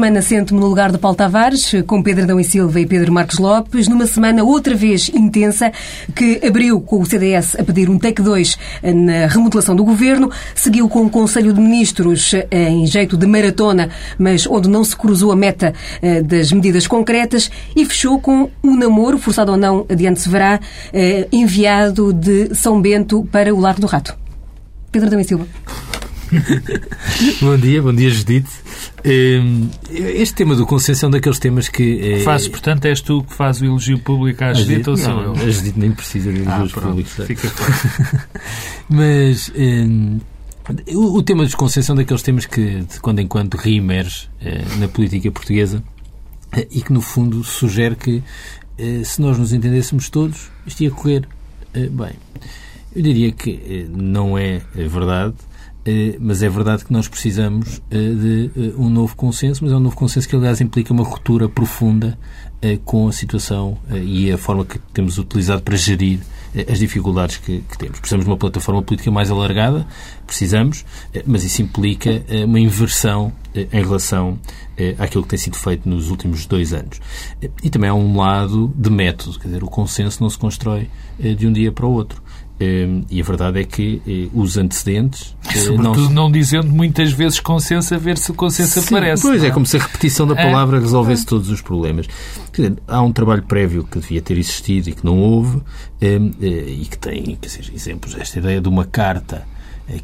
Semana 0.00 0.22
sento-me 0.22 0.58
no 0.58 0.66
lugar 0.66 0.90
de 0.90 0.96
Paulo 0.96 1.14
Tavares, 1.14 1.72
com 1.86 2.02
Pedro 2.02 2.24
Adão 2.24 2.40
e 2.40 2.44
Silva 2.44 2.80
e 2.80 2.86
Pedro 2.86 3.12
Marcos 3.12 3.36
Lopes, 3.36 3.86
numa 3.86 4.06
semana 4.06 4.42
outra 4.42 4.74
vez 4.74 5.10
intensa, 5.10 5.70
que 6.16 6.40
abriu 6.42 6.80
com 6.80 7.02
o 7.02 7.04
CDS 7.04 7.54
a 7.60 7.62
pedir 7.62 7.90
um 7.90 7.98
take 7.98 8.22
2 8.22 8.58
na 8.82 9.26
remodelação 9.26 9.76
do 9.76 9.84
governo, 9.84 10.30
seguiu 10.54 10.88
com 10.88 11.04
o 11.04 11.10
Conselho 11.10 11.52
de 11.52 11.60
Ministros 11.60 12.32
em 12.50 12.86
jeito 12.86 13.14
de 13.14 13.26
maratona, 13.26 13.90
mas 14.18 14.46
onde 14.46 14.70
não 14.70 14.82
se 14.82 14.96
cruzou 14.96 15.32
a 15.32 15.36
meta 15.36 15.74
eh, 16.00 16.22
das 16.22 16.50
medidas 16.50 16.86
concretas, 16.86 17.50
e 17.76 17.84
fechou 17.84 18.18
com 18.18 18.48
um 18.64 18.74
namoro, 18.74 19.18
forçado 19.18 19.52
ou 19.52 19.58
não, 19.58 19.84
adiante 19.86 20.22
se 20.22 20.30
verá, 20.30 20.58
eh, 20.94 21.28
enviado 21.30 22.10
de 22.10 22.54
São 22.54 22.80
Bento 22.80 23.28
para 23.30 23.54
o 23.54 23.60
Largo 23.60 23.82
do 23.82 23.86
Rato. 23.86 24.16
Pedro 24.90 25.08
Adão 25.08 25.20
e 25.20 25.24
Silva. 25.24 25.46
bom 27.40 27.56
dia, 27.56 27.82
bom 27.82 27.92
dia, 27.92 28.10
Judite. 28.10 28.50
Hum, 29.04 29.68
este 29.90 30.34
tema 30.34 30.54
do 30.54 30.64
consenso 30.64 31.04
é 31.04 31.08
um 31.08 31.10
daqueles 31.10 31.38
temas 31.38 31.68
que. 31.68 32.00
É... 32.00 32.20
Fazes, 32.20 32.48
portanto, 32.48 32.84
és 32.84 33.00
tu 33.00 33.22
que 33.24 33.34
faz 33.34 33.60
o 33.60 33.64
elogio 33.64 33.98
público 33.98 34.44
à 34.44 34.54
Judite 34.54 34.90
ou 34.90 34.96
sou 34.96 35.20
eu? 35.20 35.32
A 35.32 35.50
Judite 35.50 35.78
nem 35.78 35.90
precisa 35.90 36.32
de 36.32 36.42
elogios 36.42 36.72
ah, 36.76 36.80
públicos. 36.80 37.12
Fica 37.26 37.50
claro. 37.50 37.74
Mas. 38.88 39.52
Hum, 39.56 40.20
o, 40.94 41.18
o, 41.18 41.22
tema 41.22 41.44
dos 41.44 41.54
consensos 41.54 41.90
é 41.90 41.92
um 41.92 41.96
daqueles 41.96 42.22
temas 42.22 42.46
que, 42.46 42.82
de 42.82 43.00
quando 43.00 43.18
em 43.18 43.26
quando, 43.26 43.54
reemerge 43.54 44.28
eh, 44.40 44.62
na 44.78 44.86
política 44.86 45.30
portuguesa 45.32 45.82
eh, 46.52 46.68
e 46.70 46.80
que, 46.80 46.92
no 46.92 47.00
fundo, 47.00 47.42
sugere 47.42 47.96
que, 47.96 48.22
eh, 48.78 49.02
se 49.02 49.20
nós 49.20 49.36
nos 49.36 49.52
entendêssemos 49.52 50.08
todos, 50.08 50.48
isto 50.64 50.82
ia 50.82 50.90
correr 50.90 51.26
bem. 51.74 52.12
Eu 52.94 53.02
diria 53.02 53.32
que 53.32 53.88
não 53.90 54.36
é 54.38 54.60
verdade 54.74 55.34
mas 56.20 56.42
é 56.42 56.48
verdade 56.48 56.84
que 56.84 56.92
nós 56.92 57.08
precisamos 57.08 57.80
eh, 57.90 57.96
de 57.96 58.50
eh, 58.56 58.72
um 58.76 58.90
novo 58.90 59.16
consenso, 59.16 59.64
mas 59.64 59.72
é 59.72 59.76
um 59.76 59.80
novo 59.80 59.96
consenso 59.96 60.28
que, 60.28 60.36
aliás, 60.36 60.60
implica 60.60 60.92
uma 60.92 61.04
ruptura 61.04 61.48
profunda 61.48 62.18
com 62.84 63.08
a 63.08 63.12
situação 63.12 63.78
e 63.90 64.30
a 64.30 64.36
forma 64.36 64.66
que 64.66 64.78
temos 64.92 65.16
utilizado 65.16 65.62
para 65.62 65.74
gerir 65.76 66.20
as 66.70 66.78
dificuldades 66.78 67.38
que, 67.38 67.60
que, 67.62 67.78
temos. 67.78 67.98
Precisamos 67.98 68.26
de 68.26 68.30
uma 68.30 68.36
plataforma 68.36 68.82
política 68.82 69.10
mais 69.10 69.30
alargada, 69.30 69.86
precisamos, 70.26 70.84
mas 71.24 71.42
isso 71.42 71.62
implica 71.62 72.22
uma 72.44 72.60
inversão 72.60 73.32
em 73.54 73.82
relação 73.82 74.38
àquilo 74.98 75.22
que 75.22 75.30
tem 75.30 75.38
sido 75.38 75.56
feito 75.56 75.88
nos 75.88 76.10
últimos 76.10 76.44
dois 76.44 76.74
anos. 76.74 77.00
E 77.62 77.70
também 77.70 77.88
há 77.88 77.94
um 77.94 78.18
lado 78.18 78.70
de 78.76 78.90
método, 78.90 79.38
quer 79.38 79.48
dizer, 79.48 79.64
o 79.64 79.66
consenso 79.66 80.22
não 80.22 80.28
se 80.28 80.36
constrói 80.36 80.90
de 81.18 81.46
um 81.46 81.52
dia 81.54 81.72
para 81.72 81.86
o 81.86 81.90
outro. 81.90 82.22
Ehm, 82.60 83.04
e 83.10 83.22
a 83.22 83.24
verdade 83.24 83.58
é 83.58 83.64
que 83.64 84.02
eh, 84.06 84.28
os 84.34 84.58
antecedentes. 84.58 85.34
Eh, 85.48 85.58
Sobretudo 85.58 86.02
não... 86.10 86.24
não 86.24 86.30
dizendo 86.30 86.68
muitas 86.68 87.10
vezes 87.10 87.40
consenso 87.40 87.94
a 87.94 87.98
ver 87.98 88.18
se 88.18 88.30
o 88.30 88.34
consenso 88.34 88.78
Sim, 88.82 88.94
aparece. 88.94 89.22
Pois 89.22 89.42
é? 89.42 89.46
é, 89.46 89.50
como 89.50 89.64
se 89.64 89.78
a 89.78 89.80
repetição 89.80 90.26
da 90.26 90.34
é. 90.34 90.44
palavra 90.44 90.76
é. 90.76 90.80
resolvesse 90.80 91.24
todos 91.24 91.48
os 91.48 91.62
problemas. 91.62 92.06
Dizer, 92.52 92.74
há 92.86 93.00
um 93.00 93.12
trabalho 93.12 93.42
prévio 93.44 93.82
que 93.84 93.98
devia 93.98 94.20
ter 94.20 94.36
existido 94.36 94.90
e 94.90 94.92
que 94.92 95.02
não 95.02 95.18
houve, 95.18 95.62
ehm, 96.02 96.32
eh, 96.42 96.46
e 96.82 96.84
que 96.84 96.98
tem 96.98 97.34
quer 97.36 97.46
dizer, 97.46 97.72
exemplos. 97.74 98.14
Esta 98.18 98.38
ideia 98.38 98.60
de 98.60 98.68
uma 98.68 98.84
carta 98.84 99.42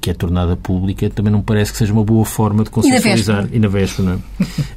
que 0.00 0.10
é 0.10 0.14
tornada 0.14 0.56
pública, 0.56 1.08
também 1.08 1.32
não 1.32 1.40
parece 1.40 1.70
que 1.70 1.78
seja 1.78 1.92
uma 1.92 2.02
boa 2.02 2.24
forma 2.24 2.64
de 2.64 2.70
consensualizar. 2.70 3.48
E 3.52 3.58
na 3.60 3.68
véspera. 3.68 4.08
não 4.08 4.14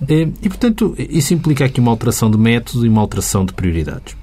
é? 0.07 0.13
e, 0.43 0.49
portanto, 0.49 0.93
isso 0.97 1.33
implica 1.33 1.65
aqui 1.65 1.79
uma 1.79 1.89
alteração 1.89 2.29
de 2.29 2.37
método 2.37 2.85
e 2.85 2.89
uma 2.89 3.01
alteração 3.01 3.43
de 3.43 3.53
prioridades. 3.53 4.15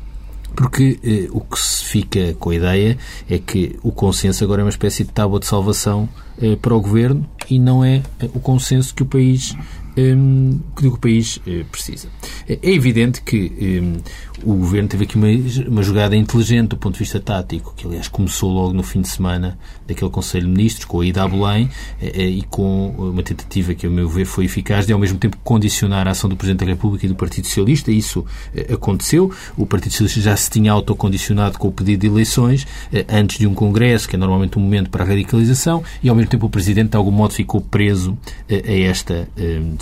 Porque 0.56 0.98
eh, 1.04 1.28
o 1.30 1.40
que 1.40 1.58
se 1.58 1.84
fica 1.84 2.34
com 2.40 2.48
a 2.50 2.54
ideia 2.54 2.98
é 3.28 3.38
que 3.38 3.78
o 3.82 3.92
consenso 3.92 4.42
agora 4.42 4.62
é 4.62 4.64
uma 4.64 4.70
espécie 4.70 5.04
de 5.04 5.12
tábua 5.12 5.38
de 5.38 5.46
salvação 5.46 6.08
eh, 6.40 6.56
para 6.56 6.74
o 6.74 6.80
governo 6.80 7.28
e 7.50 7.58
não 7.58 7.84
é 7.84 8.02
eh, 8.18 8.30
o 8.34 8.40
consenso 8.40 8.94
que 8.94 9.02
o 9.02 9.06
país 9.06 9.54
um, 9.96 10.60
que 10.76 10.86
o 10.86 10.98
país 10.98 11.38
uh, 11.38 11.64
precisa. 11.70 12.08
É 12.48 12.70
evidente 12.70 13.22
que 13.22 13.80
um, 13.82 13.96
o 14.44 14.54
Governo 14.54 14.88
teve 14.88 15.04
aqui 15.04 15.16
uma, 15.16 15.28
uma 15.68 15.82
jogada 15.82 16.14
inteligente 16.14 16.68
do 16.68 16.76
ponto 16.76 16.94
de 16.94 17.00
vista 17.00 17.18
tático, 17.18 17.72
que 17.74 17.86
aliás 17.86 18.08
começou 18.08 18.52
logo 18.52 18.72
no 18.72 18.82
fim 18.82 19.00
de 19.00 19.08
semana 19.08 19.58
daquele 19.86 20.10
Conselho 20.10 20.46
de 20.46 20.52
Ministros, 20.52 20.84
com 20.84 21.00
a 21.00 21.06
ida 21.06 21.22
a 21.22 21.28
Belém 21.28 21.70
eh, 22.00 22.12
eh, 22.14 22.28
e 22.28 22.42
com 22.42 22.90
uma 22.98 23.22
tentativa 23.22 23.74
que, 23.74 23.86
a 23.86 23.90
meu 23.90 24.08
ver, 24.08 24.26
foi 24.26 24.44
eficaz 24.44 24.86
de, 24.86 24.92
ao 24.92 24.98
mesmo 24.98 25.18
tempo, 25.18 25.38
condicionar 25.42 26.06
a 26.06 26.10
ação 26.10 26.28
do 26.28 26.36
Presidente 26.36 26.60
da 26.60 26.66
República 26.66 27.06
e 27.06 27.08
do 27.08 27.14
Partido 27.14 27.46
Socialista. 27.46 27.90
Isso 27.90 28.24
aconteceu. 28.72 29.32
O 29.56 29.66
Partido 29.66 29.92
Socialista 29.92 30.20
já 30.20 30.36
se 30.36 30.50
tinha 30.50 30.72
autocondicionado 30.72 31.58
com 31.58 31.68
o 31.68 31.72
pedido 31.72 32.00
de 32.00 32.06
eleições 32.06 32.66
antes 33.08 33.38
de 33.38 33.46
um 33.46 33.54
Congresso, 33.54 34.08
que 34.08 34.16
é 34.16 34.18
normalmente 34.18 34.58
um 34.58 34.62
momento 34.62 34.90
para 34.90 35.04
a 35.04 35.06
radicalização, 35.06 35.82
e, 36.02 36.08
ao 36.08 36.14
mesmo 36.14 36.30
tempo, 36.30 36.46
o 36.46 36.50
Presidente, 36.50 36.90
de 36.90 36.96
algum 36.96 37.10
modo, 37.10 37.32
ficou 37.32 37.60
preso 37.60 38.16
a 38.50 38.72
esta 38.72 39.28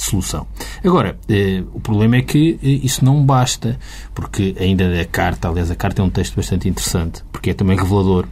solução. 0.04 0.46
Agora, 0.84 1.18
eh, 1.28 1.62
o 1.72 1.80
problema 1.80 2.16
é 2.16 2.22
que 2.22 2.58
eh, 2.62 2.68
isso 2.84 3.04
não 3.04 3.24
basta, 3.24 3.78
porque 4.14 4.54
ainda 4.58 5.00
a 5.00 5.04
carta, 5.04 5.48
aliás, 5.48 5.70
a 5.70 5.76
carta 5.76 6.02
é 6.02 6.04
um 6.04 6.10
texto 6.10 6.36
bastante 6.36 6.68
interessante, 6.68 7.22
porque 7.32 7.50
é 7.50 7.54
também 7.54 7.76
revelador 7.76 8.26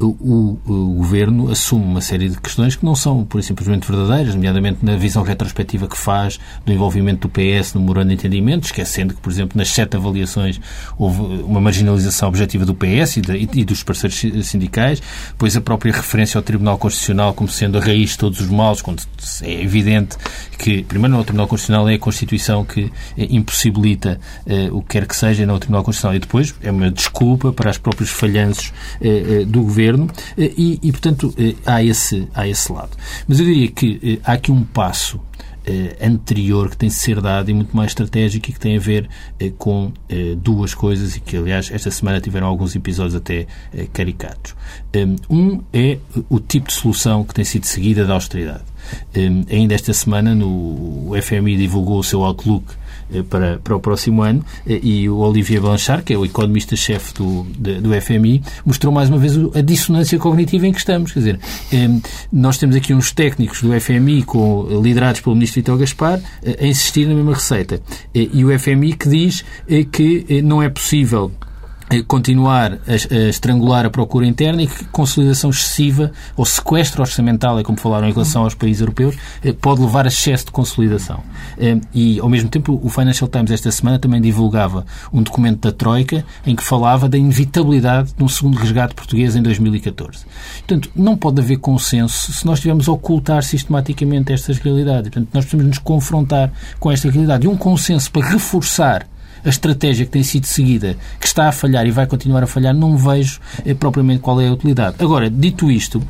o, 0.00 0.06
o, 0.06 0.60
o, 0.66 0.94
governo 0.96 1.50
assume 1.50 1.84
uma 1.84 2.00
série 2.00 2.28
de 2.28 2.40
questões 2.40 2.76
que 2.76 2.84
não 2.84 2.94
são, 2.94 3.24
por 3.24 3.42
simplesmente, 3.42 3.90
verdadeiras, 3.90 4.34
nomeadamente 4.34 4.84
na 4.84 4.96
visão 4.96 5.22
retrospectiva 5.22 5.86
que 5.86 5.96
faz 5.96 6.38
do 6.64 6.72
envolvimento 6.72 7.28
do 7.28 7.28
PS 7.28 7.74
no 7.74 7.80
memorando 7.80 8.08
de 8.08 8.14
entendimento, 8.14 8.64
esquecendo 8.64 9.14
que, 9.14 9.20
por 9.20 9.32
exemplo, 9.32 9.56
nas 9.58 9.68
sete 9.68 9.96
avaliações 9.96 10.60
houve 10.96 11.20
uma 11.42 11.60
marginalização 11.60 12.28
objetiva 12.28 12.64
do 12.64 12.74
PS 12.74 13.16
e, 13.16 13.20
de, 13.20 13.48
e 13.60 13.64
dos 13.64 13.82
parceiros 13.82 14.46
sindicais, 14.46 15.02
depois 15.28 15.56
a 15.56 15.60
própria 15.60 15.92
referência 15.92 16.38
ao 16.38 16.42
Tribunal 16.42 16.78
Constitucional 16.78 17.34
como 17.34 17.48
sendo 17.48 17.78
a 17.78 17.80
raiz 17.80 18.10
de 18.10 18.18
todos 18.18 18.40
os 18.40 18.48
males, 18.48 18.82
quando 18.82 19.02
é 19.42 19.62
evidente 19.62 20.16
que, 20.58 20.82
primeiro, 20.84 21.12
não 21.12 21.18
é 21.18 21.22
o 21.22 21.24
Tribunal 21.24 21.48
Constitucional, 21.48 21.88
é 21.88 21.94
a 21.94 21.98
Constituição 21.98 22.64
que 22.64 22.92
eh, 23.16 23.26
impossibilita 23.30 24.20
eh, 24.46 24.68
o 24.70 24.80
que 24.80 24.88
quer 24.90 25.06
que 25.06 25.16
seja, 25.16 25.44
não 25.44 25.54
é 25.54 25.56
o 25.56 25.60
Tribunal 25.60 25.82
Constitucional, 25.82 26.16
e 26.16 26.20
depois 26.20 26.54
é 26.62 26.70
uma 26.70 26.90
desculpa 26.90 27.52
para 27.52 27.70
os 27.70 27.78
próprios 27.78 28.10
falhanços 28.10 28.72
eh, 29.00 29.08
eh, 29.08 29.23
do 29.46 29.62
governo 29.62 30.08
eh, 30.36 30.52
e, 30.56 30.78
e, 30.82 30.92
portanto, 30.92 31.34
há 31.64 31.82
esse, 31.82 32.28
há 32.34 32.46
esse 32.46 32.72
lado. 32.72 32.90
Mas 33.26 33.38
eu 33.38 33.46
diria 33.46 33.68
que 33.68 34.20
há 34.24 34.32
aqui 34.32 34.50
um 34.50 34.62
passo 34.62 35.20
anterior 35.98 36.68
que 36.68 36.76
tem 36.76 36.90
de 36.90 36.94
ser 36.94 37.22
dado 37.22 37.50
e 37.50 37.54
muito 37.54 37.74
mais 37.74 37.92
estratégico 37.92 38.50
e 38.50 38.52
que 38.52 38.60
tem 38.60 38.76
a 38.76 38.80
ver 38.80 39.08
com 39.56 39.90
duas 40.36 40.74
coisas 40.74 41.16
e 41.16 41.20
que, 41.20 41.38
aliás, 41.38 41.70
esta 41.72 41.90
semana 41.90 42.20
tiveram 42.20 42.46
alguns 42.46 42.76
episódios 42.76 43.14
até 43.14 43.46
caricatos. 43.90 44.54
Um 45.30 45.62
é 45.72 45.96
o 46.28 46.38
tipo 46.38 46.68
de 46.68 46.74
solução 46.74 47.24
que 47.24 47.32
tem 47.32 47.46
sido 47.46 47.64
seguida 47.64 48.04
da 48.04 48.12
austeridade. 48.12 48.64
Ainda 49.50 49.74
esta 49.74 49.94
semana, 49.94 50.34
no, 50.34 51.10
o 51.10 51.12
FMI 51.22 51.56
divulgou 51.56 51.98
o 51.98 52.04
seu 52.04 52.22
outlook 52.22 52.66
eh, 52.72 52.83
para, 53.28 53.58
para 53.58 53.76
o 53.76 53.80
próximo 53.80 54.22
ano 54.22 54.44
eh, 54.66 54.80
e 54.82 55.08
o 55.08 55.16
Olivier 55.18 55.60
Blanchard, 55.60 56.02
que 56.02 56.12
é 56.12 56.18
o 56.18 56.24
economista-chefe 56.24 57.14
do, 57.14 57.44
do 57.44 58.00
FMI, 58.00 58.42
mostrou 58.64 58.92
mais 58.92 59.08
uma 59.08 59.18
vez 59.18 59.36
a 59.54 59.60
dissonância 59.60 60.18
cognitiva 60.18 60.66
em 60.66 60.72
que 60.72 60.78
estamos. 60.78 61.12
Quer 61.12 61.18
dizer, 61.18 61.40
eh, 61.72 61.88
nós 62.32 62.58
temos 62.58 62.76
aqui 62.76 62.94
uns 62.94 63.12
técnicos 63.12 63.62
do 63.62 63.78
FMI 63.80 64.22
com, 64.22 64.66
liderados 64.82 65.20
pelo 65.20 65.34
ministro 65.34 65.60
Vitor 65.60 65.78
Gaspar 65.78 66.20
a 66.60 66.66
insistir 66.66 67.06
na 67.06 67.14
mesma 67.14 67.34
receita. 67.34 67.80
E 68.14 68.44
o 68.44 68.58
FMI 68.58 68.94
que 68.94 69.08
diz 69.08 69.44
que 69.90 70.42
não 70.42 70.62
é 70.62 70.68
possível 70.68 71.30
eh, 71.34 71.53
continuar 72.06 72.78
a, 72.86 73.14
estrangular 73.28 73.84
a 73.84 73.90
procura 73.90 74.26
interna 74.26 74.62
e 74.62 74.66
que 74.66 74.84
consolidação 74.86 75.50
excessiva 75.50 76.12
ou 76.36 76.44
sequestro 76.44 77.02
orçamental, 77.02 77.58
é 77.58 77.62
como 77.62 77.78
falaram 77.78 78.08
em 78.08 78.12
relação 78.12 78.42
aos 78.42 78.54
países 78.54 78.80
europeus, 78.80 79.16
eh, 79.42 79.52
pode 79.52 79.80
levar 79.80 80.04
a 80.04 80.08
excesso 80.08 80.46
de 80.46 80.50
consolidação. 80.52 81.22
Eh, 81.58 81.78
e, 81.94 82.20
ao 82.20 82.28
mesmo 82.28 82.48
tempo, 82.48 82.80
o 82.82 82.88
Financial 82.88 83.28
Times 83.28 83.50
esta 83.50 83.70
semana 83.70 83.98
também 83.98 84.20
divulgava 84.20 84.84
um 85.12 85.22
documento 85.22 85.60
da 85.60 85.72
Troika 85.72 86.24
em 86.46 86.56
que 86.56 86.62
falava 86.62 87.08
da 87.08 87.18
inevitabilidade 87.18 88.14
de 88.16 88.24
um 88.24 88.28
segundo 88.28 88.56
resgate 88.56 88.94
português 88.94 89.36
em 89.36 89.42
2014. 89.42 90.24
Portanto, 90.66 90.90
não 90.96 91.16
pode 91.16 91.40
haver 91.40 91.58
consenso 91.58 92.32
se 92.32 92.46
nós 92.46 92.58
estivermos 92.58 92.88
a 92.88 92.92
ocultar 92.92 93.42
sistematicamente 93.42 94.32
estas 94.32 94.58
realidades. 94.58 95.10
Portanto, 95.10 95.28
nós 95.32 95.44
precisamos 95.44 95.68
nos 95.68 95.78
confrontar 95.78 96.50
com 96.80 96.90
esta 96.90 97.10
realidade. 97.10 97.46
E 97.46 97.48
um 97.48 97.56
consenso 97.56 98.10
para 98.10 98.26
reforçar 98.26 99.06
a 99.44 99.48
estratégia 99.48 100.06
que 100.06 100.12
tem 100.12 100.22
sido 100.22 100.46
seguida, 100.46 100.96
que 101.20 101.26
está 101.26 101.48
a 101.48 101.52
falhar 101.52 101.86
e 101.86 101.90
vai 101.90 102.06
continuar 102.06 102.42
a 102.42 102.46
falhar, 102.46 102.74
não 102.74 102.96
vejo 102.96 103.40
eh, 103.64 103.74
propriamente 103.74 104.20
qual 104.20 104.40
é 104.40 104.48
a 104.48 104.52
utilidade. 104.52 104.96
Agora, 104.98 105.28
dito 105.28 105.70
isto, 105.70 106.02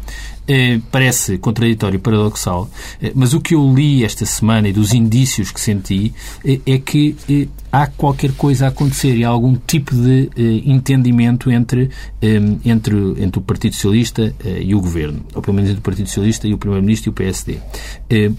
eh, 0.47 0.81
parece 0.91 1.39
contraditório 1.39 1.97
e 1.97 1.99
paradoxal, 1.99 2.71
eh, 3.03 3.13
mas 3.15 3.33
o 3.33 3.41
que 3.41 3.55
eu 3.55 3.75
li 3.75 4.05
esta 4.05 4.27
semana 4.27 4.69
e 4.69 4.73
dos 4.73 4.93
indícios 4.93 5.51
que 5.51 5.61
senti 5.61 6.15
eh, 6.45 6.61
é 6.67 6.79
que 6.79 7.17
eh, 7.29 7.49
há 7.73 7.87
qualquer 7.87 8.33
coisa 8.33 8.67
a 8.67 8.69
acontecer 8.69 9.17
e 9.17 9.25
há 9.25 9.29
algum 9.29 9.57
tipo 9.57 9.95
de 9.95 10.31
eh, 10.37 10.63
entendimento 10.67 11.51
entre, 11.51 11.91
entre, 12.21 12.97
entre 13.19 13.39
o 13.39 13.43
Partido 13.43 13.75
Socialista 13.75 14.35
e 14.61 14.75
o 14.75 14.81
Governo, 14.81 15.25
ou 15.35 15.43
pelo 15.43 15.55
menos 15.55 15.71
entre 15.71 15.81
o 15.81 15.83
Partido 15.83 16.07
Socialista 16.07 16.47
e 16.47 16.55
o 16.55 16.59
Primeiro-Ministro 16.59 17.09
e 17.09 17.11
o 17.11 17.13
PSD. 17.13 17.59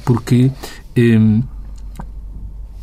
porque 0.04 0.52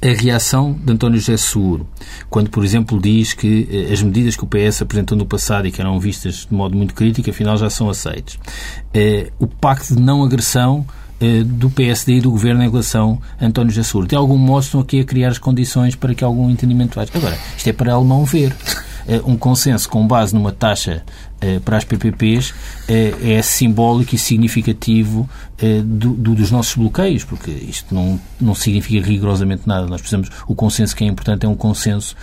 a 0.03 0.21
reação 0.21 0.73
de 0.73 0.93
António 0.93 1.21
José 1.21 1.37
Seguro, 1.37 1.87
quando, 2.29 2.51
por 2.51 2.65
exemplo, 2.65 3.01
diz 3.01 3.33
que 3.35 3.69
eh, 3.71 3.93
as 3.93 4.03
medidas 4.03 4.35
que 4.35 4.43
o 4.43 4.49
PS 4.49 4.83
apresentou 4.83 5.17
no 5.17 5.25
passado 5.25 5.69
e 5.69 5.71
que 5.71 5.81
eram 5.81 5.99
vistas 6.01 6.47
de 6.51 6.53
modo 6.53 6.77
muito 6.77 6.93
crítico, 6.93 7.31
afinal 7.31 7.57
já 7.57 7.71
são 7.71 7.89
aceites. 7.89 8.37
Eh, 8.93 9.31
o 9.39 9.47
pacto 9.47 9.95
de 9.95 10.03
não 10.03 10.25
agressão 10.25 10.85
eh, 11.21 11.45
do 11.45 11.71
PSD 11.71 12.15
e 12.15 12.21
do 12.21 12.33
Governo 12.33 12.65
em 12.65 12.69
relação 12.69 13.23
a 13.41 13.47
António 13.47 13.71
José 13.71 13.85
Seguro. 13.85 14.09
De 14.09 14.17
algum 14.17 14.37
modo 14.37 14.65
estão 14.65 14.81
aqui 14.81 14.99
a 14.99 15.05
criar 15.05 15.29
as 15.29 15.39
condições 15.39 15.95
para 15.95 16.13
que 16.17 16.25
algum 16.25 16.51
entendimento 16.51 16.99
haja. 16.99 17.13
Agora, 17.15 17.39
isto 17.57 17.69
é 17.69 17.73
para 17.73 17.93
alemão 17.93 18.25
ver. 18.25 18.55
Um 19.27 19.37
consenso 19.37 19.89
com 19.89 20.07
base 20.07 20.33
numa 20.33 20.53
taxa 20.53 21.03
para 21.65 21.77
as 21.77 21.83
PPPs 21.83 22.55
é 22.89 23.43
simbólico 23.43 24.15
e 24.15 24.19
significativo 24.19 25.29
do, 25.85 26.15
do, 26.15 26.35
dos 26.35 26.51
nossos 26.51 26.75
bloqueios, 26.75 27.25
porque 27.25 27.51
isto 27.51 27.95
não, 27.95 28.21
não 28.41 28.55
significa 28.55 29.07
rigorosamente 29.07 29.63
nada. 29.67 29.87
Nós 29.87 30.01
precisamos, 30.01 30.31
o 30.47 30.55
consenso 30.55 30.95
que 30.97 31.05
é 31.05 31.07
importante 31.07 31.47
é 31.47 31.49
um 31.49 31.55
consenso 31.55 32.17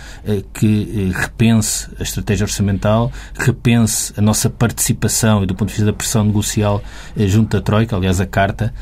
que 0.52 1.10
repense 1.14 1.88
a 1.98 2.02
estratégia 2.02 2.44
orçamental, 2.44 3.10
repense 3.34 4.12
a 4.16 4.20
nossa 4.20 4.50
participação 4.50 5.42
e 5.42 5.46
do 5.46 5.54
ponto 5.54 5.68
de 5.68 5.74
vista 5.74 5.86
da 5.86 5.92
pressão 5.92 6.24
negocial 6.24 6.82
junto 7.16 7.56
da 7.56 7.62
Troika, 7.62 7.96
aliás, 7.96 8.20
a 8.20 8.26
carta 8.26 8.74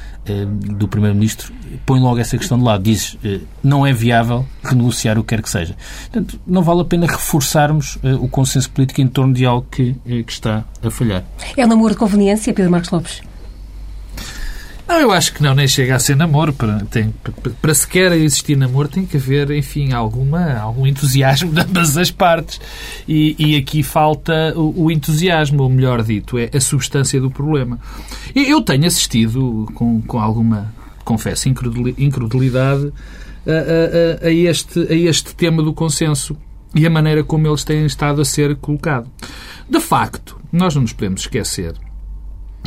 do 0.50 0.88
Primeiro-Ministro 0.88 1.52
põe 1.86 2.00
logo 2.00 2.18
essa 2.18 2.36
questão 2.36 2.58
de 2.58 2.64
lado, 2.64 2.82
diz 2.82 3.16
não 3.62 3.86
é 3.86 3.92
viável 3.92 4.44
renegociar 4.62 5.18
o 5.18 5.22
que 5.22 5.28
quer 5.34 5.42
que 5.42 5.50
seja. 5.50 5.76
Portanto, 6.10 6.40
não 6.46 6.62
vale 6.62 6.80
a 6.80 6.84
pena 6.84 7.06
reforçarmos 7.06 7.98
o 8.20 8.28
consenso 8.28 8.70
político 8.70 9.00
em 9.00 9.08
torno 9.08 9.32
de 9.32 9.46
algo 9.46 9.66
que 9.70 9.94
que 10.04 10.32
está 10.32 10.64
a 10.82 10.90
falhar. 10.90 11.24
É 11.56 11.64
um 11.64 11.68
namoro 11.68 11.94
de 11.94 11.98
conveniência, 11.98 12.52
Pedro 12.52 12.70
Marcos 12.70 12.90
Lopes? 12.90 13.27
Não, 14.88 14.98
eu 14.98 15.12
acho 15.12 15.34
que 15.34 15.42
não, 15.42 15.54
nem 15.54 15.68
chega 15.68 15.96
a 15.96 15.98
ser 15.98 16.16
namoro. 16.16 16.50
Para, 16.54 16.80
tem, 16.86 17.12
para, 17.60 17.74
sequer 17.74 18.10
existir 18.12 18.56
namoro 18.56 18.88
tem 18.88 19.04
que 19.04 19.18
haver, 19.18 19.50
enfim, 19.50 19.92
alguma, 19.92 20.54
algum 20.54 20.86
entusiasmo 20.86 21.52
de 21.52 21.60
ambas 21.60 21.98
as 21.98 22.10
partes. 22.10 22.58
E, 23.06 23.36
e 23.38 23.56
aqui 23.56 23.82
falta 23.82 24.54
o, 24.56 24.84
o, 24.84 24.90
entusiasmo, 24.90 25.62
ou 25.62 25.68
melhor 25.68 26.02
dito, 26.02 26.38
é 26.38 26.48
a 26.54 26.60
substância 26.60 27.20
do 27.20 27.30
problema. 27.30 27.78
Eu 28.34 28.62
tenho 28.62 28.86
assistido 28.86 29.70
com, 29.74 30.00
com 30.00 30.18
alguma, 30.18 30.72
confesso, 31.04 31.50
incredulidade 31.50 32.90
a, 33.46 34.24
a, 34.24 34.26
a, 34.26 34.32
este, 34.32 34.80
a 34.90 34.94
este 34.94 35.34
tema 35.34 35.62
do 35.62 35.74
consenso 35.74 36.34
e 36.74 36.86
a 36.86 36.90
maneira 36.90 37.22
como 37.22 37.46
eles 37.46 37.62
têm 37.62 37.84
estado 37.84 38.22
a 38.22 38.24
ser 38.24 38.56
colocados. 38.56 39.10
De 39.68 39.80
facto, 39.80 40.40
nós 40.50 40.74
não 40.74 40.80
nos 40.80 40.94
podemos 40.94 41.20
esquecer 41.20 41.74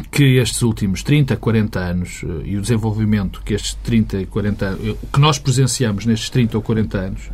que 0.09 0.37
estes 0.37 0.61
últimos 0.61 1.03
30, 1.03 1.35
40 1.35 1.79
anos 1.79 2.23
eh, 2.23 2.41
e 2.45 2.57
o 2.57 2.61
desenvolvimento 2.61 3.41
que 3.43 3.53
estes 3.53 3.73
30 3.83 4.21
e 4.21 4.25
40 4.25 4.65
anos, 4.65 4.87
eh, 4.87 4.95
que 5.11 5.19
nós 5.19 5.37
presenciamos 5.37 6.05
nestes 6.05 6.29
30 6.29 6.57
ou 6.57 6.63
40 6.63 6.97
anos, 6.97 7.29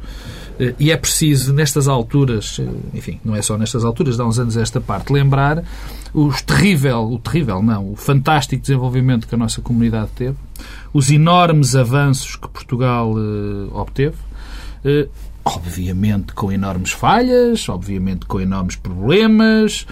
eh, 0.60 0.74
e 0.80 0.92
é 0.92 0.98
preciso, 0.98 1.54
nestas 1.54 1.88
alturas, 1.88 2.60
enfim, 2.94 3.20
não 3.24 3.36
é 3.36 3.42
só 3.42 3.58
nestas 3.58 3.86
alturas, 3.86 4.18
dá 4.18 4.26
uns 4.26 4.40
anos 4.40 4.58
a 4.58 4.62
esta 4.62 4.82
parte, 4.82 5.14
lembrar 5.14 5.64
o 6.14 6.32
terrível, 6.46 7.12
o 7.12 7.20
terrível, 7.20 7.62
não, 7.62 7.92
o 7.92 7.96
fantástico 7.96 8.62
desenvolvimento 8.62 9.28
que 9.28 9.36
a 9.36 9.38
nossa 9.38 9.62
comunidade 9.62 10.10
teve, 10.16 10.36
os 10.94 11.12
enormes 11.12 11.76
avanços 11.76 12.36
que 12.36 12.48
Portugal 12.48 13.14
obteve, 13.74 14.18
obviamente 15.56 16.34
com 16.34 16.52
enormes 16.52 16.92
falhas, 16.92 17.70
obviamente 17.70 18.26
com 18.26 18.42
enormes 18.42 18.76
problemas, 18.76 19.86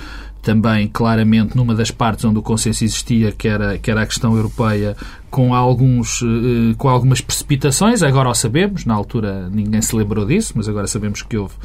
também 0.46 0.88
claramente 0.88 1.58
numa 1.58 1.74
das 1.74 1.90
partes 1.90 2.24
onde 2.24 2.38
o 2.38 2.42
consenso 2.44 2.84
existia, 2.84 3.32
que 3.32 3.48
era, 3.48 3.80
que 3.80 3.90
era 3.90 4.04
a 4.04 4.06
questão 4.06 4.38
europeia, 4.38 4.96
com, 5.32 5.56
alguns, 5.56 6.22
eh, 6.22 6.76
com 6.78 6.88
algumas 6.88 7.20
precipitações, 7.20 8.04
agora 8.04 8.30
o 8.30 8.34
sabemos, 8.36 8.86
na 8.86 8.94
altura 8.94 9.50
ninguém 9.50 9.82
se 9.82 9.96
lembrou 9.96 10.24
disso, 10.24 10.54
mas 10.56 10.70
agora 10.70 10.86
sabemos 10.86 11.24
que 11.24 11.36
houve 11.36 11.56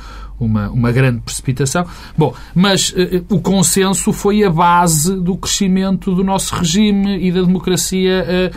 uma, 0.40 0.70
uma 0.70 0.90
grande 0.90 1.20
precipitação. 1.20 1.86
Bom, 2.16 2.34
mas 2.54 2.90
uh, 2.92 3.22
o 3.28 3.38
consenso 3.38 4.14
foi 4.14 4.42
a 4.42 4.50
base 4.50 5.14
do 5.14 5.36
crescimento 5.36 6.14
do 6.14 6.24
nosso 6.24 6.54
regime 6.54 7.18
e 7.20 7.30
da 7.30 7.42
democracia 7.42 8.50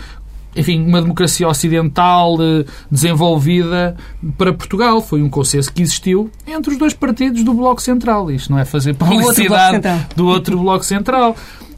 enfim, 0.55 0.85
uma 0.85 1.01
democracia 1.01 1.47
ocidental 1.47 2.37
eh, 2.41 2.65
desenvolvida 2.89 3.95
para 4.37 4.53
Portugal. 4.53 5.01
Foi 5.01 5.21
um 5.21 5.29
consenso 5.29 5.71
que 5.71 5.81
existiu 5.81 6.29
entre 6.47 6.73
os 6.73 6.77
dois 6.77 6.93
partidos 6.93 7.43
do 7.43 7.53
Bloco 7.53 7.81
Central. 7.81 8.31
Isto 8.31 8.51
não 8.51 8.59
é 8.59 8.65
fazer 8.65 8.93
publicidade 8.95 9.81
do 10.15 10.27
outro 10.27 10.57
Bloco 10.57 10.85
Central. 10.85 11.35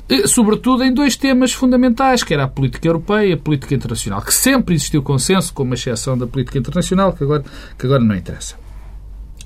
Eh, 0.08 0.28
sobretudo 0.28 0.84
em 0.84 0.94
dois 0.94 1.16
temas 1.16 1.52
fundamentais, 1.52 2.24
que 2.24 2.34
era 2.34 2.44
a 2.44 2.48
política 2.48 2.88
europeia 2.88 3.28
e 3.30 3.34
a 3.34 3.38
política 3.38 3.74
internacional, 3.74 4.22
que 4.22 4.34
sempre 4.34 4.76
existiu 4.76 5.02
consenso, 5.02 5.54
com 5.54 5.64
uma 5.64 5.76
exceção 5.76 6.18
da 6.18 6.28
política 6.28 6.60
internacional, 6.60 7.14
que 7.14 7.24
agora, 7.24 7.44
que 7.78 7.86
agora 7.86 8.04
não 8.04 8.16
interessa. 8.16 8.56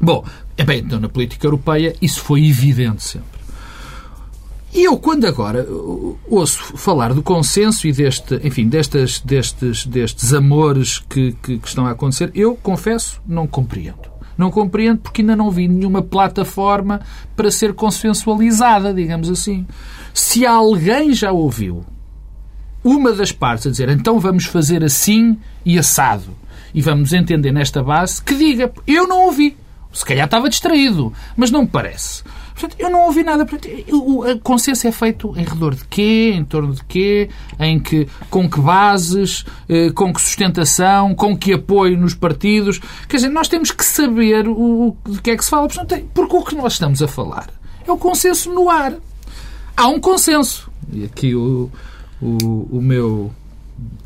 Bom, 0.02 0.26
é 0.58 0.64
bem, 0.64 0.80
então 0.80 1.00
na 1.00 1.10
política 1.10 1.46
europeia 1.46 1.96
isso 2.02 2.22
foi 2.22 2.46
evidente 2.46 3.04
sempre. 3.04 3.38
E 4.74 4.83
eu, 4.83 4.98
quando 4.98 5.25
agora 5.25 5.68
ouço 6.30 6.77
falar 6.77 7.13
do 7.13 7.24
consenso 7.24 7.88
e 7.88 7.92
deste, 7.92 8.39
enfim, 8.44 8.68
destes, 8.68 9.19
destes, 9.19 9.86
destes 9.86 10.33
amores 10.33 11.00
que, 11.00 11.36
que, 11.42 11.57
que 11.57 11.68
estão 11.68 11.88
a 11.88 11.92
acontecer, 11.92 12.31
eu, 12.36 12.56
confesso, 12.56 13.19
não 13.25 13.48
compreendo. 13.48 14.10
Não 14.38 14.51
compreendo 14.51 15.00
porque 15.00 15.21
ainda 15.21 15.36
não 15.36 15.51
vi 15.51 15.68
nenhuma 15.68 16.01
plataforma 16.01 17.01
para 17.36 17.51
ser 17.51 17.74
consensualizada, 17.74 18.94
digamos 18.94 19.30
assim. 19.30 19.66
Se 20.13 20.45
alguém 20.45 21.13
já 21.13 21.31
ouviu 21.31 21.83
uma 22.83 23.12
das 23.12 23.31
partes 23.31 23.68
a 23.68 23.69
dizer 23.71 23.89
então 23.89 24.19
vamos 24.19 24.45
fazer 24.45 24.83
assim 24.83 25.38
e 25.66 25.77
assado 25.77 26.30
e 26.74 26.81
vamos 26.81 27.12
entender 27.12 27.51
nesta 27.51 27.83
base, 27.83 28.21
que 28.24 28.36
diga, 28.36 28.71
eu 28.88 29.07
não 29.07 29.25
ouvi. 29.25 29.57
Se 29.92 30.06
calhar 30.06 30.25
estava 30.25 30.48
distraído, 30.48 31.12
mas 31.36 31.50
não 31.50 31.63
me 31.63 31.68
parece. 31.68 32.24
Portanto, 32.59 32.75
eu 32.77 32.89
não 32.89 33.06
ouvi 33.06 33.23
nada. 33.23 33.45
Portanto, 33.45 33.69
o 33.89 34.39
consenso 34.39 34.85
é 34.85 34.91
feito 34.91 35.33
em 35.38 35.45
redor 35.45 35.73
de 35.73 35.85
quê? 35.85 36.33
Em 36.35 36.44
torno 36.44 36.73
de 36.73 36.83
quê? 36.83 37.29
Em 37.57 37.79
que, 37.79 38.06
com 38.29 38.50
que 38.50 38.59
bases? 38.59 39.45
Eh, 39.69 39.92
com 39.92 40.13
que 40.13 40.19
sustentação? 40.19 41.16
Com 41.16 41.37
que 41.37 41.54
apoio 41.54 41.97
nos 41.97 42.13
partidos? 42.13 42.81
Quer 43.07 43.16
dizer, 43.16 43.30
nós 43.30 43.47
temos 43.47 43.71
que 43.71 43.85
saber 43.85 44.45
o, 44.49 44.94
de 45.07 45.21
que 45.21 45.31
é 45.31 45.37
que 45.37 45.44
se 45.45 45.49
fala. 45.49 45.69
Porque 46.13 46.35
o 46.35 46.44
que 46.44 46.56
nós 46.56 46.73
estamos 46.73 47.01
a 47.01 47.07
falar 47.07 47.49
é 47.87 47.92
o 47.92 47.97
consenso 47.97 48.51
no 48.54 48.69
ar. 48.69 48.94
Há 49.78 49.87
um 49.87 49.99
consenso. 49.99 50.69
E 50.92 51.06
aqui 51.06 51.33
o, 51.35 51.71
o, 52.21 52.68
o 52.78 52.81
meu 52.81 53.31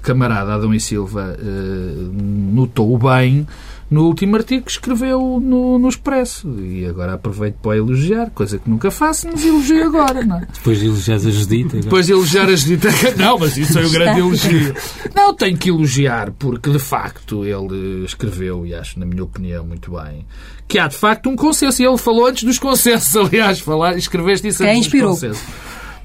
camarada 0.04 0.54
Adão 0.54 0.74
e 0.74 0.80
Silva 0.80 1.36
uh, 1.40 2.14
notou 2.54 2.96
bem 3.00 3.48
no 3.94 4.08
último 4.08 4.36
artigo 4.36 4.66
que 4.66 4.72
escreveu 4.72 5.40
no, 5.40 5.78
no 5.78 5.88
Expresso. 5.88 6.50
E 6.60 6.84
agora 6.86 7.14
aproveito 7.14 7.58
para 7.62 7.78
elogiar, 7.78 8.32
coisa 8.32 8.58
que 8.58 8.68
nunca 8.68 8.90
faço, 8.90 9.28
mas 9.32 9.46
elogio 9.46 9.86
agora, 9.86 10.26
não 10.26 10.38
é? 10.38 10.48
Depois 10.54 10.80
de 10.80 10.88
elogiar 10.88 11.16
a 11.16 11.20
Judita. 11.20 11.68
Agora. 11.68 11.84
Depois 11.84 12.06
de 12.08 12.12
elogiar 12.12 12.46
a 12.46 12.56
Judita. 12.56 12.90
Não, 13.18 13.38
mas 13.38 13.56
isso 13.56 13.78
é 13.78 13.86
o 13.86 13.90
grande 13.92 14.20
elogio. 14.20 14.74
Não, 15.16 15.34
tenho 15.34 15.58
que 15.58 15.70
elogiar, 15.70 16.32
porque 16.32 16.72
de 16.72 16.80
facto 16.80 17.46
ele 17.46 18.04
escreveu, 18.04 18.66
e 18.66 18.74
acho, 18.74 19.00
na 19.00 19.06
minha 19.06 19.24
opinião, 19.24 19.64
muito 19.64 19.92
bem, 19.92 20.26
que 20.68 20.80
há 20.80 20.88
de 20.88 20.96
facto 20.96 21.30
um 21.30 21.36
consenso. 21.36 21.82
E 21.82 21.86
ele 21.86 21.98
falou 21.98 22.26
antes 22.26 22.44
dos 22.44 22.58
consensos, 22.58 23.16
aliás, 23.16 23.60
falar, 23.60 23.96
escreveste 23.96 24.48
isso 24.48 24.64
antes 24.64 24.80
inspirou. 24.80 25.12
dos 25.12 25.22
consensos. 25.22 25.44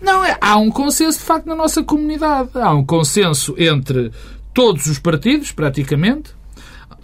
Não, 0.00 0.24
é, 0.24 0.36
há 0.40 0.58
um 0.58 0.70
consenso 0.70 1.18
de 1.18 1.24
facto 1.24 1.46
na 1.46 1.56
nossa 1.56 1.82
comunidade. 1.82 2.50
Há 2.54 2.72
um 2.74 2.84
consenso 2.84 3.54
entre 3.56 4.12
todos 4.52 4.86
os 4.86 4.98
partidos, 4.98 5.52
praticamente, 5.52 6.37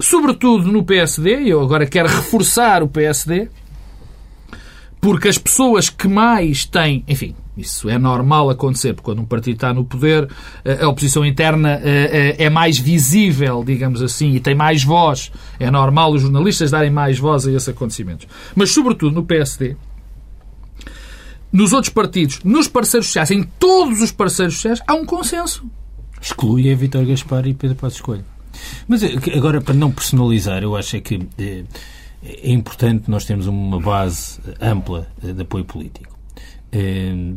sobretudo 0.00 0.70
no 0.70 0.84
PSD, 0.84 1.42
e 1.42 1.50
eu 1.50 1.60
agora 1.60 1.86
quero 1.86 2.08
reforçar 2.08 2.82
o 2.82 2.88
PSD, 2.88 3.48
porque 5.00 5.28
as 5.28 5.38
pessoas 5.38 5.90
que 5.90 6.08
mais 6.08 6.64
têm, 6.64 7.04
enfim, 7.06 7.34
isso 7.56 7.88
é 7.88 7.98
normal 7.98 8.50
acontecer, 8.50 8.94
porque 8.94 9.04
quando 9.04 9.20
um 9.20 9.26
partido 9.26 9.54
está 9.54 9.72
no 9.72 9.84
poder, 9.84 10.28
a 10.82 10.88
oposição 10.88 11.24
interna 11.24 11.80
eh, 11.84 12.34
eh, 12.38 12.44
é 12.46 12.50
mais 12.50 12.78
visível, 12.78 13.62
digamos 13.64 14.02
assim, 14.02 14.34
e 14.34 14.40
tem 14.40 14.54
mais 14.56 14.82
voz. 14.82 15.30
É 15.60 15.70
normal 15.70 16.12
os 16.12 16.22
jornalistas 16.22 16.72
darem 16.72 16.90
mais 16.90 17.18
voz 17.18 17.46
a 17.46 17.52
esses 17.52 17.68
acontecimentos. 17.68 18.26
Mas, 18.56 18.72
sobretudo, 18.72 19.14
no 19.14 19.24
PSD, 19.24 19.76
nos 21.52 21.72
outros 21.72 21.92
partidos, 21.92 22.40
nos 22.42 22.66
parceiros 22.66 23.06
sociais, 23.06 23.30
em 23.30 23.44
todos 23.44 24.02
os 24.02 24.10
parceiros 24.10 24.54
sociais, 24.54 24.80
há 24.84 24.94
um 24.94 25.04
consenso. 25.04 25.64
Exclui 26.20 26.72
a 26.72 26.74
Vítor 26.74 27.04
Gaspar 27.04 27.46
e 27.46 27.54
Pedro 27.54 27.76
Passos 27.76 28.00
Coelho. 28.00 28.33
Mas 28.86 29.02
eh, 29.02 29.14
agora, 29.36 29.60
para 29.60 29.74
não 29.74 29.90
personalizar, 29.90 30.62
eu 30.62 30.76
acho 30.76 30.96
é 30.96 31.00
que 31.00 31.26
eh, 31.38 31.64
é 32.22 32.50
importante 32.50 33.10
nós 33.10 33.24
termos 33.24 33.46
uma 33.46 33.80
base 33.80 34.40
ampla 34.60 35.06
de 35.22 35.42
apoio 35.42 35.64
político 35.64 36.13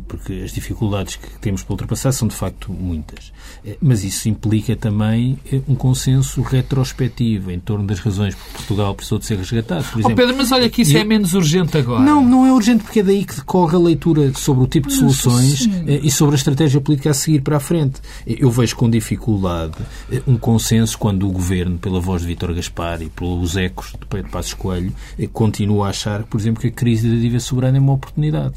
porque 0.08 0.42
as 0.44 0.52
dificuldades 0.52 1.16
que 1.16 1.38
temos 1.38 1.62
para 1.62 1.72
ultrapassar 1.72 2.12
são 2.12 2.26
de 2.26 2.34
facto 2.34 2.72
muitas. 2.72 3.32
Mas 3.80 4.02
isso 4.02 4.28
implica 4.28 4.74
também 4.74 5.38
um 5.68 5.74
consenso 5.74 6.42
retrospectivo 6.42 7.50
em 7.50 7.60
torno 7.60 7.86
das 7.86 8.00
razões 8.00 8.34
por 8.34 8.44
que 8.46 8.52
Portugal 8.54 8.94
precisou 8.94 9.18
de 9.18 9.26
ser 9.26 9.38
resgatado. 9.38 9.84
Por 9.84 10.00
exemplo, 10.00 10.12
oh 10.12 10.16
Pedro, 10.16 10.36
mas 10.36 10.50
olha 10.50 10.68
que 10.68 10.82
isso 10.82 10.96
eu... 10.96 11.00
é 11.00 11.04
menos 11.04 11.34
urgente 11.34 11.76
agora. 11.78 12.02
Não, 12.02 12.24
não 12.24 12.46
é 12.46 12.52
urgente 12.52 12.82
porque 12.82 13.00
é 13.00 13.02
daí 13.02 13.24
que 13.24 13.36
decorre 13.36 13.76
a 13.76 13.78
leitura 13.78 14.32
sobre 14.34 14.64
o 14.64 14.66
tipo 14.66 14.88
de 14.88 14.94
soluções 14.94 15.60
Sim. 15.60 15.84
e 15.86 16.10
sobre 16.10 16.34
a 16.34 16.38
estratégia 16.38 16.80
política 16.80 17.10
a 17.10 17.14
seguir 17.14 17.42
para 17.42 17.58
a 17.58 17.60
frente. 17.60 18.00
Eu 18.26 18.50
vejo 18.50 18.74
com 18.76 18.90
dificuldade 18.90 19.76
um 20.26 20.36
consenso 20.36 20.98
quando 20.98 21.28
o 21.28 21.30
Governo, 21.30 21.78
pela 21.78 22.00
voz 22.00 22.22
de 22.22 22.28
Vítor 22.28 22.52
Gaspar 22.54 23.02
e 23.02 23.08
pelos 23.08 23.56
ecos 23.56 23.92
de 23.92 24.06
Pedro 24.06 24.30
Passos 24.30 24.54
Coelho, 24.54 24.92
continua 25.32 25.86
a 25.86 25.90
achar, 25.90 26.24
por 26.24 26.40
exemplo, 26.40 26.60
que 26.60 26.68
a 26.68 26.72
crise 26.72 27.08
da 27.08 27.14
dívida 27.14 27.40
soberana 27.40 27.78
é 27.78 27.80
uma 27.80 27.92
oportunidade 27.92 28.54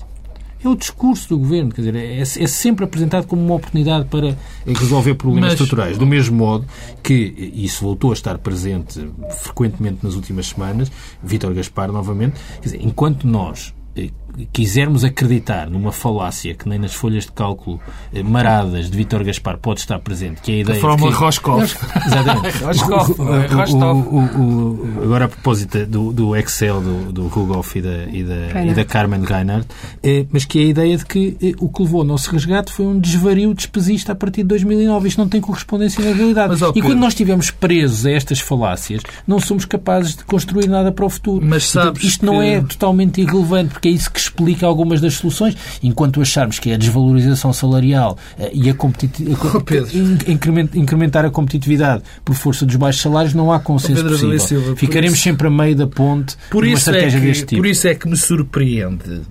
é 0.63 0.68
o 0.68 0.75
discurso 0.75 1.30
do 1.30 1.38
governo. 1.38 1.72
Quer 1.72 1.82
dizer, 1.82 1.96
é, 1.96 2.20
é 2.20 2.25
sempre 2.25 2.86
apresentado 2.86 3.27
como 3.27 3.44
uma 3.44 3.56
oportunidade 3.56 4.06
para 4.06 4.38
resolver 4.65 5.15
problemas 5.15 5.51
Mas... 5.51 5.53
estruturais. 5.53 5.98
Do 5.98 6.06
mesmo 6.06 6.38
modo 6.38 6.65
que 7.03 7.51
isso 7.53 7.84
voltou 7.84 8.12
a 8.12 8.13
estar 8.13 8.38
presente 8.38 9.10
frequentemente 9.39 10.00
nas 10.03 10.15
últimas 10.15 10.48
semanas, 10.48 10.91
Vítor 11.24 11.53
Gaspar, 11.53 11.91
novamente, 11.91 12.39
quer 12.56 12.70
dizer, 12.70 12.80
enquanto 12.82 13.27
nós 13.27 13.74
eh, 13.96 14.10
quisermos 14.52 15.04
acreditar 15.04 15.70
numa 15.70 15.92
falácia 15.92 16.54
que 16.54 16.68
nem 16.68 16.80
nas 16.80 16.94
folhas 16.94 17.26
de 17.26 17.32
cálculo 17.32 17.80
eh, 18.14 18.24
maradas 18.24 18.90
de 18.90 18.98
Vítor 18.98 19.24
Gaspar 19.24 19.58
pode 19.58 19.82
estar 19.82 20.00
presente, 20.00 20.42
que 20.42 20.52
é 20.52 20.56
a 20.56 20.58
ideia. 20.60 20.78
A 20.78 20.82
fórmula 20.82 21.12
que... 21.12 21.18
Roscoff. 21.18 21.78
Exatamente. 22.06 22.58
Roscoff. 22.64 23.16
agora, 25.04 25.26
a 25.26 25.28
propósito 25.28 25.86
do, 25.86 26.12
do 26.12 26.36
Excel 26.36 26.82
do, 26.82 27.12
do 27.12 27.28
Rugoff 27.28 27.78
e 27.78 27.82
da, 27.82 28.04
e 28.06 28.24
da, 28.24 28.64
e 28.66 28.74
da 28.74 28.86
Carmen 28.86 29.22
Reinhardt, 29.24 29.68
é, 30.04 30.26
mas 30.32 30.46
que 30.46 30.60
é 30.60 30.62
a 30.64 30.66
ideia 30.66 30.98
de 30.98 31.06
que 31.06 31.38
é, 31.42 31.52
o 31.60 31.70
que 31.70 31.82
levou 31.82 32.02
ao 32.02 32.08
nosso 32.08 32.32
resgate 32.32 32.72
foi 32.72 32.86
um 32.86 33.00
desvario 33.00 33.54
despesista 33.54 34.12
a 34.12 34.16
partir 34.16 34.44
de 34.44 34.50
2009. 34.50 35.08
Isto 35.08 35.18
não 35.18 35.30
tem 35.30 35.42
correspondência 35.42 36.04
na 36.04 36.16
realidade. 36.16 36.58
Mas, 36.60 36.76
e 36.76 36.82
quando 36.82 37.00
nós 37.00 37.14
estivermos 37.14 37.52
presos 37.52 38.06
a 38.06 38.12
estas 38.12 38.40
falácias, 38.40 39.02
não 39.28 39.40
somos 39.40 39.66
capazes 39.66 40.16
de 40.16 40.24
construir 40.24 40.68
nada 40.68 40.92
para 40.92 41.06
o 41.06 41.10
futuro. 41.10 41.46
Mas 41.46 41.68
sabes 41.68 42.04
isto 42.04 42.26
não 42.26 42.42
é 42.42 42.62
totalmente 42.62 43.22
irrelevante, 43.22 43.72
porque 43.72 43.90
é 43.90 43.92
isso 43.92 44.12
que 44.12 44.21
explica 44.24 44.66
algumas 44.66 45.01
das 45.01 45.16
soluções, 45.16 45.56
enquanto 45.82 46.22
acharmos 46.22 46.60
que 46.60 46.72
é 46.72 46.75
a 46.75 46.78
desvalorização 46.78 47.54
salarial 47.54 48.18
eh, 48.40 48.51
e 48.54 48.70
a 48.70 48.74
oh, 48.78 50.75
incrementar 50.75 51.25
a 51.25 51.30
competitividade 51.30 52.04
por 52.24 52.36
força 52.36 52.66
dos 52.66 52.75
baixos 52.75 53.01
salários, 53.01 53.34
não 53.34 53.51
há 53.51 53.60
consenso 53.60 54.06
oh, 54.06 54.10
possível. 54.10 54.40
Silva, 54.40 54.75
Ficaremos 54.75 55.16
isso... 55.16 55.24
sempre 55.24 55.48
a 55.48 55.51
meio 55.51 55.75
da 55.75 55.88
ponte 55.88 56.36
por 56.50 56.63
uma 56.63 56.74
estratégia 56.74 57.18
é 57.18 57.20
que, 57.20 57.28
deste 57.28 57.46
tipo. 57.46 57.62
Por 57.62 57.68
isso 57.68 57.88
é 57.88 57.96
que 57.96 58.08
me 58.08 58.18
surpreende 58.18 59.22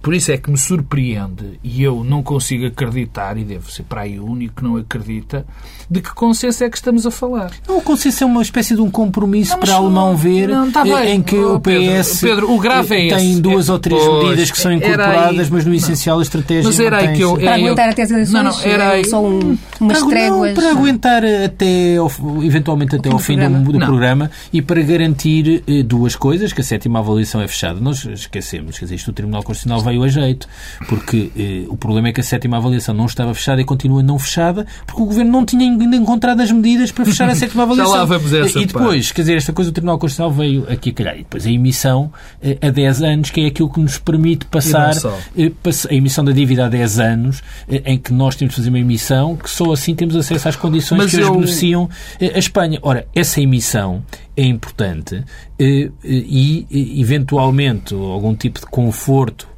por 0.00 0.14
isso 0.14 0.32
é 0.32 0.36
que 0.36 0.50
me 0.50 0.58
surpreende, 0.58 1.58
e 1.62 1.82
eu 1.82 2.04
não 2.04 2.22
consigo 2.22 2.66
acreditar, 2.66 3.36
e 3.36 3.44
devo 3.44 3.70
ser 3.70 3.82
para 3.84 4.02
aí 4.02 4.18
o 4.18 4.26
único 4.26 4.56
que 4.56 4.64
não 4.64 4.76
acredita, 4.76 5.46
de 5.90 6.00
que 6.00 6.14
consenso 6.14 6.64
é 6.64 6.70
que 6.70 6.76
estamos 6.76 7.06
a 7.06 7.10
falar. 7.10 7.50
o 7.68 7.80
consenso 7.80 8.24
é 8.24 8.26
uma 8.26 8.42
espécie 8.42 8.74
de 8.74 8.80
um 8.80 8.90
compromisso 8.90 9.52
não, 9.52 9.60
para 9.60 9.74
alemão 9.74 10.16
ver 10.16 10.48
não, 10.48 10.70
tá 10.70 10.84
em 11.06 11.22
que 11.22 11.36
oh, 11.36 11.54
o 11.54 11.60
PS 11.60 12.20
Pedro, 12.20 12.20
Pedro, 12.20 12.52
o 12.52 12.58
grave 12.58 12.94
é 12.94 13.16
tem 13.16 13.32
esse. 13.32 13.40
duas 13.40 13.68
é, 13.68 13.72
ou 13.72 13.78
três 13.78 14.02
pois, 14.02 14.24
medidas 14.24 14.50
que 14.50 14.58
são 14.58 14.72
incorporadas, 14.72 15.46
aí, 15.46 15.50
mas 15.50 15.64
no 15.64 15.74
essencial 15.74 16.18
a 16.18 16.22
estratégia 16.22 16.64
mas 16.64 16.80
era 16.80 16.98
aí 16.98 17.16
que 17.16 17.22
eu, 17.22 17.36
Para 17.36 17.54
aguentar 17.54 17.88
até 17.88 18.02
as 18.02 18.10
eleições? 18.10 18.32
Não, 18.32 18.52
não, 18.52 18.60
era 18.62 18.90
aí, 18.90 19.04
só 19.08 19.24
um, 19.24 19.56
umas 19.80 19.98
para, 19.98 20.08
tréguas? 20.08 20.54
para 20.54 20.70
aguentar 20.70 21.22
até, 21.24 21.96
eventualmente 22.42 22.96
até 22.96 23.10
ao 23.10 23.18
fim 23.18 23.36
programa. 23.36 23.64
do, 23.64 23.72
do 23.72 23.78
programa 23.78 24.30
e 24.52 24.60
para 24.60 24.80
garantir 24.82 25.62
eh, 25.66 25.82
duas 25.82 26.14
coisas, 26.16 26.52
que 26.52 26.60
a 26.60 26.64
sétima 26.64 26.98
avaliação 26.98 27.40
é 27.40 27.48
fechada. 27.48 27.80
Nós 27.80 28.04
esquecemos, 28.04 28.78
quer 28.78 28.84
dizer, 28.86 28.96
isto 28.96 29.10
o 29.10 29.14
Tribunal 29.14 29.42
Constitucional 29.42 29.77
veio 29.80 30.02
a 30.02 30.08
jeito, 30.08 30.48
porque 30.88 31.30
eh, 31.36 31.66
o 31.68 31.76
problema 31.76 32.08
é 32.08 32.12
que 32.12 32.20
a 32.20 32.24
sétima 32.24 32.56
avaliação 32.56 32.94
não 32.94 33.06
estava 33.06 33.34
fechada 33.34 33.60
e 33.60 33.64
continua 33.64 34.02
não 34.02 34.18
fechada, 34.18 34.66
porque 34.86 35.02
o 35.02 35.06
Governo 35.06 35.30
não 35.30 35.44
tinha 35.44 35.64
ainda 35.70 35.96
encontrado 35.96 36.40
as 36.40 36.50
medidas 36.50 36.92
para 36.92 37.04
fechar 37.04 37.28
a 37.28 37.34
sétima 37.36 37.62
avaliação. 37.64 37.92
Já 37.92 37.98
lá 37.98 38.04
vamos 38.04 38.32
essa 38.32 38.58
e 38.58 38.66
depois, 38.66 39.06
parte. 39.06 39.14
quer 39.14 39.22
dizer, 39.22 39.36
esta 39.36 39.52
coisa 39.52 39.70
do 39.70 39.74
Tribunal 39.74 39.98
Constitucional 39.98 40.32
veio 40.32 40.66
aqui 40.70 40.90
a 40.90 40.92
calhar. 40.92 41.14
E 41.14 41.18
depois 41.18 41.46
a 41.46 41.50
emissão 41.50 42.12
eh, 42.42 42.58
a 42.60 42.70
10 42.70 43.02
anos, 43.02 43.30
que 43.30 43.40
é 43.40 43.46
aquilo 43.46 43.70
que 43.70 43.80
nos 43.80 43.98
permite 43.98 44.46
passar 44.46 44.94
eh, 45.36 45.52
a 45.90 45.94
emissão 45.94 46.24
da 46.24 46.32
dívida 46.32 46.66
a 46.66 46.68
10 46.68 46.98
anos, 46.98 47.42
eh, 47.68 47.82
em 47.84 47.98
que 47.98 48.12
nós 48.12 48.36
temos 48.36 48.54
de 48.54 48.60
fazer 48.60 48.68
uma 48.70 48.78
emissão 48.78 49.36
que 49.36 49.50
só 49.50 49.72
assim 49.72 49.94
temos 49.94 50.16
acesso 50.16 50.48
às 50.48 50.56
condições 50.56 50.98
Mas 50.98 51.10
que 51.10 51.20
eu... 51.20 51.32
beneficiam 51.32 51.88
a 52.20 52.38
Espanha. 52.38 52.78
Ora, 52.82 53.06
essa 53.14 53.40
emissão 53.40 54.02
é 54.36 54.44
importante 54.44 55.24
e, 55.58 56.66
eventualmente, 57.00 57.94
algum 57.94 58.34
tipo 58.34 58.60
de 58.60 58.66
conforto 58.66 59.48
eh, 59.48 59.57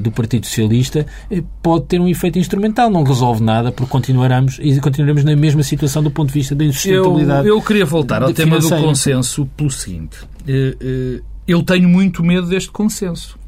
do 0.00 0.10
Partido 0.10 0.46
Socialista 0.46 1.06
eh, 1.30 1.42
pode 1.62 1.86
ter 1.86 2.00
um 2.00 2.08
efeito 2.08 2.38
instrumental. 2.38 2.90
Não 2.90 3.02
resolve 3.02 3.42
nada 3.42 3.70
porque 3.70 3.90
continuaremos, 3.90 4.58
e 4.60 4.78
continuaremos 4.80 5.24
na 5.24 5.36
mesma 5.36 5.62
situação 5.62 6.02
do 6.02 6.10
ponto 6.10 6.28
de 6.28 6.34
vista 6.34 6.54
da 6.54 6.64
insustentabilidade. 6.64 7.48
Eu, 7.48 7.56
eu 7.56 7.62
queria 7.62 7.84
voltar 7.84 8.22
ao 8.22 8.32
tema 8.32 8.58
do 8.58 8.68
consenso 8.68 9.46
pelo 9.56 9.70
seguinte. 9.70 10.18
Eh, 10.46 11.20
eu 11.46 11.62
tenho 11.62 11.88
muito 11.88 12.22
medo 12.22 12.46
deste 12.46 12.70
consenso. 12.70 13.38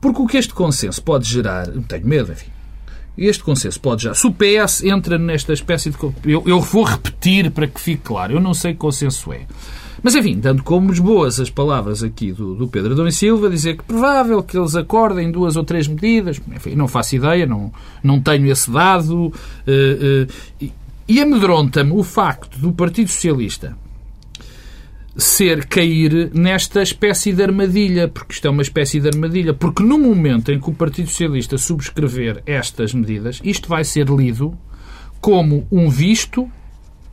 Porque 0.00 0.20
o 0.20 0.26
que 0.26 0.36
este 0.36 0.52
consenso 0.52 1.02
pode 1.02 1.28
gerar... 1.28 1.68
Tenho 1.88 2.06
medo, 2.06 2.32
enfim. 2.32 2.50
Este 3.16 3.42
consenso 3.44 3.78
pode 3.80 4.04
já. 4.04 4.14
Se 4.14 4.26
o 4.26 4.32
PS 4.32 4.84
entra 4.84 5.18
nesta 5.18 5.52
espécie 5.52 5.90
de. 5.90 5.96
Eu, 6.24 6.42
eu 6.46 6.60
vou 6.60 6.82
repetir 6.82 7.50
para 7.50 7.66
que 7.66 7.80
fique 7.80 8.02
claro. 8.02 8.34
Eu 8.34 8.40
não 8.40 8.54
sei 8.54 8.72
que 8.72 8.78
consenso 8.78 9.32
é. 9.32 9.42
Mas, 10.02 10.16
enfim, 10.16 10.38
dando 10.38 10.62
como 10.64 10.92
boas 11.00 11.38
as 11.38 11.48
palavras 11.48 12.02
aqui 12.02 12.32
do, 12.32 12.54
do 12.54 12.66
Pedro 12.66 12.92
Adão 12.92 13.06
e 13.06 13.12
Silva, 13.12 13.48
dizer 13.48 13.76
que 13.76 13.84
provável 13.84 14.42
que 14.42 14.58
eles 14.58 14.74
acordem 14.74 15.30
duas 15.30 15.54
ou 15.54 15.62
três 15.62 15.86
medidas, 15.86 16.40
enfim, 16.54 16.74
não 16.74 16.88
faço 16.88 17.14
ideia, 17.14 17.46
não, 17.46 17.72
não 18.02 18.20
tenho 18.20 18.50
esse 18.50 18.68
dado, 18.70 19.26
uh, 19.26 19.30
uh, 19.30 20.72
e, 21.08 21.20
amedronta-me 21.20 21.92
o 21.92 22.02
facto 22.02 22.58
do 22.58 22.72
Partido 22.72 23.08
Socialista 23.08 23.76
ser 25.14 25.66
cair 25.66 26.30
nesta 26.32 26.82
espécie 26.82 27.32
de 27.32 27.42
armadilha, 27.42 28.08
porque 28.08 28.32
isto 28.32 28.46
é 28.46 28.50
uma 28.50 28.62
espécie 28.62 28.98
de 28.98 29.08
armadilha, 29.08 29.52
porque 29.52 29.82
no 29.82 29.98
momento 29.98 30.50
em 30.50 30.58
que 30.58 30.70
o 30.70 30.74
Partido 30.74 31.10
Socialista 31.10 31.58
subscrever 31.58 32.42
estas 32.46 32.94
medidas, 32.94 33.40
isto 33.44 33.68
vai 33.68 33.84
ser 33.84 34.08
lido 34.08 34.56
como 35.20 35.66
um 35.70 35.88
visto 35.88 36.50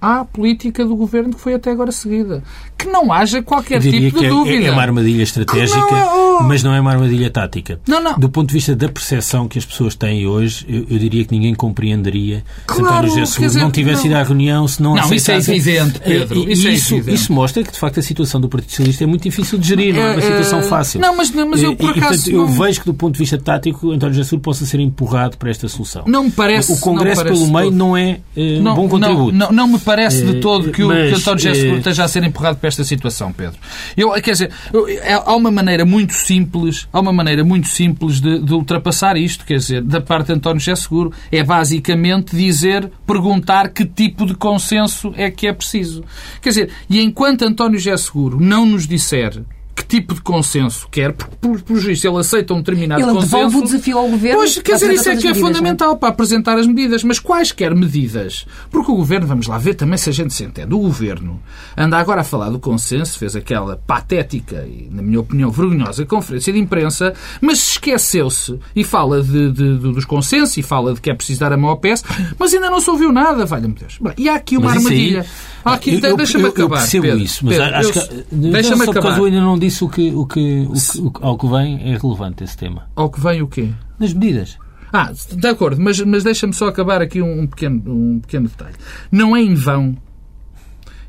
à 0.01 0.23
política 0.23 0.85
do 0.85 0.95
governo 0.95 1.33
que 1.33 1.41
foi 1.41 1.53
até 1.53 1.71
agora 1.71 1.91
seguida. 1.91 2.43
Que 2.77 2.87
não 2.87 3.11
haja 3.11 3.43
qualquer 3.43 3.81
tipo 3.81 4.19
de 4.19 4.25
é, 4.25 4.29
dúvida. 4.29 4.67
É 4.67 4.71
uma 4.71 4.81
armadilha 4.81 5.21
estratégica, 5.21 5.79
não 5.79 5.97
é, 5.97 6.05
oh. 6.05 6.43
mas 6.43 6.63
não 6.63 6.73
é 6.73 6.79
uma 6.79 6.91
armadilha 6.91 7.29
tática. 7.29 7.79
Não, 7.85 8.01
não. 8.01 8.17
Do 8.17 8.29
ponto 8.29 8.47
de 8.47 8.53
vista 8.53 8.73
da 8.73 8.87
percepção 8.87 9.47
que 9.49 9.59
as 9.59 9.65
pessoas 9.65 9.95
têm 9.95 10.25
hoje, 10.25 10.65
eu, 10.69 10.85
eu 10.89 10.97
diria 10.97 11.25
que 11.25 11.33
ninguém 11.33 11.53
compreenderia 11.53 12.43
claro, 12.65 12.81
se 12.81 12.93
António 12.93 13.09
José 13.09 13.25
Seguro 13.25 13.65
não 13.65 13.71
tivesse 13.71 14.03
não. 14.03 14.11
ido 14.11 14.15
à 14.15 14.23
reunião, 14.23 14.67
se 14.67 14.81
não 14.81 14.95
Não, 14.95 15.13
isso 15.13 15.29
é 15.29 15.37
evidente, 15.37 15.99
Pedro. 15.99 16.49
Isso, 16.49 16.67
é 16.67 16.71
isso, 16.71 16.95
evidente. 16.95 17.15
isso, 17.15 17.33
mostra 17.33 17.63
que, 17.63 17.71
de 17.71 17.77
facto, 17.77 17.99
a 17.99 18.03
situação 18.03 18.39
do 18.39 18.47
Partido 18.47 18.69
Socialista 18.69 19.03
é 19.03 19.07
muito 19.07 19.23
difícil 19.23 19.59
de 19.59 19.67
gerir, 19.67 19.93
não 19.93 20.01
é 20.01 20.11
uma 20.11 20.19
é, 20.19 20.21
situação 20.21 20.63
fácil. 20.63 21.01
Não, 21.01 21.17
mas, 21.17 21.31
mas 21.31 21.61
eu, 21.61 21.75
por 21.75 21.89
acaso... 21.89 22.29
E, 22.29 22.31
portanto, 22.31 22.31
eu 22.31 22.47
vejo 22.47 22.79
que, 22.79 22.85
do 22.85 22.93
ponto 22.93 23.13
de 23.13 23.19
vista 23.19 23.37
tático, 23.37 23.91
António 23.91 24.15
José 24.15 24.29
Seguro 24.29 24.41
possa 24.41 24.65
ser 24.65 24.79
empurrado 24.79 25.37
para 25.37 25.49
esta 25.49 25.67
solução. 25.67 26.03
Não 26.07 26.23
me 26.23 26.31
parece... 26.31 26.71
O 26.71 26.79
Congresso, 26.79 27.23
pelo 27.23 27.51
meio, 27.51 27.71
não 27.71 27.97
é 27.97 28.19
um 28.37 28.73
bom 28.73 28.87
contributo. 28.87 29.35
Não, 29.35 29.51
não, 29.51 29.67
me 29.67 29.79
parece 29.89 30.23
de 30.23 30.39
todo 30.39 30.71
que 30.71 30.83
o 30.83 30.89
que 30.89 31.15
António 31.15 31.39
José 31.39 31.53
Seguro 31.55 31.77
esteja 31.79 32.03
a 32.03 32.07
ser 32.07 32.23
empurrado 32.23 32.57
para 32.57 32.67
esta 32.67 32.83
situação, 32.83 33.33
Pedro. 33.33 33.57
Eu, 33.97 34.11
quer 34.21 34.33
dizer, 34.33 34.51
eu, 34.71 34.87
é, 34.87 35.13
há 35.13 35.35
uma 35.35 35.49
maneira 35.49 35.83
muito 35.83 36.13
simples, 36.13 36.87
há 36.93 36.99
uma 36.99 37.11
maneira 37.11 37.43
muito 37.43 37.67
simples 37.67 38.21
de, 38.21 38.37
de, 38.37 38.53
ultrapassar 38.53 39.17
isto, 39.17 39.43
quer 39.43 39.57
dizer, 39.57 39.81
da 39.81 39.99
parte 39.99 40.27
de 40.27 40.33
António 40.33 40.59
José 40.59 40.75
Seguro, 40.75 41.11
é 41.31 41.43
basicamente 41.43 42.35
dizer, 42.35 42.91
perguntar 43.07 43.69
que 43.69 43.83
tipo 43.83 44.27
de 44.27 44.35
consenso 44.35 45.11
é 45.17 45.31
que 45.31 45.47
é 45.47 45.53
preciso. 45.53 46.03
Quer 46.39 46.49
dizer, 46.49 46.69
e 46.87 47.01
enquanto 47.01 47.43
António 47.43 47.79
José 47.79 47.97
Seguro 47.97 48.39
não 48.39 48.67
nos 48.67 48.87
disser 48.87 49.41
que 49.79 49.85
tipo 49.85 50.13
de 50.13 50.21
consenso 50.21 50.87
quer, 50.91 51.13
porque, 51.13 51.35
por, 51.39 51.61
por 51.61 51.77
juízo, 51.77 52.07
ele 52.07 52.17
aceita 52.17 52.53
um 52.53 52.57
determinado 52.57 53.01
ele 53.01 53.11
consenso... 53.11 53.35
Ele 53.35 53.45
devolve 53.45 53.57
o 53.57 53.63
desafio 53.63 53.97
ao 53.97 54.09
Governo... 54.09 54.37
Pois, 54.37 54.59
quer 54.59 54.73
dizer, 54.73 54.91
isso 54.91 55.09
é 55.09 55.15
que 55.15 55.27
é 55.27 55.29
medidas, 55.29 55.37
fundamental 55.39 55.89
não? 55.91 55.97
para 55.97 56.09
apresentar 56.09 56.57
as 56.57 56.67
medidas. 56.67 57.03
Mas 57.03 57.19
quaisquer 57.19 57.73
medidas? 57.73 58.45
Porque 58.69 58.91
o 58.91 58.95
Governo, 58.95 59.25
vamos 59.25 59.47
lá 59.47 59.57
ver 59.57 59.75
também 59.75 59.97
se 59.97 60.09
a 60.09 60.13
gente 60.13 60.33
se 60.33 60.43
entende, 60.43 60.73
o 60.73 60.79
Governo 60.79 61.41
anda 61.77 61.97
agora 61.97 62.21
a 62.21 62.23
falar 62.25 62.49
do 62.49 62.59
consenso, 62.59 63.17
fez 63.17 63.35
aquela 63.35 63.77
patética 63.77 64.67
e, 64.67 64.89
na 64.91 65.01
minha 65.01 65.21
opinião, 65.21 65.49
vergonhosa 65.49 66.05
conferência 66.05 66.51
de 66.51 66.59
imprensa, 66.59 67.13
mas 67.39 67.71
esqueceu-se 67.71 68.59
e 68.75 68.83
fala 68.83 69.21
de, 69.21 69.51
de, 69.51 69.77
de, 69.77 69.93
dos 69.93 70.03
consensos 70.03 70.57
e 70.57 70.61
fala 70.61 70.93
de 70.93 70.99
que 70.99 71.09
é 71.09 71.13
preciso 71.13 71.39
dar 71.39 71.53
a 71.53 71.57
mão 71.57 71.69
ao 71.69 71.77
PS, 71.77 72.03
mas 72.37 72.53
ainda 72.53 72.69
não 72.69 72.81
se 72.81 72.89
ouviu 72.89 73.13
nada, 73.13 73.45
valha-me 73.45 73.75
Deus. 73.75 73.97
Bem, 74.01 74.13
e 74.17 74.27
há 74.27 74.35
aqui 74.35 74.57
uma 74.57 74.71
armadilha... 74.71 75.21
Aí 75.21 75.27
ah, 75.63 75.73
aqui, 75.73 75.99
deixa-me 75.99 76.45
acabar. 76.47 76.63
Eu 76.63 76.69
percebo 76.69 77.03
Pedro, 77.03 77.19
isso, 77.19 77.45
mas 77.45 77.57
Pedro, 77.57 77.75
acho 77.75 77.91
que. 77.91 78.25
Deixa-me 78.31 78.83
acabar. 78.83 79.17
eu 79.17 79.25
ainda 79.25 79.41
não 79.41 79.59
disse 79.59 79.68
o 79.81 79.89
que, 79.89 80.11
o 80.13 80.25
que, 80.25 80.67
o 80.99 81.11
que, 81.11 81.23
ao 81.23 81.37
que 81.37 81.47
vem 81.47 81.93
é 81.93 81.97
relevante 81.97 82.43
esse 82.43 82.57
tema. 82.57 82.89
Ao 82.95 83.09
que 83.09 83.19
vem 83.19 83.41
o 83.41 83.47
quê? 83.47 83.69
Das 83.99 84.13
medidas. 84.13 84.57
Ah, 84.91 85.11
de 85.11 85.47
acordo, 85.47 85.79
mas, 85.81 85.99
mas 86.01 86.23
deixa-me 86.23 86.53
só 86.53 86.67
acabar 86.67 87.01
aqui 87.01 87.21
um, 87.21 87.41
um, 87.41 87.47
pequeno, 87.47 87.81
um 87.87 88.19
pequeno 88.19 88.47
detalhe. 88.47 88.75
Não 89.11 89.35
é 89.35 89.41
em 89.41 89.53
vão, 89.53 89.95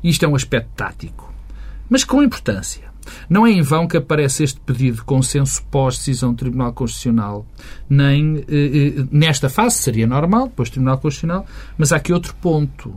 isto 0.03 0.23
é 0.23 0.27
um 0.27 0.35
aspecto 0.35 0.69
tático, 0.75 1.33
mas 1.89 2.03
com 2.03 2.21
importância. 2.21 2.91
Não 3.27 3.47
é 3.47 3.51
em 3.51 3.61
vão 3.63 3.87
que 3.87 3.97
aparece 3.97 4.43
este 4.43 4.59
pedido 4.59 4.97
de 4.97 5.03
consenso 5.03 5.63
pós-decisão 5.71 6.31
do 6.31 6.37
Tribunal 6.37 6.71
Constitucional. 6.73 7.45
Nem 7.89 8.45
eh, 8.47 8.95
eh, 8.97 9.05
nesta 9.11 9.49
fase 9.49 9.77
seria 9.77 10.05
normal, 10.05 10.47
depois 10.47 10.69
do 10.69 10.73
Tribunal 10.73 10.99
Constitucional, 10.99 11.45
mas 11.77 11.91
há 11.91 11.95
aqui 11.95 12.13
outro 12.13 12.35
ponto 12.35 12.93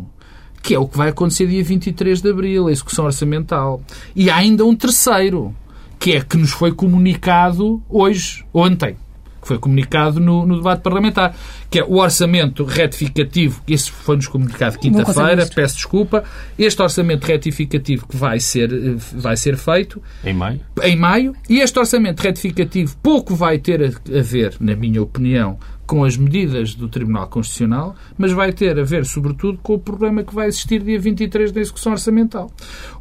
que 0.64 0.75
é 0.75 0.78
o 0.78 0.88
que 0.88 0.97
vai 0.97 1.11
acontecer 1.11 1.47
dia 1.47 1.62
23 1.62 2.23
de 2.23 2.30
abril, 2.30 2.68
a 2.68 2.73
execução 2.73 3.04
orçamental. 3.04 3.83
E 4.16 4.30
há 4.30 4.37
ainda 4.37 4.64
um 4.64 4.75
terceiro, 4.75 5.54
que 5.99 6.12
é 6.12 6.23
que 6.23 6.38
nos 6.38 6.52
foi 6.52 6.73
comunicado 6.73 7.83
hoje, 7.87 8.42
ontem, 8.52 8.97
que 9.42 9.49
foi 9.49 9.59
comunicado 9.59 10.18
no, 10.18 10.47
no 10.47 10.56
debate 10.56 10.80
parlamentar, 10.80 11.37
que 11.71 11.80
é 11.80 11.85
o 11.85 11.97
orçamento 11.97 12.64
retificativo, 12.64 13.61
esse 13.68 13.90
foi-nos 13.90 14.26
comunicado 14.26 14.78
quinta-feira, 14.78 15.47
peço 15.54 15.76
desculpa, 15.76 16.25
este 16.59 16.80
orçamento 16.80 17.26
retificativo 17.26 18.09
que 18.09 18.16
vai 18.16 18.40
ser, 18.40 18.73
eh, 18.73 18.97
vai 19.12 19.37
ser 19.37 19.59
feito 19.59 20.00
em 20.25 20.33
maio. 20.33 20.61
em 20.83 20.97
maio, 20.97 21.37
e 21.47 21.61
este 21.61 21.78
orçamento 21.78 22.23
retificativo 22.23 22.97
pouco 23.02 23.35
vai 23.35 23.59
ter 23.59 23.85
a 23.85 24.23
ver, 24.23 24.56
na 24.59 24.75
minha 24.75 25.02
opinião, 25.02 25.59
com 25.87 26.05
as 26.05 26.17
medidas 26.17 26.75
do 26.75 26.88
Tribunal 26.88 27.26
Constitucional, 27.29 27.95
mas 28.17 28.33
vai 28.33 28.53
ter 28.53 28.79
a 28.79 28.83
ver, 28.83 29.05
sobretudo, 29.05 29.59
com 29.62 29.75
o 29.75 29.79
problema 29.79 30.23
que 30.23 30.35
vai 30.35 30.49
existir 30.49 30.83
dia 30.83 30.99
23 30.99 31.53
da 31.53 31.61
execução 31.61 31.93
orçamental. 31.93 32.50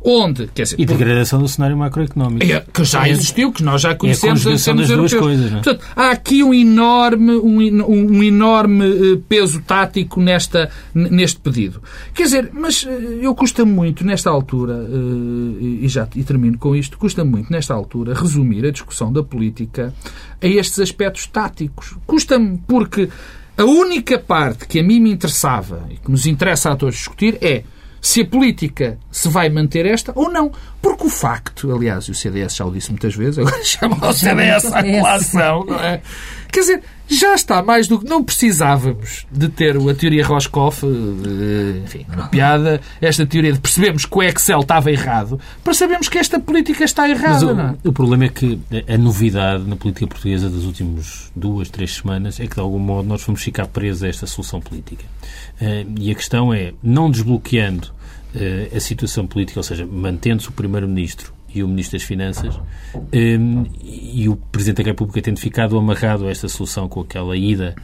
Onde, 0.04 0.48
quer 0.48 0.64
dizer, 0.64 0.80
E 0.80 0.86
degradação 0.86 1.40
do 1.42 1.48
cenário 1.48 1.78
macroeconómico. 1.78 2.46
é, 2.52 2.60
que 2.74 2.84
já 2.84 3.08
existiu, 3.08 3.52
que 3.52 3.64
nós 3.64 3.82
já 3.82 3.96
conhecemos 3.96 4.46
É 4.46 4.50
a 4.50 4.52
das 4.54 4.64
duas 4.66 4.90
europeus. 4.90 5.22
coisas, 5.22 5.52
não 5.52 5.60
é? 5.60 5.62
Portanto, 5.64 5.86
há 5.96 6.12
aqui 6.12 6.44
um 6.44 6.54
enorme, 6.54 7.32
um, 7.32 7.86
um 7.88 8.24
enorme 8.24 8.86
eh, 8.86 9.20
peso 9.30 9.62
tático 9.62 10.20
nesta, 10.22 10.70
neste 10.94 11.40
pedido. 11.40 11.82
Quer 12.14 12.24
dizer, 12.24 12.50
mas 12.54 12.86
eh, 12.88 13.20
eu 13.22 13.34
custa 13.34 13.64
muito, 13.66 14.06
nesta 14.06 14.30
altura, 14.30 14.74
eh, 14.74 15.84
e 15.84 15.88
já 15.88 16.08
e 16.16 16.24
termino 16.24 16.58
com 16.58 16.76
isto, 16.76 16.98
custa 16.98 17.24
muito, 17.24 17.52
nesta 17.52 17.74
altura, 17.74 18.14
resumir 18.14 18.66
a 18.66 18.72
discussão 18.72 19.12
da 19.12 19.24
política 19.24 19.94
a 20.44 20.48
estes 20.48 20.80
aspectos 20.80 21.26
táticos. 21.26 21.96
Custa-me 22.06 22.60
porque 22.68 23.10
a 23.58 23.64
única 23.64 24.20
parte 24.20 24.68
que 24.68 24.80
a 24.80 24.84
mim 24.84 25.00
me 25.00 25.12
interessava 25.12 25.88
e 25.90 25.98
que 25.98 26.12
nos 26.12 26.26
interessa 26.26 26.72
a 26.72 26.76
todos 26.76 26.96
discutir 26.96 27.38
é 27.42 27.64
se 28.02 28.22
a 28.22 28.26
política 28.26 29.00
se 29.10 29.30
vai 29.30 29.50
manter 29.50 29.86
esta 29.86 30.12
ou 30.14 30.30
não. 30.30 30.52
Porque 30.84 31.06
o 31.06 31.10
facto, 31.10 31.74
aliás, 31.74 32.04
e 32.06 32.12
o 32.12 32.14
CDS 32.14 32.58
já 32.58 32.66
o 32.66 32.72
disse 32.72 32.90
muitas 32.92 33.16
vezes, 33.16 33.40
agora 33.40 33.58
chama 33.64 34.06
o 34.06 34.12
CDS 34.12 34.66
à 34.66 34.84
colação, 34.84 35.66
não 35.66 35.80
é? 35.80 36.02
Quer 36.52 36.60
dizer, 36.60 36.84
já 37.08 37.34
está 37.34 37.64
mais 37.64 37.88
do 37.88 38.00
que. 38.00 38.06
Não 38.06 38.22
precisávamos 38.22 39.26
de 39.32 39.48
ter 39.48 39.78
a 39.78 39.94
teoria 39.96 40.26
Roscoff, 40.26 40.86
eh, 40.86 41.80
enfim, 41.86 42.06
uma 42.14 42.28
piada, 42.28 42.82
esta 43.00 43.26
teoria 43.26 43.54
de 43.54 43.62
percebemos 43.62 44.06
que 44.06 44.18
o 44.18 44.22
Excel 44.22 44.60
estava 44.60 44.92
errado, 44.92 45.40
para 45.64 45.74
sabermos 45.74 46.10
que 46.10 46.18
esta 46.18 46.38
política 46.38 46.84
está 46.84 47.08
Mas 47.08 47.22
errada, 47.22 47.54
não 47.54 47.70
é? 47.70 47.76
o, 47.86 47.90
o 47.90 47.94
problema 47.94 48.26
é 48.26 48.30
que 48.30 48.60
a 48.88 48.98
novidade 48.98 49.64
na 49.64 49.78
política 49.78 50.06
portuguesa 50.06 50.50
das 50.50 50.64
últimas 50.64 51.32
duas, 51.34 51.70
três 51.70 51.96
semanas 51.96 52.42
é 52.42 52.46
que, 52.46 52.56
de 52.56 52.62
algum 52.62 52.78
modo, 52.78 53.08
nós 53.08 53.24
vamos 53.24 53.42
ficar 53.42 53.68
presos 53.68 54.04
a 54.04 54.10
esta 54.10 54.28
solução 54.28 54.60
política. 54.60 55.06
Eh, 55.62 55.86
E 55.98 56.12
a 56.12 56.16
questão 56.16 56.54
é, 56.54 56.74
não 56.84 57.10
desbloqueando 57.10 57.88
a 58.76 58.80
situação 58.80 59.28
política, 59.28 59.60
ou 59.60 59.64
seja, 59.64 59.86
mantendo-se 59.86 60.50
o 60.50 60.52
Primeiro-Ministro 60.52 61.34
e 61.54 61.64
o 61.64 61.68
Ministro 61.68 61.98
das 61.98 62.08
Finanças, 62.08 62.60
eh, 63.12 63.38
e 63.84 64.28
o 64.28 64.36
Presidente 64.36 64.78
da 64.78 64.90
República 64.90 65.22
tendo 65.22 65.40
ficado 65.40 65.78
amarrado 65.78 66.26
a 66.26 66.32
esta 66.32 66.48
solução 66.48 66.90
com 66.90 67.02
aquela 67.02 67.38
ida 67.38 67.76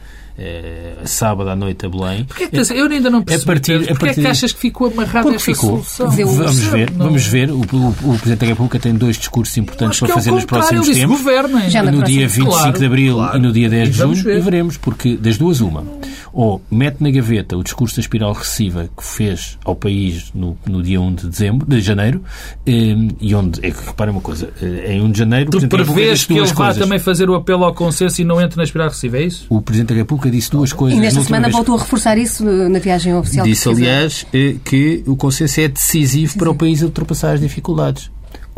eh, 0.42 0.94
sábado 1.04 1.50
à 1.50 1.54
noite 1.56 1.84
a 1.84 1.88
Belém. 1.88 2.24
Porquê 2.24 2.48
que 2.48 2.56
eu 2.56 2.86
ainda 2.86 3.10
não 3.10 3.22
percebi. 3.22 3.44
A 3.44 3.46
partir- 3.46 3.72
a 3.74 3.78
Porquê 3.78 3.90
é 3.90 3.94
que 3.94 3.98
partir- 4.22 4.26
achas 4.26 4.52
que 4.52 4.58
ficou 4.58 4.86
amarrado 4.88 5.28
a 5.28 5.32
Porque 5.32 5.36
esta 5.50 5.52
ficou. 5.52 5.84
solução? 5.84 6.26
Vamos 6.26 6.58
ver, 6.58 6.90
Não- 6.92 7.06
vamos 7.06 7.26
ver. 7.26 7.50
O, 7.50 7.58
o- 7.60 7.88
o 7.88 8.18
Presidente 8.18 8.38
da 8.40 8.46
República 8.46 8.78
tem 8.78 8.94
dois 8.94 9.16
discursos 9.18 9.56
importantes 9.58 10.00
para 10.00 10.08
é 10.10 10.14
fazer 10.14 10.30
nos 10.30 10.44
próximos 10.46 10.86
disse 10.86 11.00
tempos. 11.00 11.18
governem. 11.18 11.68
Já 11.70 11.82
na 11.82 11.92
no 11.92 12.02
dia 12.02 12.26
25 12.26 12.50
Claro, 12.50 12.78
de 12.78 12.86
Abril 12.86 13.14
claro. 13.16 13.36
e 13.38 13.40
no 13.42 13.52
dia 13.52 13.68
10 13.68 13.88
de 13.90 13.98
junho 13.98 14.14
ver. 14.24 14.38
e 14.38 14.40
veremos, 14.40 14.76
porque 14.78 15.16
das 15.16 15.36
duas 15.36 15.60
uma. 15.60 15.84
Ou 16.32 16.62
mete 16.70 17.00
na 17.00 17.10
gaveta 17.10 17.56
o 17.56 17.62
discurso 17.64 17.96
da 17.96 18.00
espiral 18.00 18.32
recessiva 18.32 18.88
que 18.96 19.04
fez 19.04 19.58
ao 19.64 19.74
país 19.74 20.30
no, 20.34 20.56
no 20.66 20.80
dia 20.82 21.00
1 21.00 21.14
de 21.14 21.26
dezembro, 21.28 21.66
de 21.68 21.80
janeiro, 21.80 22.22
eh, 22.64 22.94
e 23.20 23.34
onde, 23.34 23.58
é 23.66 23.70
que 23.70 23.84
repara 23.84 24.12
uma 24.12 24.20
coisa, 24.20 24.48
eh, 24.62 24.94
em 24.94 25.02
1 25.02 25.10
de 25.10 25.18
janeiro 25.18 25.50
Tu 25.50 25.66
prevês 25.68 26.24
que 26.24 26.34
ele 26.38 26.46
vá 26.52 26.72
também 26.72 26.98
fazer 27.00 27.28
o 27.28 27.34
apelo 27.34 27.64
ao 27.64 27.74
consenso 27.74 28.20
e 28.22 28.24
não 28.24 28.40
entre 28.40 28.56
na 28.56 28.62
espiral 28.62 28.88
recessiva, 28.88 29.18
é 29.18 29.24
isso? 29.24 29.44
O 29.48 29.60
Presidente 29.60 29.88
da 29.88 29.96
República 29.96 30.29
disse 30.30 30.50
duas 30.50 30.72
coisas. 30.72 30.98
E 30.98 31.02
nesta 31.02 31.22
semana 31.22 31.46
vez. 31.46 31.56
voltou 31.56 31.76
a 31.76 31.78
reforçar 31.78 32.16
isso 32.18 32.44
no- 32.44 32.68
na 32.68 32.78
viagem 32.78 33.14
oficial. 33.14 33.44
Disse, 33.46 33.68
aliás, 33.68 34.26
eh, 34.32 34.56
que 34.64 35.02
o 35.06 35.16
consenso 35.16 35.60
é 35.60 35.68
decisivo 35.68 36.38
para 36.38 36.50
o 36.50 36.54
país 36.54 36.82
ultrapassar 36.82 37.32
as 37.34 37.40
dificuldades. 37.40 38.10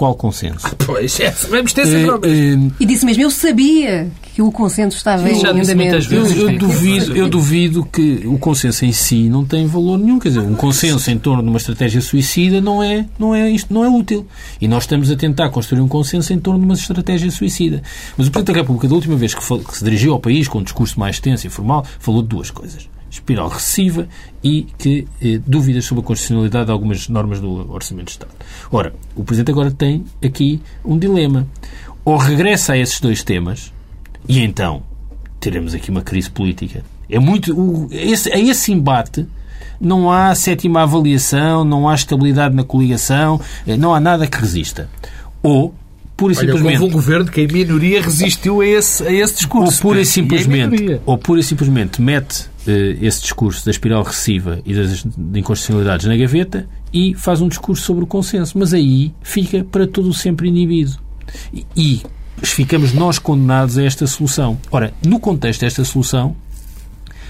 Qual 0.02 0.16
consenso? 0.16 0.66
Pois, 0.84 1.20
é, 1.20 1.30
vamos 1.48 1.72
ter 1.72 1.86
sempre... 1.86 2.28
eh, 2.28 2.72
E 2.80 2.84
disse 2.84 3.06
mesmo, 3.06 3.22
eu 3.22 3.30
sabia 3.30 4.10
que 4.34 4.42
o 4.42 4.50
consenso 4.50 4.96
estava 4.96 5.28
Sim, 5.28 5.46
em 5.46 5.60
andamento. 5.60 6.12
Eu, 6.12 6.26
eu 6.26 6.58
duvido, 6.58 7.16
eu 7.16 7.28
duvido 7.28 7.84
que 7.84 8.22
o 8.26 8.36
consenso 8.36 8.84
em 8.84 8.90
si 8.90 9.28
não 9.28 9.44
tem 9.44 9.64
valor 9.64 9.96
nenhum. 9.96 10.18
Quer 10.18 10.30
dizer, 10.30 10.40
um 10.40 10.56
consenso 10.56 11.08
em 11.08 11.16
torno 11.16 11.40
de 11.44 11.48
uma 11.48 11.56
estratégia 11.58 12.00
suicida 12.00 12.60
não 12.60 12.82
é, 12.82 13.06
não 13.16 13.32
é, 13.32 13.48
isto 13.48 13.72
não 13.72 13.84
é 13.84 13.88
útil. 13.88 14.26
E 14.60 14.66
nós 14.66 14.82
estamos 14.82 15.08
a 15.08 15.14
tentar 15.14 15.50
construir 15.50 15.80
um 15.80 15.86
consenso 15.86 16.32
em 16.32 16.38
torno 16.40 16.58
de 16.58 16.64
uma 16.64 16.74
estratégia 16.74 17.30
suicida. 17.30 17.80
Mas 18.16 18.26
o 18.26 18.30
Presidente 18.32 18.56
da 18.56 18.60
República, 18.60 18.88
da 18.88 18.94
última 18.96 19.14
vez 19.14 19.32
que, 19.36 19.40
que 19.40 19.78
se 19.78 19.84
dirigiu 19.84 20.14
ao 20.14 20.18
país 20.18 20.48
com 20.48 20.58
um 20.58 20.62
discurso 20.64 20.98
mais 20.98 21.14
extenso 21.14 21.46
e 21.46 21.50
formal, 21.50 21.86
falou 22.00 22.22
de 22.22 22.28
duas 22.28 22.50
coisas. 22.50 22.88
Espiral 23.12 23.48
recessiva 23.48 24.08
e 24.42 24.66
que 24.78 25.06
eh, 25.20 25.38
dúvidas 25.46 25.84
sobre 25.84 26.02
a 26.02 26.06
constitucionalidade 26.06 26.66
de 26.66 26.72
algumas 26.72 27.08
normas 27.10 27.40
do 27.40 27.70
Orçamento 27.70 28.06
de 28.06 28.12
Estado. 28.12 28.32
Ora, 28.70 28.94
o 29.14 29.22
Presidente 29.22 29.50
agora 29.50 29.70
tem 29.70 30.02
aqui 30.24 30.62
um 30.82 30.98
dilema. 30.98 31.46
Ou 32.06 32.16
regressa 32.16 32.72
a 32.72 32.78
esses 32.78 32.98
dois 33.00 33.22
temas, 33.22 33.70
e 34.26 34.40
então 34.40 34.82
teremos 35.38 35.74
aqui 35.74 35.90
uma 35.90 36.00
crise 36.00 36.30
política. 36.30 36.82
É 37.08 37.18
muito. 37.18 37.54
O, 37.54 37.88
esse, 37.92 38.32
a 38.32 38.38
esse 38.38 38.72
embate 38.72 39.26
não 39.78 40.10
há 40.10 40.34
sétima 40.34 40.82
avaliação, 40.82 41.64
não 41.64 41.88
há 41.88 41.94
estabilidade 41.94 42.54
na 42.54 42.64
coligação, 42.64 43.38
eh, 43.66 43.76
não 43.76 43.94
há 43.94 44.00
nada 44.00 44.26
que 44.26 44.38
resista. 44.38 44.88
Ou, 45.42 45.74
pura 46.16 46.32
e 46.32 46.36
Olha, 46.36 46.46
simplesmente. 46.46 46.80
houve 46.80 46.84
um 46.84 46.96
governo 46.96 47.30
que 47.30 47.40
em 47.40 47.46
minoria 47.46 48.02
resistiu 48.02 48.60
a 48.60 48.66
esse, 48.66 49.02
a 49.02 49.12
esse 49.12 49.32
Ou 49.32 49.38
discurso. 49.38 49.82
pura 49.82 49.98
e 49.98 50.02
em 50.02 50.04
simplesmente, 50.04 51.00
ou 51.04 51.18
pura 51.18 51.40
e 51.40 51.42
simplesmente 51.42 52.00
mete 52.00 52.46
eh, 52.66 52.96
esse 53.00 53.22
discurso 53.22 53.64
da 53.64 53.70
espiral 53.70 54.02
recessiva 54.02 54.60
e 54.64 54.74
das 54.74 55.02
de 55.02 55.40
inconstitucionalidades 55.40 56.06
na 56.06 56.16
gaveta 56.16 56.66
e 56.92 57.14
faz 57.14 57.40
um 57.40 57.48
discurso 57.48 57.82
sobre 57.82 58.04
o 58.04 58.06
consenso. 58.06 58.58
Mas 58.58 58.72
aí 58.72 59.12
fica 59.22 59.64
para 59.64 59.86
todo 59.86 60.08
o 60.08 60.14
sempre 60.14 60.48
inibido. 60.48 60.96
E, 61.52 61.66
e 61.76 62.02
ficamos 62.42 62.92
nós 62.92 63.18
condenados 63.18 63.78
a 63.78 63.84
esta 63.84 64.06
solução. 64.06 64.58
Ora, 64.70 64.92
no 65.04 65.18
contexto 65.18 65.60
desta 65.60 65.84
solução, 65.84 66.36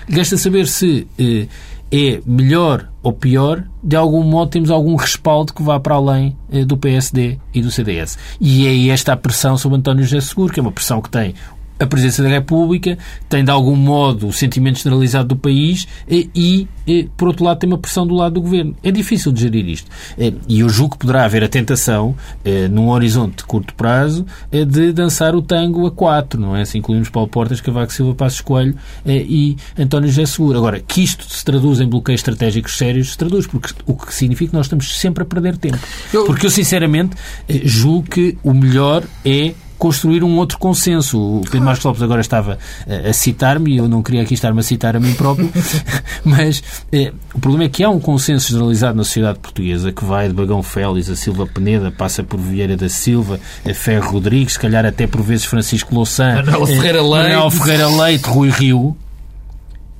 resta 0.08 0.36
saber 0.36 0.66
se 0.66 1.06
eh, 1.18 1.46
é 1.92 2.22
melhor 2.24 2.88
ou 3.02 3.12
pior, 3.12 3.64
de 3.82 3.96
algum 3.96 4.22
modo 4.22 4.50
temos 4.50 4.70
algum 4.70 4.96
respaldo 4.96 5.52
que 5.52 5.62
vá 5.62 5.78
para 5.78 5.96
além 5.96 6.36
eh, 6.50 6.64
do 6.64 6.76
PSD 6.76 7.38
e 7.52 7.60
do 7.60 7.70
CDS. 7.70 8.16
E 8.40 8.66
é 8.66 8.92
esta 8.92 9.12
a 9.12 9.16
pressão 9.16 9.58
sobre 9.58 9.78
António 9.78 10.04
José 10.04 10.20
Seguro, 10.20 10.52
que 10.52 10.58
é 10.58 10.62
uma 10.62 10.72
pressão 10.72 11.02
que 11.02 11.10
tem 11.10 11.34
a 11.82 11.86
Presidência 11.86 12.22
da 12.22 12.30
República, 12.30 12.96
tem 13.28 13.44
de 13.44 13.50
algum 13.50 13.76
modo 13.76 14.28
o 14.28 14.32
sentimento 14.32 14.78
generalizado 14.78 15.28
do 15.28 15.36
país 15.36 15.86
e, 16.08 16.66
eh, 16.86 17.06
por 17.16 17.28
outro 17.28 17.44
lado, 17.44 17.58
tem 17.58 17.68
uma 17.68 17.78
pressão 17.78 18.06
do 18.06 18.14
lado 18.14 18.34
do 18.34 18.42
Governo. 18.42 18.74
É 18.82 18.90
difícil 18.90 19.32
de 19.32 19.42
gerir 19.42 19.68
isto. 19.68 19.90
Eh, 20.18 20.32
E 20.48 20.60
eu 20.60 20.68
julgo 20.68 20.92
que 20.92 20.98
poderá 20.98 21.24
haver 21.24 21.42
a 21.44 21.48
tentação, 21.48 22.14
eh, 22.44 22.68
num 22.68 22.90
horizonte 22.90 23.38
de 23.38 23.44
curto 23.44 23.74
prazo, 23.74 24.26
eh, 24.50 24.64
de 24.64 24.92
dançar 24.92 25.34
o 25.34 25.42
tango 25.42 25.86
a 25.86 25.90
quatro, 25.90 26.40
não 26.40 26.54
é? 26.56 26.64
Se 26.64 26.76
incluímos 26.78 27.08
Paulo 27.08 27.28
Portas, 27.28 27.60
Cavaco 27.60 27.92
Silva, 27.92 28.14
Passos 28.14 28.40
Coelho 28.40 28.74
e 29.06 29.56
António 29.78 30.08
José 30.08 30.26
Seguro. 30.26 30.58
Agora, 30.58 30.80
que 30.80 31.02
isto 31.02 31.24
se 31.28 31.44
traduz 31.44 31.80
em 31.80 31.88
bloqueios 31.88 32.20
estratégicos 32.20 32.76
sérios, 32.76 33.12
se 33.12 33.18
traduz, 33.18 33.46
porque 33.46 33.72
o 33.86 33.94
que 33.94 34.14
significa 34.14 34.50
que 34.50 34.56
nós 34.56 34.66
estamos 34.66 34.98
sempre 34.98 35.22
a 35.22 35.26
perder 35.26 35.56
tempo. 35.56 35.78
Porque 36.26 36.46
eu, 36.46 36.50
sinceramente, 36.50 37.16
julgo 37.64 38.08
que 38.08 38.36
o 38.42 38.52
melhor 38.52 39.02
é 39.24 39.54
construir 39.82 40.22
um 40.22 40.36
outro 40.36 40.58
consenso. 40.58 41.18
O 41.18 41.40
Pedro 41.40 41.62
Marcos 41.62 41.84
Lopes 41.84 42.00
agora 42.04 42.20
estava 42.20 42.56
eh, 42.86 43.08
a 43.08 43.12
citar-me 43.12 43.72
e 43.72 43.78
eu 43.78 43.88
não 43.88 44.00
queria 44.00 44.22
aqui 44.22 44.34
estar-me 44.34 44.60
a 44.60 44.62
citar 44.62 44.94
a 44.94 45.00
mim 45.00 45.12
próprio, 45.14 45.50
mas 46.24 46.62
eh, 46.92 47.12
o 47.34 47.40
problema 47.40 47.64
é 47.64 47.68
que 47.68 47.82
há 47.82 47.90
um 47.90 47.98
consenso 47.98 48.50
generalizado 48.50 48.96
na 48.96 49.02
sociedade 49.02 49.40
portuguesa 49.40 49.90
que 49.90 50.04
vai 50.04 50.28
de 50.28 50.34
Bagão 50.34 50.62
Félix 50.62 51.10
a 51.10 51.16
Silva 51.16 51.48
Peneda, 51.48 51.90
passa 51.90 52.22
por 52.22 52.38
Vieira 52.38 52.76
da 52.76 52.88
Silva, 52.88 53.40
a 53.68 53.74
Ferro 53.74 54.12
Rodrigues, 54.12 54.52
se 54.52 54.60
calhar 54.60 54.86
até 54.86 55.08
por 55.08 55.20
vezes 55.20 55.46
Francisco 55.46 55.92
Louçã, 55.92 56.36
Manuel 56.36 56.62
eh, 56.62 56.66
Ferreira 56.66 57.02
Leite. 57.02 57.28
Manuel 57.32 57.50
Ferreira 57.50 57.88
Leite, 57.88 58.28
Rui 58.28 58.50
Rio, 58.50 58.96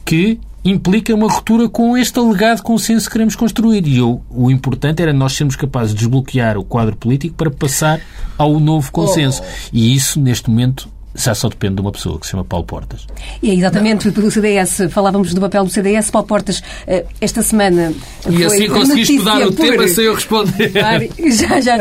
que 0.05 0.39
implica 0.65 1.15
uma 1.15 1.31
ruptura 1.31 1.69
com 1.69 1.97
este 1.97 2.19
alegado 2.19 2.63
consenso 2.63 3.07
que 3.07 3.13
queremos 3.13 3.35
construir. 3.35 3.87
E 3.87 3.99
eu, 3.99 4.23
o 4.31 4.51
importante 4.51 5.03
era 5.03 5.13
nós 5.13 5.33
sermos 5.33 5.57
capazes 5.57 5.95
de 5.95 6.01
desbloquear 6.01 6.57
o 6.57 6.65
quadro 6.65 6.97
político 6.97 7.35
para 7.35 7.51
passar 7.51 8.01
ao 8.39 8.59
novo 8.61 8.91
consenso. 8.93 9.43
E 9.73 9.95
isso, 9.95 10.21
neste 10.21 10.49
momento, 10.49 10.89
já 11.15 11.35
só 11.35 11.49
depende 11.49 11.77
de 11.77 11.81
uma 11.83 11.93
pessoa 11.93 12.19
que 12.19 12.27
se 12.27 12.33
chama 12.33 12.45
Paulo 12.45 12.65
Portas. 12.65 13.07
E 13.43 13.51
é 13.51 13.55
exatamente 13.55 14.11
pelo 14.11 14.31
CDS. 14.31 14.89
Falávamos 14.91 15.35
do 15.35 15.41
papel 15.41 15.65
do 15.65 15.71
CDS. 15.71 16.11
Paulo 16.11 16.27
Portas, 16.27 16.63
eh, 16.87 17.05
esta 17.21 17.43
semana. 17.43 17.93
E 18.29 18.45
assim 18.45 18.69
conseguiste 18.69 19.19
mudar 19.19 19.47
o 19.47 19.53
tema 19.53 19.87
sem 19.89 20.05
eu 20.05 20.15
responder. 20.15 20.73
Já, 21.33 21.61
já, 21.61 21.79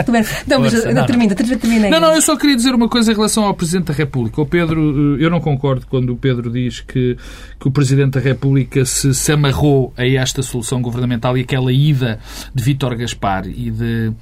não, 0.47 0.59
mas 0.59 0.85
não, 0.85 1.05
termina, 1.05 1.35
termina. 1.35 1.89
Não, 1.89 1.99
não, 1.99 2.15
eu 2.15 2.21
só 2.21 2.35
queria 2.35 2.55
dizer 2.55 2.73
uma 2.73 2.89
coisa 2.89 3.11
em 3.11 3.15
relação 3.15 3.43
ao 3.45 3.53
Presidente 3.53 3.85
da 3.87 3.93
República. 3.93 4.41
O 4.41 4.45
Pedro, 4.45 5.17
eh, 5.17 5.25
eu 5.25 5.29
não 5.29 5.39
concordo 5.39 5.85
quando 5.87 6.11
o 6.11 6.15
Pedro 6.15 6.51
diz 6.51 6.81
que, 6.81 7.17
que 7.59 7.67
o 7.67 7.71
Presidente 7.71 8.11
da 8.11 8.19
República 8.19 8.85
se, 8.85 9.13
se 9.13 9.31
amarrou 9.31 9.93
a 9.97 10.05
esta 10.05 10.41
solução 10.41 10.81
governamental 10.81 11.37
e 11.37 11.41
aquela 11.41 11.71
ida 11.71 12.19
de 12.53 12.63
Vítor 12.63 12.95
Gaspar 12.95 13.47
e 13.47 13.71
de 13.71 14.13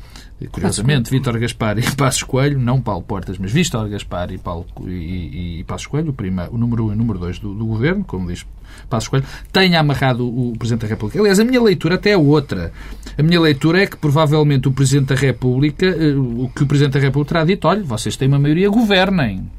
Curiosamente, 0.47 1.12
Vítor 1.12 1.38
Gaspar 1.38 1.78
e 1.78 1.95
Passos 1.95 2.23
Coelho, 2.23 2.58
não 2.58 2.80
Paulo 2.80 3.04
Portas, 3.04 3.38
mas 3.38 3.52
Vítor 3.52 3.89
Gaspar 3.89 4.32
e, 4.32 4.38
Paulo, 4.38 4.65
e, 4.88 5.60
e 5.60 5.63
Passos 5.65 5.88
Coelho, 5.88 6.12
o, 6.12 6.13
prima, 6.13 6.47
o 6.49 6.58
número 6.58 6.86
1 6.86 6.88
um 6.88 6.91
e 6.91 6.93
o 6.93 6.97
número 6.97 7.19
2 7.19 7.39
do, 7.39 7.54
do, 7.54 7.65
governo, 7.65 8.06
como 8.06 8.28
diz 8.28 8.45
Passos 8.89 9.10
Coelho, 9.10 9.25
tenha 9.52 9.82
amarrado 9.82 10.25
o 10.25 10.54
Presidente 10.58 10.84
da 10.84 10.88
República. 10.88 11.19
Aliás, 11.19 11.39
a 11.39 11.43
minha 11.43 11.62
leitura 11.62 11.95
até 11.95 12.12
é 12.12 12.17
outra. 12.17 12.71
A 13.17 13.23
minha 13.23 13.39
leitura 13.39 13.84
é 13.84 13.86
que 13.86 13.97
provavelmente 13.97 14.69
o 14.69 14.71
Presidente 14.71 15.10
da 15.10 15.15
República, 15.15 15.86
eh, 15.86 16.15
o 16.15 16.49
que 16.56 16.63
o 16.63 16.67
Presidente 16.67 16.93
da 16.93 16.99
República 16.99 17.34
terá 17.34 17.45
dito, 17.45 17.67
olha, 17.67 17.84
vocês 17.84 18.15
têm 18.15 18.30
uma 18.30 18.39
maioria, 18.39 18.69
governem. 18.69 19.49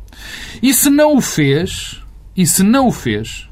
E 0.62 0.72
se 0.72 0.88
não 0.88 1.14
o 1.14 1.20
fez, 1.20 2.02
e 2.34 2.46
se 2.46 2.62
não 2.62 2.88
o 2.88 2.92
fez, 2.92 3.49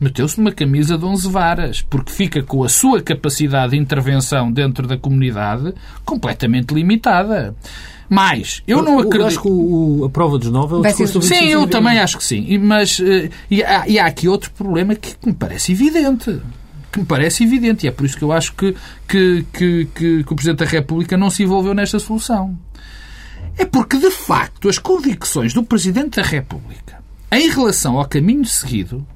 meteu-se 0.00 0.38
numa 0.38 0.52
camisa 0.52 0.96
de 0.96 1.04
11 1.04 1.28
varas, 1.30 1.82
porque 1.82 2.12
fica 2.12 2.42
com 2.42 2.64
a 2.64 2.68
sua 2.68 3.02
capacidade 3.02 3.72
de 3.72 3.78
intervenção 3.78 4.50
dentro 4.50 4.86
da 4.86 4.96
comunidade 4.96 5.74
completamente 6.04 6.74
limitada. 6.74 7.54
Mas, 8.08 8.62
eu 8.66 8.82
não 8.82 8.98
acredito... 8.98 9.20
Eu 9.20 9.26
acho 9.26 9.42
que 9.42 9.48
o, 9.48 10.04
a 10.04 10.10
prova 10.10 10.38
dos 10.38 10.50
nove 10.50 10.74
é 10.74 10.78
o 10.78 10.82
discurso 10.82 11.22
Sim, 11.22 11.46
eu 11.46 11.66
também 11.66 11.98
acho 11.98 12.16
que 12.16 12.24
sim. 12.24 12.56
Mas, 12.58 12.98
uh, 13.00 13.28
e, 13.50 13.64
há, 13.64 13.88
e 13.88 13.98
há 13.98 14.06
aqui 14.06 14.28
outro 14.28 14.50
problema 14.52 14.94
que 14.94 15.14
me 15.26 15.34
parece 15.34 15.72
evidente 15.72 16.40
que 16.92 17.00
me 17.00 17.06
parece 17.06 17.44
evidente 17.44 17.84
e 17.84 17.88
é 17.88 17.92
por 17.92 18.06
isso 18.06 18.16
que 18.16 18.24
eu 18.24 18.32
acho 18.32 18.54
que, 18.54 18.74
que, 19.06 19.44
que, 19.52 19.88
que, 19.94 20.24
que 20.24 20.32
o 20.32 20.34
Presidente 20.34 20.60
da 20.60 20.64
República 20.64 21.14
não 21.14 21.28
se 21.28 21.42
envolveu 21.42 21.74
nesta 21.74 21.98
solução. 21.98 22.58
É 23.58 23.66
porque, 23.66 23.98
de 23.98 24.10
facto, 24.10 24.68
as 24.68 24.78
convicções 24.78 25.52
do 25.52 25.62
Presidente 25.62 26.16
da 26.16 26.22
República 26.22 27.02
em 27.30 27.50
relação 27.50 27.98
ao 27.98 28.06
caminho 28.06 28.46
seguido 28.46 29.06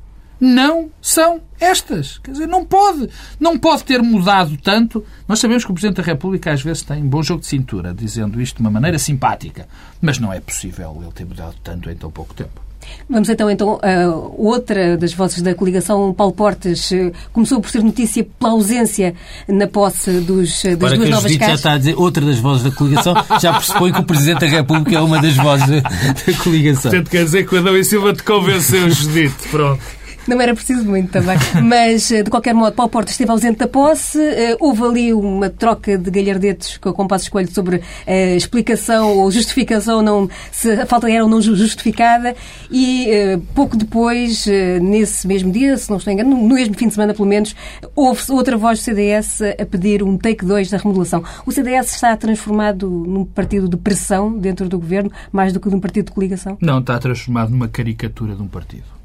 não 0.41 0.91
são 1.03 1.41
estas. 1.61 2.19
Quer 2.19 2.33
dizer, 2.33 2.47
não 2.47 2.65
pode. 2.65 3.09
Não 3.39 3.59
pode 3.59 3.85
ter 3.85 4.03
mudado 4.03 4.57
tanto. 4.57 5.05
Nós 5.29 5.39
sabemos 5.39 5.65
que 5.65 5.71
o 5.71 5.75
Presidente 5.75 5.99
da 5.99 6.03
República 6.03 6.53
às 6.53 6.63
vezes 6.63 6.83
tem 6.83 7.05
bom 7.05 7.23
jogo 7.23 7.41
de 7.41 7.47
cintura, 7.47 7.93
dizendo 7.95 8.41
isto 8.41 8.57
de 8.57 8.61
uma 8.63 8.71
maneira 8.71 8.99
simpática. 8.99 9.69
Mas 10.01 10.19
não 10.19 10.33
é 10.33 10.41
possível 10.41 10.99
ele 11.03 11.13
ter 11.13 11.27
mudado 11.27 11.55
tanto 11.63 11.91
em 11.91 11.95
tão 11.95 12.11
pouco 12.11 12.35
tempo. 12.35 12.61
Vamos 13.09 13.29
então, 13.29 13.51
então 13.51 13.79
a 13.83 14.07
outra 14.37 14.97
das 14.97 15.13
vozes 15.13 15.43
da 15.43 15.55
coligação, 15.55 16.13
Paulo 16.15 16.33
Portas, 16.33 16.91
eh, 16.93 17.13
começou 17.33 17.61
por 17.61 17.71
ser 17.71 17.83
notícia 17.83 18.27
pela 18.39 18.53
ausência 18.53 19.15
na 19.47 19.67
posse 19.67 20.11
dos, 20.21 20.65
eh, 20.65 20.77
das 20.77 20.93
Agora 20.93 20.97
duas 20.97 21.09
que 21.09 21.15
novas 21.15 21.37
casas. 21.37 21.47
já 21.49 21.55
está 21.55 21.73
a 21.73 21.79
dizer 21.79 21.95
outra 21.97 22.25
das 22.25 22.39
vozes 22.39 22.65
da 22.65 22.71
coligação, 22.71 23.15
já 23.41 23.53
pressupõe 23.53 23.93
que 23.93 24.01
o 24.01 24.05
Presidente 24.05 24.41
da 24.41 24.47
República 24.47 24.97
é 24.97 25.01
uma 25.01 25.21
das 25.21 25.37
vozes 25.37 25.67
da 25.83 26.33
coligação. 26.43 26.91
Portanto, 26.91 27.11
quer 27.11 27.25
dizer 27.25 27.47
que 27.47 27.55
o 27.55 27.59
Adão 27.59 27.77
e 27.77 27.85
Silva 27.85 28.15
te 28.15 28.23
convenceu, 28.23 28.89
Judite. 28.91 29.49
Pronto. 29.51 30.00
Não 30.31 30.41
era 30.41 30.55
preciso 30.55 30.85
muito 30.85 31.11
também. 31.11 31.37
Mas, 31.61 32.09
eh, 32.13 32.23
de 32.23 32.31
qualquer 32.31 32.55
modo, 32.55 32.73
Paulo 32.73 32.89
Portas 32.89 33.15
esteve 33.15 33.33
ausente 33.33 33.59
da 33.59 33.67
posse. 33.67 34.17
Eh, 34.17 34.57
houve 34.61 34.85
ali 34.85 35.13
uma 35.13 35.51
troca 35.51 35.99
de 35.99 36.09
galhardetes 36.09 36.79
com 36.79 36.91
o 36.91 36.93
Compasso 36.93 37.25
Escolho 37.25 37.51
sobre 37.53 37.79
a 37.79 37.81
eh, 38.07 38.37
explicação 38.37 39.19
ou 39.19 39.29
justificação, 39.29 40.03
não, 40.03 40.31
se 40.53 40.71
a 40.71 40.87
falta 40.87 41.11
era 41.11 41.25
ou 41.25 41.29
não 41.29 41.43
justificada. 41.43 42.37
E 42.71 43.09
pouco 43.57 43.77
depois, 43.77 44.47
nesse 44.81 45.27
mesmo 45.27 45.51
dia, 45.51 45.77
se 45.77 45.91
não 45.91 45.97
estou 45.97 46.13
engano, 46.13 46.31
no 46.31 46.55
mesmo 46.55 46.75
fim 46.75 46.87
de 46.87 46.95
semana 46.95 47.13
pelo 47.13 47.27
menos, 47.27 47.57
houve 47.97 48.23
outra 48.31 48.57
voz 48.57 48.79
do 48.79 48.83
CDS 48.83 49.41
a 49.61 49.67
pedir 49.67 50.05
um 50.05 50.17
take 50.17 50.45
2 50.45 50.71
da 50.71 50.79
remodelação. 50.79 51.25
O 51.45 51.51
CDS 51.51 51.93
está 51.95 52.17
transformado 52.17 52.89
num 52.89 53.25
partido 53.25 53.69
de 53.69 53.77
pressão 53.77 54.33
dentro 54.39 54.69
do 54.69 54.79
governo, 54.79 55.11
mais 55.33 55.53
do 55.53 55.59
que 55.59 55.69
num 55.69 55.81
partido 55.81 56.07
de 56.07 56.13
coligação? 56.13 56.57
Não, 56.61 56.79
está 56.79 56.97
transformado 57.01 57.51
numa 57.51 57.67
caricatura 57.67 58.37
de 58.37 58.43
um 58.43 58.49
partido. 58.49 59.00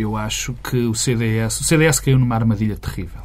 Eu 0.00 0.16
acho 0.16 0.54
que 0.64 0.78
o 0.78 0.94
CDS, 0.94 1.60
o 1.60 1.64
CDS 1.64 2.00
caiu 2.00 2.18
numa 2.18 2.34
armadilha 2.34 2.76
terrível. 2.76 3.20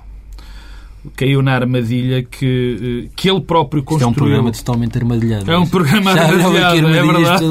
Caiu 1.15 1.41
na 1.41 1.53
armadilha 1.53 2.23
que, 2.23 3.05
eh, 3.05 3.11
que 3.15 3.29
ele 3.29 3.41
próprio 3.41 3.83
construiu. 3.83 4.09
Isto 4.09 4.19
é 4.19 4.23
um 4.23 4.27
programa 4.27 4.51
totalmente 4.51 4.97
armadilhado. 4.97 5.51
É 5.51 5.57
um 5.57 5.67
programa 5.67 6.11
armadilhado, 6.11 6.87
é 6.87 7.03
verdade. 7.03 7.45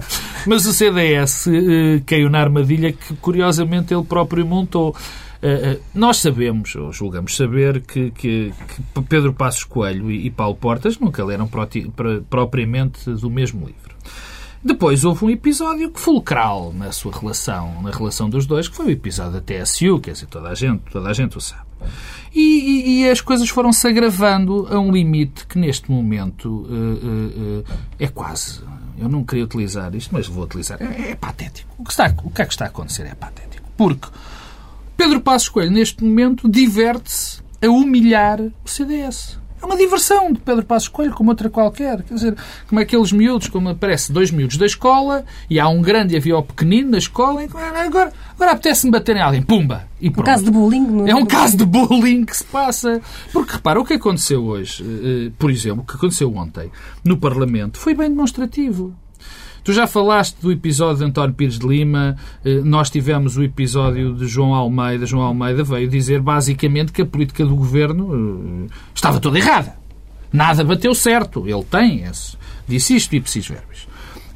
Mas 0.46 0.64
o 0.66 0.72
CDS 0.72 1.46
uh, 1.46 1.50
caiu 2.06 2.30
na 2.30 2.40
armadilha 2.40 2.92
que, 2.92 3.14
curiosamente, 3.16 3.92
ele 3.92 4.04
próprio 4.04 4.46
montou. 4.46 4.90
Uh, 4.90 5.80
nós 5.94 6.18
sabemos, 6.18 6.74
ou 6.76 6.92
julgamos 6.92 7.36
saber, 7.36 7.80
que, 7.80 8.10
que, 8.12 8.52
que 8.68 9.02
Pedro 9.02 9.32
Passos 9.32 9.64
Coelho 9.64 10.10
e, 10.10 10.26
e 10.26 10.30
Paulo 10.30 10.54
Portas 10.54 10.98
nunca 10.98 11.24
leram 11.24 11.50
propriamente 12.28 13.10
do 13.10 13.28
mesmo 13.28 13.66
livro. 13.66 13.96
Depois 14.62 15.04
houve 15.04 15.24
um 15.24 15.30
episódio 15.30 15.90
fulcral 15.94 16.72
na 16.74 16.92
sua 16.92 17.12
relação, 17.18 17.82
na 17.82 17.90
relação 17.90 18.28
dos 18.28 18.44
dois, 18.44 18.68
que 18.68 18.76
foi 18.76 18.86
o 18.86 18.90
episódio 18.90 19.32
da 19.32 19.40
TSU, 19.40 19.98
quer 20.00 20.12
dizer, 20.12 20.26
toda 20.26 20.50
a 20.50 20.54
gente, 20.54 20.82
toda 20.90 21.08
a 21.08 21.12
gente 21.14 21.38
o 21.38 21.40
sabe. 21.40 21.62
E, 22.34 22.40
e, 22.40 23.00
e 23.00 23.10
as 23.10 23.22
coisas 23.22 23.48
foram-se 23.48 23.88
agravando 23.88 24.68
a 24.70 24.78
um 24.78 24.92
limite 24.92 25.46
que 25.46 25.58
neste 25.58 25.90
momento 25.90 26.48
uh, 26.48 26.62
uh, 26.62 27.60
uh, 27.60 27.64
é 27.98 28.06
quase. 28.06 28.60
Eu 28.98 29.08
não 29.08 29.24
queria 29.24 29.44
utilizar 29.44 29.94
isto, 29.94 30.10
mas 30.12 30.26
vou 30.26 30.44
utilizar. 30.44 30.80
É, 30.82 31.12
é 31.12 31.14
patético. 31.14 31.74
O 31.78 31.84
que, 31.84 31.90
está, 31.90 32.14
o 32.22 32.30
que 32.30 32.42
é 32.42 32.44
que 32.44 32.52
está 32.52 32.66
a 32.66 32.68
acontecer 32.68 33.06
é 33.06 33.14
patético. 33.14 33.66
Porque 33.78 34.08
Pedro 34.94 35.22
Passos 35.22 35.48
Coelho, 35.48 35.70
neste 35.70 36.04
momento, 36.04 36.46
diverte-se 36.46 37.40
a 37.62 37.68
humilhar 37.68 38.38
o 38.42 38.68
CDS. 38.68 39.39
É 39.62 39.66
uma 39.66 39.76
diversão 39.76 40.32
de 40.32 40.40
Pedro 40.40 40.64
Passos 40.64 40.88
Coelho, 40.88 41.12
como 41.12 41.30
outra 41.30 41.50
qualquer. 41.50 42.02
Quer 42.02 42.14
dizer, 42.14 42.36
como 42.68 42.80
aqueles 42.80 43.12
miúdos, 43.12 43.48
como 43.48 43.68
aparece 43.68 44.12
dois 44.12 44.30
miúdos 44.30 44.56
da 44.56 44.66
escola, 44.66 45.24
e 45.48 45.60
há 45.60 45.68
um 45.68 45.82
grande 45.82 46.14
e 46.14 46.16
havia 46.16 46.36
o 46.38 46.42
pequenino 46.42 46.92
da 46.92 46.98
escola, 46.98 47.42
e 47.42 47.46
agora, 47.46 48.12
agora 48.34 48.52
apetece-me 48.52 48.92
bater 48.92 49.16
em 49.16 49.20
alguém. 49.20 49.42
Pumba! 49.42 49.88
E 50.00 50.08
um 50.08 50.12
caso 50.12 50.44
de 50.44 50.50
bullying. 50.50 50.86
Não 50.86 51.06
é, 51.06 51.10
é 51.10 51.14
um 51.14 51.26
caso 51.26 51.56
de 51.58 51.66
bullying 51.66 52.24
que 52.24 52.36
se 52.36 52.44
passa. 52.44 53.02
Porque, 53.32 53.52
repara, 53.52 53.78
o 53.78 53.84
que 53.84 53.94
aconteceu 53.94 54.42
hoje, 54.42 54.82
eh, 54.82 55.30
por 55.38 55.50
exemplo, 55.50 55.82
o 55.82 55.86
que 55.86 55.94
aconteceu 55.94 56.34
ontem 56.34 56.70
no 57.04 57.18
Parlamento, 57.18 57.78
foi 57.78 57.94
bem 57.94 58.08
demonstrativo. 58.08 58.94
Tu 59.62 59.72
já 59.72 59.86
falaste 59.86 60.36
do 60.40 60.50
episódio 60.50 60.98
de 60.98 61.04
António 61.04 61.34
Pires 61.34 61.58
de 61.58 61.66
Lima, 61.66 62.16
eh, 62.44 62.60
nós 62.64 62.90
tivemos 62.90 63.36
o 63.36 63.42
episódio 63.42 64.14
de 64.14 64.26
João 64.26 64.54
Almeida. 64.54 65.04
João 65.04 65.22
Almeida 65.22 65.62
veio 65.62 65.88
dizer 65.88 66.20
basicamente 66.20 66.92
que 66.92 67.02
a 67.02 67.06
política 67.06 67.44
do 67.44 67.54
governo 67.54 68.66
eh, 68.68 68.72
estava 68.94 69.20
toda 69.20 69.38
errada. 69.38 69.76
Nada 70.32 70.64
bateu 70.64 70.94
certo. 70.94 71.46
Ele 71.46 71.64
tem 71.64 72.04
esse. 72.04 72.36
Disse 72.66 72.96
isto 72.96 73.14
e 73.14 73.20
preciso 73.20 73.52
verbos. 73.52 73.86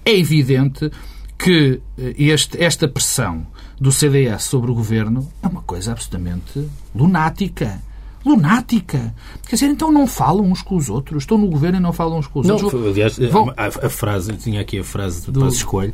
É 0.04 0.16
evidente 0.18 0.90
que 1.38 1.80
eh, 1.98 2.14
este, 2.18 2.62
esta 2.62 2.86
pressão 2.86 3.46
do 3.80 3.90
CDS 3.90 4.44
sobre 4.44 4.70
o 4.70 4.74
governo 4.74 5.28
é 5.42 5.46
uma 5.46 5.62
coisa 5.62 5.92
absolutamente 5.92 6.68
lunática 6.94 7.80
lunática. 8.24 9.14
Quer 9.46 9.56
dizer, 9.56 9.66
então 9.66 9.92
não 9.92 10.06
falam 10.06 10.50
uns 10.50 10.62
com 10.62 10.76
os 10.76 10.88
outros. 10.88 11.22
Estão 11.24 11.38
no 11.38 11.46
governo 11.46 11.78
e 11.78 11.80
não 11.80 11.92
falam 11.92 12.18
uns 12.18 12.26
com 12.26 12.40
os 12.40 12.46
não, 12.46 12.56
outros. 12.56 12.86
Aliás, 12.86 13.18
Vão... 13.18 13.52
a, 13.56 13.66
a, 13.66 13.90
frase, 13.90 14.32
tinha 14.34 14.60
aqui 14.60 14.78
a 14.78 14.84
frase 14.84 15.26
do, 15.26 15.32
do... 15.32 15.40
Passo 15.40 15.56
Escolho, 15.56 15.92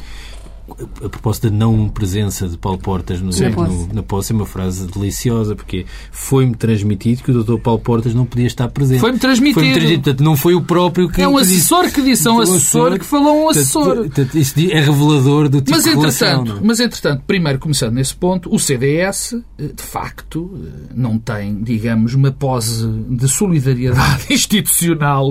a 1.04 1.08
propósito 1.08 1.50
da 1.50 1.56
não 1.56 1.88
presença 1.88 2.48
de 2.48 2.56
Paulo 2.56 2.78
Portas 2.78 3.20
no, 3.20 3.30
no, 3.30 3.94
na 3.94 4.02
posse, 4.02 4.32
é 4.32 4.34
uma 4.34 4.46
frase 4.46 4.86
deliciosa, 4.86 5.54
porque 5.54 5.86
foi-me 6.10 6.54
transmitido 6.54 7.22
que 7.22 7.30
o 7.30 7.42
Dr. 7.42 7.58
Paulo 7.60 7.80
Portas 7.80 8.14
não 8.14 8.24
podia 8.24 8.46
estar 8.46 8.68
presente. 8.68 9.00
Foi-me 9.00 9.18
transmitido. 9.18 9.60
Foi 9.60 9.72
transmitido. 9.72 10.02
Portanto, 10.02 10.24
não 10.24 10.36
foi 10.36 10.54
o 10.54 10.62
próprio 10.62 11.08
que. 11.08 11.22
É 11.22 11.28
um 11.28 11.36
assessor 11.36 11.90
que 11.90 12.02
disse, 12.02 12.26
é 12.26 12.30
um 12.30 12.40
assessor 12.40 12.98
que 12.98 13.04
falou 13.04 13.44
um 13.44 13.48
assessor. 13.48 13.96
Portanto, 13.96 14.38
isso 14.38 14.54
é 14.58 14.80
revelador 14.80 15.48
do 15.48 15.60
tipo 15.60 15.72
mas, 15.72 15.84
de 15.84 15.90
relação. 15.90 16.44
É? 16.46 16.60
Mas, 16.62 16.80
entretanto, 16.80 17.22
primeiro 17.26 17.58
começando 17.58 17.94
nesse 17.94 18.14
ponto, 18.14 18.52
o 18.54 18.58
CDS, 18.58 19.34
eh, 19.58 19.70
de 19.74 19.82
facto, 19.82 20.50
eh, 20.54 20.92
não 20.94 21.18
tem, 21.18 21.62
digamos, 21.62 22.14
uma 22.14 22.30
pose 22.30 22.86
de 23.08 23.28
solidariedade 23.28 24.26
institucional 24.32 25.30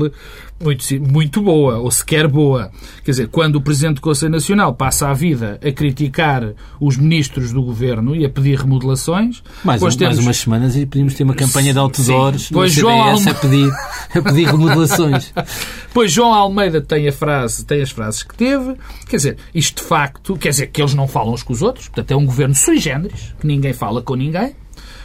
muito, 0.62 0.84
muito 1.02 1.41
boa, 1.41 1.78
ou 1.78 1.89
sequer 1.89 2.28
boa. 2.28 2.72
Quer 3.04 3.12
dizer, 3.12 3.28
quando 3.30 3.56
o 3.56 3.62
Presidente 3.62 3.95
do 3.95 4.02
Conselho 4.02 4.32
Nacional 4.32 4.74
passa 4.74 5.10
a 5.10 5.13
vida 5.13 5.60
a 5.65 5.72
criticar 5.72 6.54
os 6.80 6.98
ministros 6.98 7.52
do 7.52 7.62
Governo 7.62 8.15
e 8.15 8.26
a 8.26 8.30
pedir 8.30 8.60
remodelações... 8.60 9.41
Mais, 9.63 9.82
um, 9.82 9.89
temos... 9.89 10.15
mais 10.15 10.19
umas 10.19 10.38
semanas 10.38 10.76
e 10.76 10.86
podíamos 10.86 11.13
ter 11.13 11.24
uma 11.24 11.34
campanha 11.34 11.74
de 11.74 11.80
outdoors 11.80 12.43
Sim. 12.43 12.54
Pois 12.54 12.74
João 12.74 13.02
Alme... 13.02 13.30
a, 13.30 13.34
pedir, 13.34 13.72
a 14.15 14.22
pedir 14.22 14.45
remodelações. 14.45 15.34
Pois 15.91 16.12
João 16.12 16.32
Almeida 16.32 16.82
tem, 16.82 17.08
a 17.08 17.12
frase, 17.12 17.65
tem 17.65 17.82
as 17.82 17.89
frases 17.89 18.22
que 18.22 18.36
teve. 18.36 18.76
Quer 19.08 19.15
dizer, 19.15 19.38
isto 19.56 19.82
de 19.82 19.88
facto... 19.88 20.38
Quer 20.38 20.50
dizer, 20.50 20.67
que 20.67 20.80
eles 20.80 20.93
não 20.93 21.08
falam 21.08 21.34
uns 21.34 21.41
com 21.41 21.52
os 21.52 21.63
outros. 21.63 21.88
Portanto, 21.88 22.12
é 22.12 22.15
um 22.15 22.26
governo 22.26 22.54
sui 22.54 22.78
generis, 22.78 23.34
que 23.39 23.48
ninguém 23.48 23.74
fala 23.74 24.00
com 24.02 24.13
ninguém. 24.13 24.56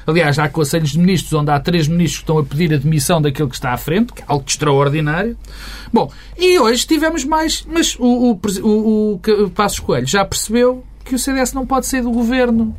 Aliás, 0.06 0.38
há 0.38 0.48
conselhos 0.48 0.90
de 0.90 0.98
ministros 0.98 1.32
onde 1.32 1.50
há 1.50 1.58
três 1.58 1.88
ministros 1.88 2.18
que 2.18 2.22
estão 2.24 2.38
a 2.38 2.44
pedir 2.44 2.72
a 2.74 2.76
demissão 2.76 3.20
daquele 3.20 3.48
que 3.48 3.54
está 3.54 3.72
à 3.72 3.76
frente, 3.76 4.12
que 4.12 4.22
é 4.22 4.24
algo 4.28 4.44
extraordinário. 4.46 5.36
Bom, 5.92 6.10
e 6.38 6.58
hoje 6.58 6.86
tivemos 6.86 7.24
mais, 7.24 7.64
mas 7.68 7.96
o, 7.98 8.32
o, 8.32 8.40
o, 8.62 9.20
o 9.44 9.50
Passos 9.50 9.80
Coelho 9.80 10.06
já 10.06 10.24
percebeu 10.24 10.84
que 11.04 11.14
o 11.14 11.18
CDS 11.18 11.52
não 11.52 11.66
pode 11.66 11.86
ser 11.86 12.02
do 12.02 12.10
governo. 12.10 12.74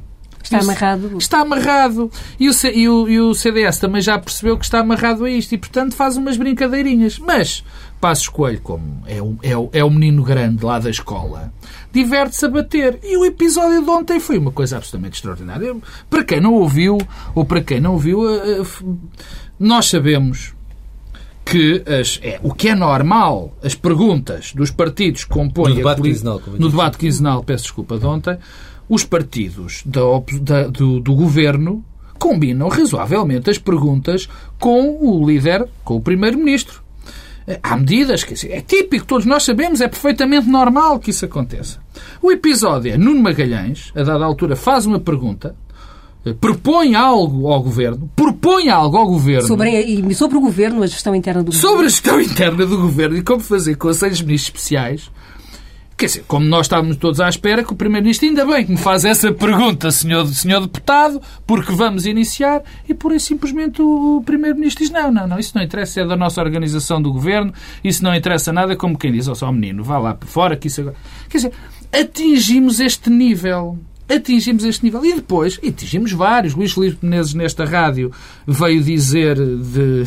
Está 0.46 0.60
amarrado. 0.60 1.18
Está 1.18 1.40
amarrado. 1.40 2.12
E 2.40 2.50
o, 2.50 2.54
e, 2.74 2.90
o, 2.90 3.10
e 3.10 3.20
o 3.20 3.34
CDS 3.34 3.80
também 3.80 4.02
já 4.02 4.18
percebeu 4.18 4.58
que 4.58 4.66
está 4.66 4.80
amarrado 4.80 5.26
a 5.26 5.30
isto 5.30 5.54
e, 5.54 5.58
portanto, 5.58 5.96
faz 5.96 6.18
umas 6.18 6.38
brincadeirinhas. 6.38 7.18
Mas 7.18 7.64
Passos 8.00 8.30
Coelho, 8.30 8.62
como 8.62 9.04
é 9.08 9.22
o, 9.22 9.38
é, 9.42 9.58
o, 9.58 9.70
é 9.74 9.84
o 9.84 9.90
menino 9.90 10.24
grande 10.24 10.64
lá 10.64 10.78
da 10.78 10.90
escola, 10.90 11.52
diverte-se 11.92 12.46
a 12.46 12.50
bater. 12.50 13.00
E 13.04 13.18
o 13.18 13.26
episódio 13.26 13.84
de 13.84 13.90
ontem 13.90 14.20
foi 14.20 14.38
uma 14.38 14.52
coisa 14.52 14.78
absolutamente 14.78 15.16
extraordinária. 15.16 15.76
Para 16.10 16.24
quem 16.24 16.40
não 16.40 16.54
ouviu, 16.54 16.98
ou 17.34 17.44
para 17.44 17.62
quem 17.62 17.80
não 17.80 17.94
ouviu, 17.94 18.30
eh, 18.30 18.62
eh, 18.62 18.86
nós 19.60 19.88
sabemos 19.90 20.54
que 21.44 21.84
as, 21.88 22.20
é, 22.24 22.40
o 22.44 22.54
que 22.54 22.70
é 22.70 22.76
normal, 22.76 23.56
as 23.64 23.76
perguntas 23.76 24.52
dos 24.54 24.72
partidos 24.72 25.24
que 25.24 25.30
compõem 25.30 25.70
no 25.70 25.76
debate 25.78 26.02
quinzenal, 26.02 26.42
no 26.58 26.70
debate 26.70 26.98
quinzenal, 26.98 27.44
peço 27.44 27.64
desculpa 27.66 28.00
de 28.00 28.06
ontem, 28.06 28.38
os 28.88 29.04
partidos 29.04 29.82
da, 29.86 30.02
da, 30.42 30.68
do, 30.68 31.00
do 31.00 31.14
governo 31.16 31.84
combinam 32.18 32.68
razoavelmente 32.68 33.50
as 33.50 33.58
perguntas 33.58 34.28
com 34.60 34.98
o 35.02 35.28
líder, 35.28 35.68
com 35.84 35.96
o 35.96 36.02
primeiro-ministro. 36.02 36.84
Há 37.62 37.78
medidas, 37.78 38.24
que 38.24 38.34
é 38.52 38.62
típico, 38.62 39.06
todos 39.06 39.26
nós 39.26 39.44
sabemos, 39.44 39.80
é 39.80 39.88
perfeitamente 39.88 40.48
normal 40.48 41.00
que 41.00 41.12
isso 41.12 41.26
aconteça. 41.26 41.80
O 42.22 42.32
episódio 42.32 42.92
é 42.92 42.98
Nuno 42.98 43.22
Magalhães, 43.22 43.92
a 43.96 44.02
dada 44.02 44.26
altura, 44.26 44.56
faz 44.56 44.88
uma 44.88 45.00
pergunta, 45.00 45.56
eh, 46.26 46.34
propõe 46.34 46.96
algo 46.96 47.48
ao 47.52 47.62
governo, 47.62 48.10
propõe 48.16 48.70
algo 48.70 48.98
ao 48.98 49.06
governo. 49.06 49.48
Sobre, 49.48 49.80
e 49.80 50.16
sobre 50.16 50.38
o 50.38 50.42
governo, 50.42 50.82
a 50.82 50.88
gestão 50.88 51.14
interna 51.14 51.44
do 51.44 51.52
governo. 51.52 51.70
Sobre 51.70 51.86
a 51.86 51.90
gestão 51.90 52.20
interna 52.22 52.66
do 52.66 52.78
governo 52.80 53.18
e 53.18 53.22
como 53.22 53.42
fazer 53.42 53.76
conselhos 53.76 54.22
ministros 54.22 54.48
especiais 54.48 55.12
Quer 55.98 56.08
dizer, 56.08 56.26
como 56.28 56.46
nós 56.46 56.66
estávamos 56.66 56.98
todos 56.98 57.22
à 57.22 57.30
espera 57.30 57.64
que 57.64 57.72
o 57.72 57.76
Primeiro-Ministro, 57.76 58.28
ainda 58.28 58.46
bem 58.46 58.66
que 58.66 58.72
me 58.72 58.78
faz 58.78 59.06
essa 59.06 59.32
pergunta, 59.32 59.90
senhor, 59.92 60.28
senhor 60.28 60.60
deputado, 60.60 61.22
porque 61.48 61.72
vamos 61.72 62.06
iniciar, 62.06 62.64
e 62.88 62.94
por 62.94 63.14
aí 63.14 63.20
simplesmente 63.20 63.82
o 63.82 64.22
Primeiro-Ministro 64.26 64.84
diz: 64.84 64.92
não, 64.92 65.10
não, 65.10 65.26
não, 65.26 65.40
isso 65.40 65.54
não 65.56 65.64
interessa, 65.64 66.02
é 66.02 66.06
da 66.06 66.18
nossa 66.18 66.42
organização 66.42 67.02
do 67.02 67.14
governo, 67.14 67.54
isso 67.82 68.04
não 68.04 68.14
interessa 68.14 68.52
nada, 68.52 68.76
como 68.76 68.98
quem 68.98 69.10
diz: 69.14 69.30
ó, 69.30 69.32
oh, 69.32 69.36
só 69.36 69.50
menino, 69.54 69.86
vá 69.86 69.98
lá 69.98 70.14
por 70.14 70.28
fora, 70.28 70.58
que 70.58 70.68
isso 70.68 70.82
agora. 70.82 70.98
Quer 71.30 71.38
dizer, 71.38 71.54
atingimos 71.94 72.82
este 72.82 73.10
nível. 73.10 73.80
Atingimos 74.08 74.66
este 74.66 74.84
nível. 74.84 75.04
E 75.04 75.14
depois, 75.14 75.58
atingimos 75.66 76.12
vários. 76.12 76.54
Luís 76.54 76.74
Felipe 76.74 76.98
Menezes, 77.02 77.34
nesta 77.34 77.66
rádio, 77.66 78.12
veio 78.46 78.84
dizer 78.84 79.36
de, 79.36 80.04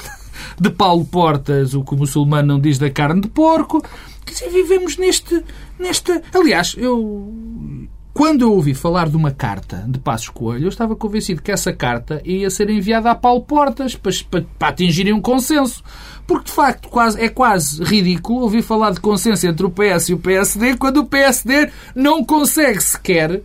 de 0.58 0.70
Paulo 0.70 1.04
Portas 1.04 1.74
o 1.74 1.84
que 1.84 1.94
o 1.94 1.96
muçulmano 1.96 2.48
não 2.48 2.58
diz 2.58 2.78
da 2.78 2.90
carne 2.90 3.20
de 3.20 3.28
porco. 3.28 3.84
Quer 4.38 4.46
dizer, 4.46 4.62
vivemos 4.62 4.96
neste, 4.96 5.44
nesta. 5.78 6.22
Aliás, 6.34 6.74
eu. 6.76 7.32
Quando 8.12 8.42
eu 8.42 8.52
ouvi 8.54 8.72
falar 8.72 9.10
de 9.10 9.16
uma 9.16 9.30
carta 9.30 9.84
de 9.86 9.98
Passos 9.98 10.30
Coelho, 10.30 10.64
eu 10.64 10.68
estava 10.70 10.96
convencido 10.96 11.42
que 11.42 11.52
essa 11.52 11.70
carta 11.70 12.22
ia 12.24 12.48
ser 12.48 12.70
enviada 12.70 13.10
a 13.10 13.14
Paulo 13.14 13.42
Portas 13.42 13.94
para, 13.94 14.10
para, 14.30 14.42
para 14.58 14.68
atingirem 14.68 15.12
um 15.12 15.20
consenso. 15.20 15.84
Porque, 16.26 16.46
de 16.46 16.52
facto, 16.52 16.88
quase, 16.88 17.20
é 17.20 17.28
quase 17.28 17.84
ridículo 17.84 18.40
ouvir 18.40 18.62
falar 18.62 18.92
de 18.92 19.00
consenso 19.00 19.46
entre 19.46 19.66
o 19.66 19.70
PS 19.70 20.08
e 20.08 20.14
o 20.14 20.18
PSD 20.18 20.76
quando 20.78 20.98
o 20.98 21.06
PSD 21.06 21.70
não 21.94 22.24
consegue 22.24 22.80
sequer 22.80 23.42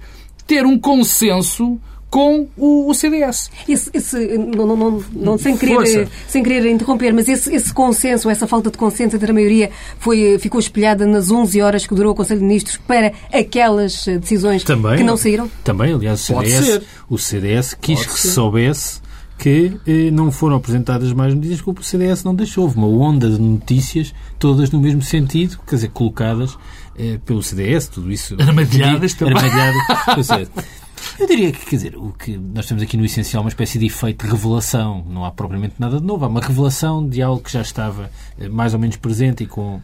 ter 0.47 0.65
um 0.65 0.79
consenso 0.79 1.77
com 2.11 2.45
o, 2.57 2.89
o 2.89 2.93
CDS. 2.93 3.49
Esse, 3.67 3.89
esse, 3.93 4.37
não, 4.37 4.67
não, 4.67 4.75
não, 4.75 5.03
não, 5.13 5.37
sem, 5.37 5.55
querer, 5.55 6.09
sem 6.27 6.43
querer 6.43 6.69
interromper, 6.69 7.13
mas 7.13 7.29
esse, 7.29 7.55
esse 7.55 7.73
consenso, 7.73 8.29
essa 8.29 8.45
falta 8.45 8.69
de 8.69 8.77
consenso 8.77 9.15
entre 9.15 9.31
a 9.31 9.33
maioria 9.33 9.71
foi, 9.97 10.37
ficou 10.37 10.59
espelhada 10.59 11.05
nas 11.05 11.31
11 11.31 11.61
horas 11.61 11.87
que 11.87 11.95
durou 11.95 12.11
o 12.11 12.15
Conselho 12.15 12.41
de 12.41 12.45
Ministros 12.45 12.75
para 12.85 13.13
aquelas 13.33 14.05
eh, 14.09 14.17
decisões 14.17 14.61
também, 14.65 14.97
que 14.97 15.03
não 15.03 15.15
saíram? 15.15 15.49
Também, 15.63 15.93
aliás, 15.93 16.29
o 16.29 16.41
CDS, 16.41 16.81
o 17.09 17.17
CDS 17.17 17.73
quis 17.79 17.99
Pode 17.99 18.09
que 18.09 18.19
se 18.19 18.31
soubesse 18.31 19.01
que 19.37 19.71
eh, 19.87 20.11
não 20.11 20.33
foram 20.33 20.57
apresentadas 20.57 21.13
mais 21.13 21.33
medidas 21.33 21.61
porque 21.61 21.79
o 21.79 21.83
CDS 21.83 22.25
não 22.25 22.35
deixou. 22.35 22.65
Houve 22.65 22.77
uma 22.77 22.87
onda 22.87 23.29
de 23.29 23.39
notícias, 23.39 24.13
todas 24.37 24.69
no 24.69 24.81
mesmo 24.81 25.01
sentido, 25.01 25.57
quer 25.65 25.75
dizer, 25.75 25.89
colocadas 25.91 26.57
eh, 26.97 27.19
pelo 27.25 27.41
CDS, 27.41 27.87
tudo 27.87 28.11
isso. 28.11 28.35
Armadilhadas 28.37 29.13
também. 29.13 29.37
Armadilhadas. 29.37 30.51
Eu 31.19 31.27
diria 31.27 31.51
que, 31.51 31.65
quer 31.65 31.75
dizer, 31.75 31.95
o 31.95 32.11
que 32.11 32.37
nós 32.37 32.65
temos 32.65 32.83
aqui 32.83 32.97
no 32.97 33.05
essencial 33.05 33.41
é 33.41 33.45
uma 33.45 33.49
espécie 33.49 33.77
de 33.79 33.85
efeito 33.85 34.25
de 34.25 34.31
revelação. 34.31 35.03
Não 35.07 35.25
há 35.25 35.31
propriamente 35.31 35.75
nada 35.79 35.99
de 35.99 36.05
novo. 36.05 36.25
Há 36.25 36.27
uma 36.27 36.41
revelação 36.41 37.07
de 37.07 37.21
algo 37.21 37.41
que 37.41 37.51
já 37.51 37.61
estava 37.61 38.09
eh, 38.39 38.49
mais 38.49 38.73
ou 38.73 38.79
menos 38.79 38.97
presente 38.97 39.43
e 39.43 39.47
com, 39.47 39.81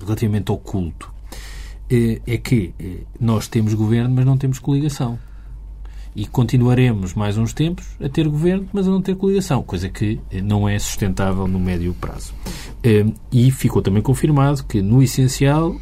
relativamente 0.00 0.50
oculto. 0.50 1.12
Eh, 1.90 2.20
é 2.26 2.36
que 2.36 2.74
eh, 2.78 2.98
nós 3.20 3.48
temos 3.48 3.74
governo, 3.74 4.14
mas 4.14 4.24
não 4.24 4.36
temos 4.36 4.58
coligação. 4.58 5.18
E 6.14 6.26
continuaremos 6.26 7.14
mais 7.14 7.38
uns 7.38 7.52
tempos 7.52 7.86
a 8.02 8.08
ter 8.08 8.26
governo, 8.26 8.68
mas 8.72 8.88
a 8.88 8.90
não 8.90 9.00
ter 9.00 9.14
coligação, 9.14 9.62
coisa 9.62 9.88
que 9.88 10.18
não 10.42 10.68
é 10.68 10.76
sustentável 10.78 11.46
no 11.46 11.60
médio 11.60 11.94
prazo. 11.94 12.34
E 13.30 13.50
ficou 13.52 13.82
também 13.82 14.02
confirmado 14.02 14.64
que, 14.64 14.82
no 14.82 15.00
essencial, 15.00 15.76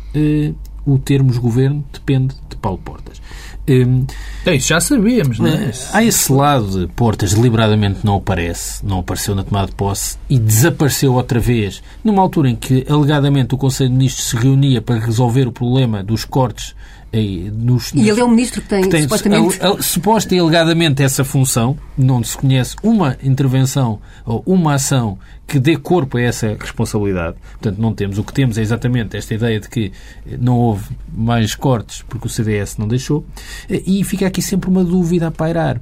o 0.85 0.99
termos 0.99 1.39
governo 1.39 1.83
depende 1.91 2.35
de 2.51 2.57
Paulo 2.57 2.79
Portas. 2.79 3.23
Um, 3.69 4.07
isso 4.53 4.69
já 4.69 4.81
sabíamos, 4.81 5.39
não 5.39 5.49
é? 5.49 5.73
Há 5.93 6.05
esse 6.05 6.33
lado 6.33 6.81
de 6.81 6.93
Portas 6.93 7.35
deliberadamente 7.35 8.01
não 8.05 8.17
aparece, 8.17 8.85
não 8.87 9.01
apareceu 9.01 9.35
na 9.35 9.43
tomada 9.43 9.67
de 9.67 9.75
posse 9.75 10.17
e 10.31 10.39
desapareceu 10.39 11.15
outra 11.15 11.41
vez, 11.41 11.83
numa 12.05 12.23
altura 12.23 12.51
em 12.51 12.57
que 12.57 12.87
alegadamente 12.89 13.55
o 13.55 13.59
Conselho 13.59 13.91
de 13.91 13.97
Ministros 13.97 14.29
se 14.29 14.37
reunia 14.37 14.81
para 14.81 15.01
resolver 15.01 15.49
o 15.49 15.53
problema 15.53 16.03
dos 16.03 16.25
cortes 16.25 16.75
nos, 17.53 17.93
e 17.95 18.09
ele 18.09 18.21
é 18.21 18.25
o 18.25 18.29
ministro 18.29 18.61
que 18.61 18.69
tem, 18.69 18.83
que 18.83 18.89
tem 18.89 19.03
supostamente... 19.03 19.59
A, 19.63 19.71
a, 19.71 19.83
suposta 19.83 20.35
e 20.35 20.39
alegadamente 20.39 21.03
essa 21.03 21.25
função, 21.25 21.79
não 21.97 22.23
se 22.23 22.37
conhece 22.37 22.77
uma 22.83 23.17
intervenção 23.23 24.01
ou 24.25 24.43
uma 24.45 24.75
ação 24.75 25.19
que 25.47 25.59
dê 25.59 25.77
corpo 25.77 26.19
a 26.19 26.21
essa 26.21 26.57
responsabilidade. 26.59 27.37
Portanto, 27.53 27.79
não 27.79 27.95
temos. 27.95 28.19
O 28.19 28.25
que 28.25 28.33
temos 28.33 28.59
é 28.59 28.63
exatamente 28.63 29.17
esta 29.17 29.35
ideia 29.35 29.61
de 29.61 29.69
que 29.69 29.93
não 30.39 30.59
houve 30.59 30.91
mais 31.11 31.55
cortes 31.55 32.03
porque 32.09 32.27
o 32.27 32.31
CDS 32.31 32.77
não 32.77 32.89
deixou. 32.89 33.25
E 33.69 34.03
fica 34.05 34.27
aqui 34.27 34.43
sempre 34.43 34.69
uma 34.69 34.85
dúvida 34.85 35.29
a 35.29 35.31
pairar. 35.31 35.81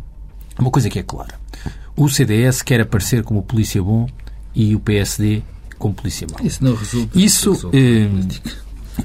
Uma 0.59 0.71
coisa 0.71 0.89
que 0.89 0.99
é 0.99 1.03
clara. 1.03 1.35
O 1.97 2.09
CDS 2.09 2.63
quer 2.63 2.81
aparecer 2.81 3.23
como 3.23 3.43
polícia 3.43 3.83
bom 3.83 4.07
e 4.55 4.75
o 4.75 4.81
PSD 4.81 5.43
como 5.79 5.95
polícia 5.95 6.27
mau. 6.31 6.45
Isso 6.45 6.63
não 6.63 6.75
resulta. 6.75 7.19
Isso, 7.19 7.71
eh, 7.73 8.09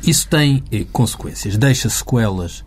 isso 0.04 0.28
tem 0.28 0.63
eh, 0.71 0.86
consequências. 0.91 1.58
Deixa 1.58 1.89
sequelas 1.89 2.63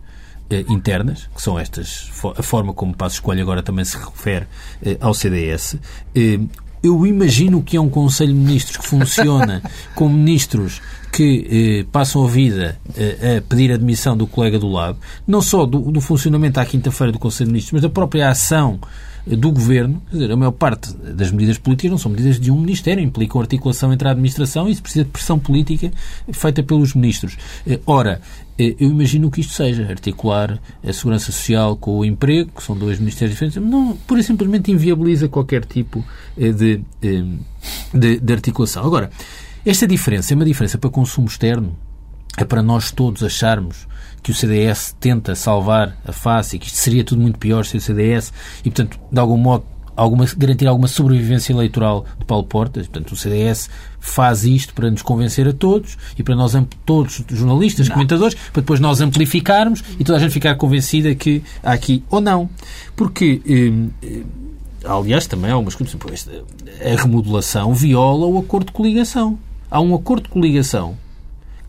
eh, 0.49 0.65
internas, 0.69 1.29
que 1.33 1.41
são 1.41 1.57
estas, 1.57 2.11
a 2.37 2.43
forma 2.43 2.73
como 2.73 2.95
Passo 2.95 3.15
Escolha 3.15 3.41
agora 3.41 3.63
também 3.63 3.85
se 3.85 3.97
refere 3.97 4.47
eh, 4.83 4.97
ao 4.99 5.13
CDS. 5.13 5.77
Eh, 6.15 6.39
eu 6.83 7.07
imagino 7.07 7.63
que 7.63 7.77
é 7.77 7.81
um 7.81 7.89
Conselho 7.89 8.33
de 8.33 8.39
Ministros 8.39 8.77
que 8.77 8.85
funciona 8.85 9.63
com 9.95 10.09
ministros 10.09 10.81
que 11.13 11.47
eh, 11.49 11.85
passam 11.91 12.25
a 12.25 12.27
vida 12.27 12.77
eh, 12.97 13.37
a 13.37 13.41
pedir 13.41 13.71
admissão 13.71 14.17
do 14.17 14.27
colega 14.27 14.59
do 14.59 14.67
lado, 14.67 14.97
não 15.25 15.41
só 15.41 15.65
do, 15.65 15.79
do 15.91 16.01
funcionamento 16.01 16.59
à 16.59 16.65
quinta-feira 16.65 17.13
do 17.13 17.19
Conselho 17.19 17.47
de 17.47 17.53
Ministros, 17.53 17.73
mas 17.73 17.81
da 17.83 17.89
própria 17.89 18.29
ação 18.29 18.79
do 19.25 19.51
governo, 19.51 20.01
quer 20.09 20.17
dizer, 20.17 20.31
a 20.31 20.35
maior 20.35 20.51
parte 20.51 20.93
das 20.93 21.31
medidas 21.31 21.57
políticas 21.57 21.91
não 21.91 21.97
são 21.97 22.11
medidas 22.11 22.39
de 22.39 22.51
um 22.51 22.59
ministério, 22.59 23.01
implicam 23.01 23.39
articulação 23.39 23.93
entre 23.93 24.07
a 24.07 24.11
administração 24.11 24.67
e 24.67 24.73
isso 24.73 24.81
precisa 24.81 25.05
de 25.05 25.11
pressão 25.11 25.39
política 25.39 25.91
feita 26.31 26.61
pelos 26.61 26.93
ministros. 26.93 27.37
Eh, 27.65 27.79
ora, 27.85 28.21
eh, 28.59 28.75
eu 28.77 28.89
imagino 28.89 29.31
que 29.31 29.39
isto 29.39 29.53
seja 29.53 29.87
articular 29.87 30.59
a 30.85 30.91
segurança 30.91 31.31
social 31.31 31.77
com 31.77 31.99
o 31.99 32.05
emprego, 32.05 32.51
que 32.53 32.63
são 32.63 32.77
dois 32.77 32.99
ministérios 32.99 33.35
diferentes, 33.35 33.61
não, 33.61 33.95
pura 34.05 34.19
e 34.19 34.23
simplesmente 34.23 34.71
inviabiliza 34.71 35.29
qualquer 35.29 35.63
tipo 35.63 36.03
eh, 36.37 36.51
de, 36.51 36.81
de, 37.93 38.19
de 38.19 38.33
articulação. 38.33 38.85
Agora, 38.85 39.09
esta 39.65 39.87
diferença 39.87 40.33
é 40.33 40.35
uma 40.35 40.43
diferença 40.43 40.77
para 40.77 40.89
consumo 40.89 41.27
externo, 41.27 41.73
é 42.37 42.43
para 42.43 42.61
nós 42.61 42.91
todos 42.91 43.23
acharmos 43.23 43.87
que 44.21 44.31
o 44.31 44.33
CDS 44.33 44.95
tenta 44.99 45.35
salvar 45.35 45.97
a 46.05 46.11
face 46.11 46.55
e 46.55 46.59
que 46.59 46.67
isto 46.67 46.77
seria 46.77 47.03
tudo 47.03 47.21
muito 47.21 47.37
pior 47.37 47.65
sem 47.65 47.77
o 47.77 47.81
CDS 47.81 48.31
e, 48.59 48.71
portanto, 48.71 48.97
de 49.11 49.19
algum 49.19 49.37
modo, 49.37 49.65
alguma, 49.95 50.25
garantir 50.37 50.65
alguma 50.65 50.87
sobrevivência 50.87 51.51
eleitoral 51.51 52.05
de 52.17 52.25
Paulo 52.25 52.45
Portas. 52.45 52.87
Portanto, 52.87 53.11
o 53.11 53.15
CDS 53.15 53.69
faz 53.99 54.45
isto 54.45 54.73
para 54.73 54.89
nos 54.89 55.01
convencer 55.01 55.47
a 55.47 55.53
todos 55.53 55.97
e 56.17 56.23
para 56.23 56.35
nós, 56.35 56.53
todos, 56.85 57.23
jornalistas, 57.29 57.87
não. 57.89 57.95
comentadores, 57.95 58.35
para 58.51 58.61
depois 58.61 58.79
nós 58.79 59.01
amplificarmos 59.01 59.83
e 59.99 60.03
toda 60.03 60.17
a 60.17 60.21
gente 60.21 60.31
ficar 60.31 60.55
convencida 60.55 61.13
que 61.13 61.43
há 61.61 61.73
aqui 61.73 62.03
ou 62.09 62.21
não. 62.21 62.49
Porque. 62.95 63.41
Eh, 64.01 64.23
aliás, 64.85 65.27
também 65.27 65.51
há 65.51 65.53
algumas 65.53 65.75
coisas. 65.75 65.95
A 66.81 67.01
remodelação 67.01 67.73
viola 67.73 68.25
o 68.25 68.39
acordo 68.39 68.67
de 68.67 68.71
coligação. 68.71 69.37
Há 69.69 69.81
um 69.81 69.93
acordo 69.93 70.23
de 70.23 70.29
coligação 70.29 70.97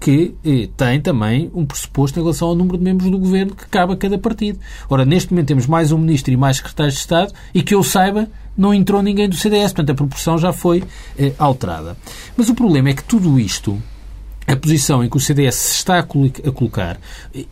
que 0.05 0.35
eh, 0.45 0.69
tem 0.77 1.01
também 1.01 1.51
um 1.55 1.64
pressuposto 1.64 2.21
em 2.21 2.23
relação 2.23 2.49
ao 2.49 2.55
número 2.55 2.77
de 2.77 2.85
membros 2.85 3.11
do 3.11 3.19
governo 3.19 3.57
que 3.57 3.67
cabe 3.67 3.95
a 3.95 3.97
cada 3.97 4.19
partido. 4.19 4.59
Ora, 4.87 5.03
neste 5.03 5.33
momento 5.33 5.49
temos 5.49 5.67
mais 5.67 5.93
um 5.93 5.97
ministro 5.97 6.31
e 6.31 6.37
mais 6.37 6.59
secretários 6.59 6.97
de 6.97 7.01
Estado 7.01 7.33
e 7.55 7.62
que 7.62 7.75
eu 7.75 7.83
saiba 7.83 8.29
não 8.55 8.75
entrou 8.75 9.03
ninguém 9.03 9.31
do 9.31 9.35
CDS, 9.35 9.73
portanto 9.73 9.93
a 9.93 9.95
proporção 9.95 10.37
já 10.37 10.53
foi 10.53 10.85
eh, 11.19 11.33
alterada. 11.38 11.97
Mas 12.37 12.51
o 12.51 12.55
problema 12.55 12.90
é 12.90 12.93
que 12.93 13.03
tudo 13.03 13.40
isto 13.40 13.81
a 14.47 14.55
posição 14.55 15.03
em 15.03 15.09
que 15.09 15.17
o 15.17 15.21
CDS 15.21 15.55
se 15.55 15.77
está 15.77 16.01
a 16.01 16.03
colocar, 16.03 17.01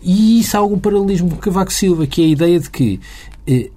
e 0.02 0.38
isso 0.38 0.54
há 0.54 0.60
algum 0.60 0.78
paralelismo 0.78 1.30
com 1.30 1.36
Cavaco 1.36 1.72
Silva, 1.72 2.06
que 2.06 2.20
é 2.20 2.24
a 2.26 2.28
ideia 2.28 2.60
de 2.60 2.68
que 2.68 3.00
eh, 3.46 3.70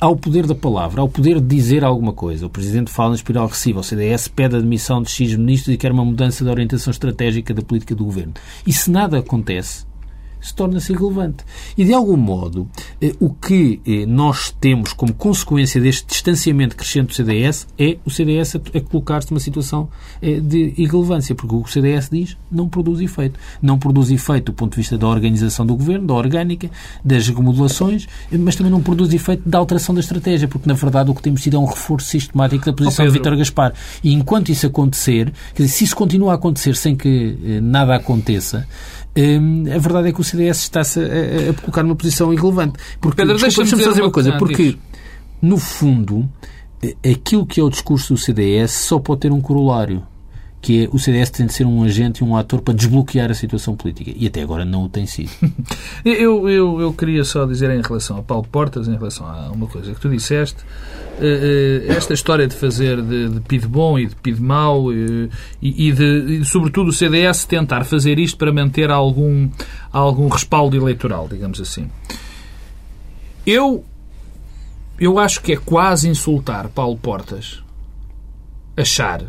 ao 0.00 0.16
poder 0.16 0.46
da 0.46 0.54
palavra, 0.54 1.00
ao 1.00 1.08
poder 1.08 1.40
de 1.40 1.46
dizer 1.46 1.84
alguma 1.84 2.12
coisa. 2.12 2.46
O 2.46 2.50
Presidente 2.50 2.90
fala 2.90 3.10
na 3.10 3.16
espiral 3.16 3.46
recessiva, 3.46 3.80
o 3.80 3.84
CDS 3.84 4.28
pede 4.28 4.56
a 4.56 4.60
demissão 4.60 5.02
de 5.02 5.10
X 5.10 5.34
ministros 5.34 5.74
e 5.74 5.78
quer 5.78 5.92
uma 5.92 6.04
mudança 6.04 6.44
da 6.44 6.50
orientação 6.50 6.90
estratégica 6.90 7.54
da 7.54 7.62
política 7.62 7.94
do 7.94 8.04
governo. 8.04 8.34
E 8.66 8.72
se 8.72 8.90
nada 8.90 9.18
acontece, 9.18 9.86
se 10.44 10.54
torna-se 10.54 10.92
irrelevante. 10.92 11.42
E, 11.76 11.84
de 11.86 11.94
algum 11.94 12.18
modo, 12.18 12.68
eh, 13.00 13.14
o 13.18 13.30
que 13.30 13.80
eh, 13.86 14.04
nós 14.04 14.54
temos 14.60 14.92
como 14.92 15.14
consequência 15.14 15.80
deste 15.80 16.06
distanciamento 16.06 16.76
crescente 16.76 17.08
do 17.08 17.14
CDS 17.14 17.66
é 17.78 17.96
o 18.04 18.10
CDS 18.10 18.56
a, 18.56 18.80
colocar-se 18.82 19.30
numa 19.30 19.40
situação 19.40 19.88
eh, 20.20 20.40
de 20.40 20.74
irrelevância, 20.76 21.34
porque 21.34 21.54
o 21.54 21.62
que 21.62 21.70
o 21.70 21.72
CDS 21.72 22.10
diz 22.10 22.36
não 22.52 22.68
produz 22.68 23.00
efeito. 23.00 23.40
Não 23.62 23.78
produz 23.78 24.10
efeito 24.10 24.52
do 24.52 24.52
ponto 24.52 24.72
de 24.72 24.76
vista 24.76 24.98
da 24.98 25.08
organização 25.08 25.64
do 25.64 25.74
governo, 25.74 26.08
da 26.08 26.14
orgânica, 26.14 26.70
das 27.02 27.26
remodelações, 27.26 28.06
mas 28.30 28.54
também 28.54 28.70
não 28.70 28.82
produz 28.82 29.14
efeito 29.14 29.48
da 29.48 29.56
alteração 29.56 29.94
da 29.94 30.02
estratégia, 30.02 30.46
porque, 30.46 30.68
na 30.68 30.74
verdade, 30.74 31.10
o 31.10 31.14
que 31.14 31.22
temos 31.22 31.42
sido 31.42 31.56
é 31.56 31.58
um 31.58 31.64
reforço 31.64 32.08
sistemático 32.08 32.66
da 32.66 32.72
posição 32.74 33.06
oh, 33.06 33.08
de 33.08 33.14
Vítor 33.14 33.34
Gaspar. 33.34 33.72
E 34.02 34.12
enquanto 34.12 34.50
isso 34.50 34.66
acontecer, 34.66 35.32
quer 35.54 35.62
dizer, 35.62 35.74
se 35.74 35.84
isso 35.84 35.96
continua 35.96 36.32
a 36.32 36.34
acontecer 36.34 36.76
sem 36.76 36.94
que 36.94 37.60
nada 37.62 37.94
aconteça, 37.94 38.66
a 39.16 39.78
verdade 39.78 40.08
é 40.08 40.12
que 40.12 40.20
o 40.20 40.24
CDS 40.24 40.58
está-se 40.58 41.00
a, 41.00 41.50
a, 41.50 41.54
colocar 41.54 41.82
numa 41.82 41.94
posição 41.94 42.32
irrelevante. 42.32 42.78
Porque, 43.00 43.16
Pedro, 43.16 43.38
deixa-me 43.38 43.68
deixa 43.68 43.84
fazer 43.84 44.02
uma 44.02 44.10
coisa, 44.10 44.32
porque, 44.36 44.76
no 45.40 45.56
fundo, 45.56 46.28
aquilo 47.08 47.46
que 47.46 47.60
é 47.60 47.62
o 47.62 47.70
discurso 47.70 48.14
do 48.14 48.18
CDS 48.18 48.72
só 48.72 48.98
pode 48.98 49.20
ter 49.20 49.32
um 49.32 49.40
corolário, 49.40 50.02
que 50.64 50.84
é 50.84 50.88
o 50.90 50.98
CDS 50.98 51.28
tem 51.28 51.44
de 51.44 51.52
ser 51.52 51.66
um 51.66 51.82
agente 51.82 52.24
e 52.24 52.26
um 52.26 52.34
ator 52.34 52.62
para 52.62 52.72
desbloquear 52.72 53.30
a 53.30 53.34
situação 53.34 53.76
política. 53.76 54.10
E 54.16 54.26
até 54.26 54.40
agora 54.40 54.64
não 54.64 54.84
o 54.84 54.88
tem 54.88 55.04
sido. 55.04 55.30
eu, 56.02 56.48
eu, 56.48 56.80
eu 56.80 56.92
queria 56.94 57.22
só 57.22 57.44
dizer 57.44 57.70
em 57.70 57.82
relação 57.82 58.16
a 58.16 58.22
Paulo 58.22 58.46
Portas, 58.50 58.88
em 58.88 58.96
relação 58.96 59.26
a 59.26 59.50
uma 59.52 59.66
coisa 59.66 59.92
que 59.92 60.00
tu 60.00 60.08
disseste, 60.08 60.64
eh, 61.20 61.84
eh, 61.86 61.92
esta 61.92 62.14
história 62.14 62.46
de 62.46 62.56
fazer 62.56 63.02
de, 63.02 63.28
de 63.28 63.40
PID 63.40 63.66
bom 63.66 63.98
e 63.98 64.06
de 64.06 64.16
PID 64.16 64.40
mau 64.40 64.90
eh, 64.90 65.28
e, 65.60 65.88
e, 65.88 65.92
de, 65.92 66.38
e, 66.40 66.44
sobretudo, 66.46 66.88
o 66.88 66.92
CDS 66.94 67.44
tentar 67.44 67.84
fazer 67.84 68.18
isto 68.18 68.38
para 68.38 68.50
manter 68.50 68.90
algum, 68.90 69.50
algum 69.92 70.28
respaldo 70.28 70.74
eleitoral, 70.74 71.28
digamos 71.28 71.60
assim. 71.60 71.90
Eu, 73.46 73.84
eu 74.98 75.18
acho 75.18 75.42
que 75.42 75.52
é 75.52 75.56
quase 75.56 76.08
insultar 76.08 76.68
Paulo 76.68 76.96
Portas 76.96 77.62
achar, 78.74 79.22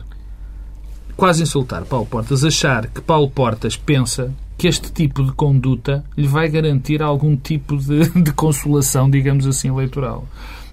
quase 1.15 1.43
insultar 1.43 1.85
Paulo 1.85 2.05
Portas 2.05 2.43
achar 2.43 2.87
que 2.87 3.01
Paulo 3.01 3.29
Portas 3.29 3.75
pensa 3.75 4.33
que 4.57 4.67
este 4.67 4.91
tipo 4.91 5.23
de 5.23 5.31
conduta 5.33 6.03
lhe 6.17 6.27
vai 6.27 6.47
garantir 6.47 7.01
algum 7.01 7.35
tipo 7.35 7.77
de, 7.77 8.09
de 8.21 8.31
consolação, 8.31 9.09
digamos 9.09 9.45
assim, 9.45 9.69
eleitoral. 9.69 10.27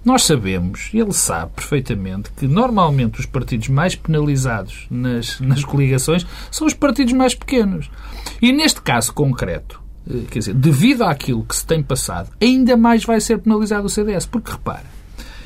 Nós 0.05 0.23
sabemos, 0.23 0.89
ele 0.93 1.13
sabe 1.13 1.53
perfeitamente, 1.55 2.29
que 2.35 2.45
normalmente 2.45 3.21
os 3.21 3.25
partidos 3.25 3.69
mais 3.69 3.95
penalizados 3.95 4.85
nas, 4.91 5.39
nas 5.39 5.63
coligações 5.63 6.27
são 6.51 6.67
os 6.67 6.73
partidos 6.73 7.13
mais 7.13 7.33
pequenos. 7.33 7.89
E 8.41 8.51
neste 8.51 8.81
caso 8.81 9.13
concreto, 9.13 9.81
eh, 10.09 10.23
quer 10.29 10.39
dizer, 10.39 10.53
devido 10.55 11.03
àquilo 11.03 11.45
que 11.45 11.55
se 11.55 11.65
tem 11.65 11.81
passado, 11.81 12.31
ainda 12.41 12.75
mais 12.75 13.05
vai 13.05 13.21
ser 13.21 13.37
penalizado 13.39 13.85
o 13.85 13.89
CDS. 13.89 14.25
Porque 14.25 14.51
repara, 14.51 14.83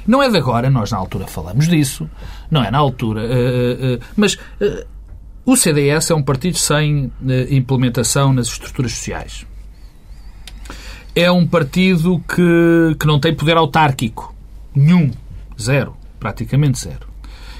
não 0.07 0.23
é 0.23 0.29
de 0.29 0.37
agora, 0.37 0.69
nós 0.69 0.91
na 0.91 0.97
altura 0.97 1.27
falamos 1.27 1.67
disso, 1.67 2.09
não 2.49 2.63
é 2.63 2.71
na 2.71 2.77
altura, 2.77 3.21
uh, 3.21 3.95
uh, 3.95 3.99
mas 4.15 4.37
o 5.45 5.55
CDS 5.55 6.11
é 6.11 6.15
um 6.15 6.23
partido 6.23 6.57
sem 6.57 7.11
implementação 7.49 8.33
nas 8.33 8.47
estruturas 8.47 8.93
sociais. 8.93 9.45
É 11.15 11.31
um 11.31 11.47
partido 11.47 12.19
que, 12.19 12.95
que 12.99 13.07
não 13.07 13.19
tem 13.19 13.33
poder 13.33 13.57
autárquico. 13.57 14.35
Nenhum. 14.75 15.09
Zero. 15.59 15.95
Praticamente 16.19 16.79
zero. 16.79 17.07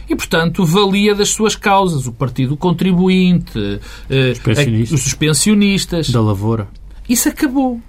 E, 0.10 0.16
portanto, 0.16 0.66
valia 0.66 1.16
das 1.16 1.30
suas 1.30 1.56
causas. 1.56 2.08
O 2.08 2.14
Partido 2.14 2.56
Contribuinte, 2.56 3.82
eh, 4.10 4.34
os 4.92 5.14
pensionistas. 5.14 6.10
Da 6.10 6.22
Lavoura. 6.22 6.68
Isso 7.10 7.30
acabou. 7.30 7.82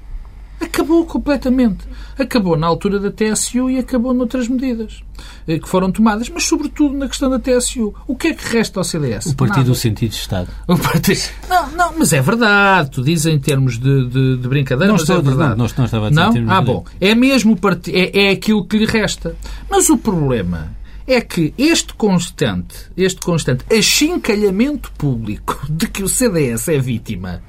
Acabou 0.61 1.05
completamente. 1.05 1.87
Acabou 2.19 2.57
na 2.57 2.67
altura 2.67 2.99
da 2.99 3.11
TSU 3.11 3.71
e 3.71 3.79
acabou 3.79 4.13
noutras 4.13 4.49
medidas 4.49 5.03
eh, 5.47 5.59
que 5.59 5.69
foram 5.69 5.93
tomadas, 5.93 6.29
mas 6.29 6.45
sobretudo 6.45 6.97
na 6.97 7.07
questão 7.07 7.31
da 7.31 7.39
TSU. 7.39 7.95
O 8.07 8.17
que 8.17 8.29
é 8.29 8.35
que 8.35 8.45
resta 8.57 8.81
ao 8.81 8.85
CDS? 8.85 9.27
O 9.27 9.37
partido 9.37 9.59
Nada. 9.59 9.71
do 9.71 9.75
sentido 9.75 10.11
de 10.11 10.17
Estado. 10.17 10.49
O 10.67 10.77
partido... 10.77 11.21
Não, 11.49 11.71
não, 11.71 11.95
mas 11.99 12.13
é 12.13 12.21
verdade. 12.21 12.91
Tu 12.91 13.03
dizes 13.03 13.27
em 13.27 13.39
termos 13.39 13.79
de, 13.79 14.09
de, 14.09 14.37
de 14.37 14.49
brincadeira, 14.49 14.89
não 14.89 14.95
mas 14.95 15.03
estou, 15.03 15.19
é 15.19 15.23
verdade. 15.23 15.51
Não, 15.51 15.67
não, 15.67 15.75
não 15.77 15.85
estava 15.85 16.07
a 16.07 16.11
dizer 16.11 16.21
não? 16.21 16.31
em 16.31 16.33
termos 16.33 16.53
Ah, 16.53 16.61
bom. 16.61 16.85
É 17.01 17.15
mesmo 17.15 17.57
part... 17.57 17.89
é, 17.89 18.27
é 18.27 18.31
aquilo 18.31 18.67
que 18.67 18.79
lhe 18.79 18.87
resta. 18.87 19.37
Mas 19.71 19.89
o 19.89 19.97
problema 19.97 20.77
é 21.07 21.21
que 21.21 21.55
este 21.57 21.95
constante, 21.95 22.75
este 22.97 23.21
constante 23.21 23.65
achincalhamento 23.75 24.93
público 24.93 25.59
de 25.69 25.87
que 25.89 26.03
o 26.03 26.09
CDS 26.09 26.69
é 26.69 26.79
vítima 26.79 27.43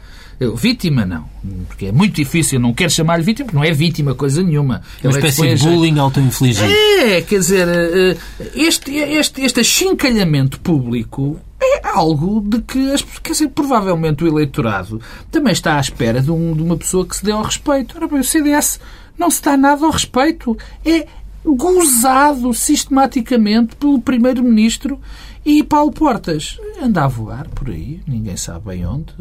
Vítima, 0.56 1.06
não. 1.06 1.26
Porque 1.68 1.88
é 1.88 1.92
muito 1.92 2.16
difícil. 2.16 2.60
Não 2.60 2.74
quero 2.74 2.90
chamar-lhe 2.90 3.24
vítima, 3.24 3.46
porque 3.48 3.58
não 3.58 3.64
é 3.64 3.74
vítima 3.74 4.16
coisa 4.16 4.42
nenhuma. 4.42 4.82
É 5.04 5.08
uma 5.08 5.18
espécie 5.18 5.48
é 5.48 5.54
de 5.56 5.64
bullying 5.64 6.00
auto-infligido. 6.00 6.72
É, 6.72 7.22
quer 7.22 7.40
dizer, 7.40 7.68
eh, 7.68 8.18
este, 8.56 8.96
este, 8.96 9.42
este 9.42 9.60
achincalhamento 9.60 10.60
público 10.62 11.40
é 11.62 11.82
algo 11.86 12.42
de 12.42 12.62
que, 12.62 12.92
as, 12.92 13.02
quer 13.02 13.34
dizer, 13.34 13.50
provavelmente 13.50 14.24
o 14.24 14.28
eleitorado 14.28 15.02
também 15.30 15.52
está 15.52 15.76
à 15.76 15.80
espera 15.82 16.22
de, 16.22 16.32
um, 16.32 16.54
de 16.54 16.64
uma 16.64 16.78
pessoa 16.78 17.06
que 17.06 17.18
se 17.18 17.26
dê 17.26 17.32
ao 17.32 17.44
respeito. 17.44 17.98
Ora 17.98 18.08
bem, 18.08 18.20
o 18.20 18.24
CDS 18.24 18.80
não 19.18 19.30
se 19.30 19.44
dá 19.44 19.58
nada 19.58 19.86
ao 19.86 19.92
respeito. 19.92 20.58
É 20.86 21.06
gozado 21.46 22.54
sistematicamente 22.54 23.76
pelo 23.76 24.00
Primeiro-Ministro 24.00 25.00
e 25.46 25.64
Paulo 25.64 25.92
Portas 25.92 26.58
anda 26.82 27.06
a 27.06 27.08
voar 27.08 27.48
por 27.50 27.70
aí, 27.70 28.02
ninguém 28.06 28.36
sabe 28.36 28.68
bem 28.68 28.86
onde, 28.86 29.14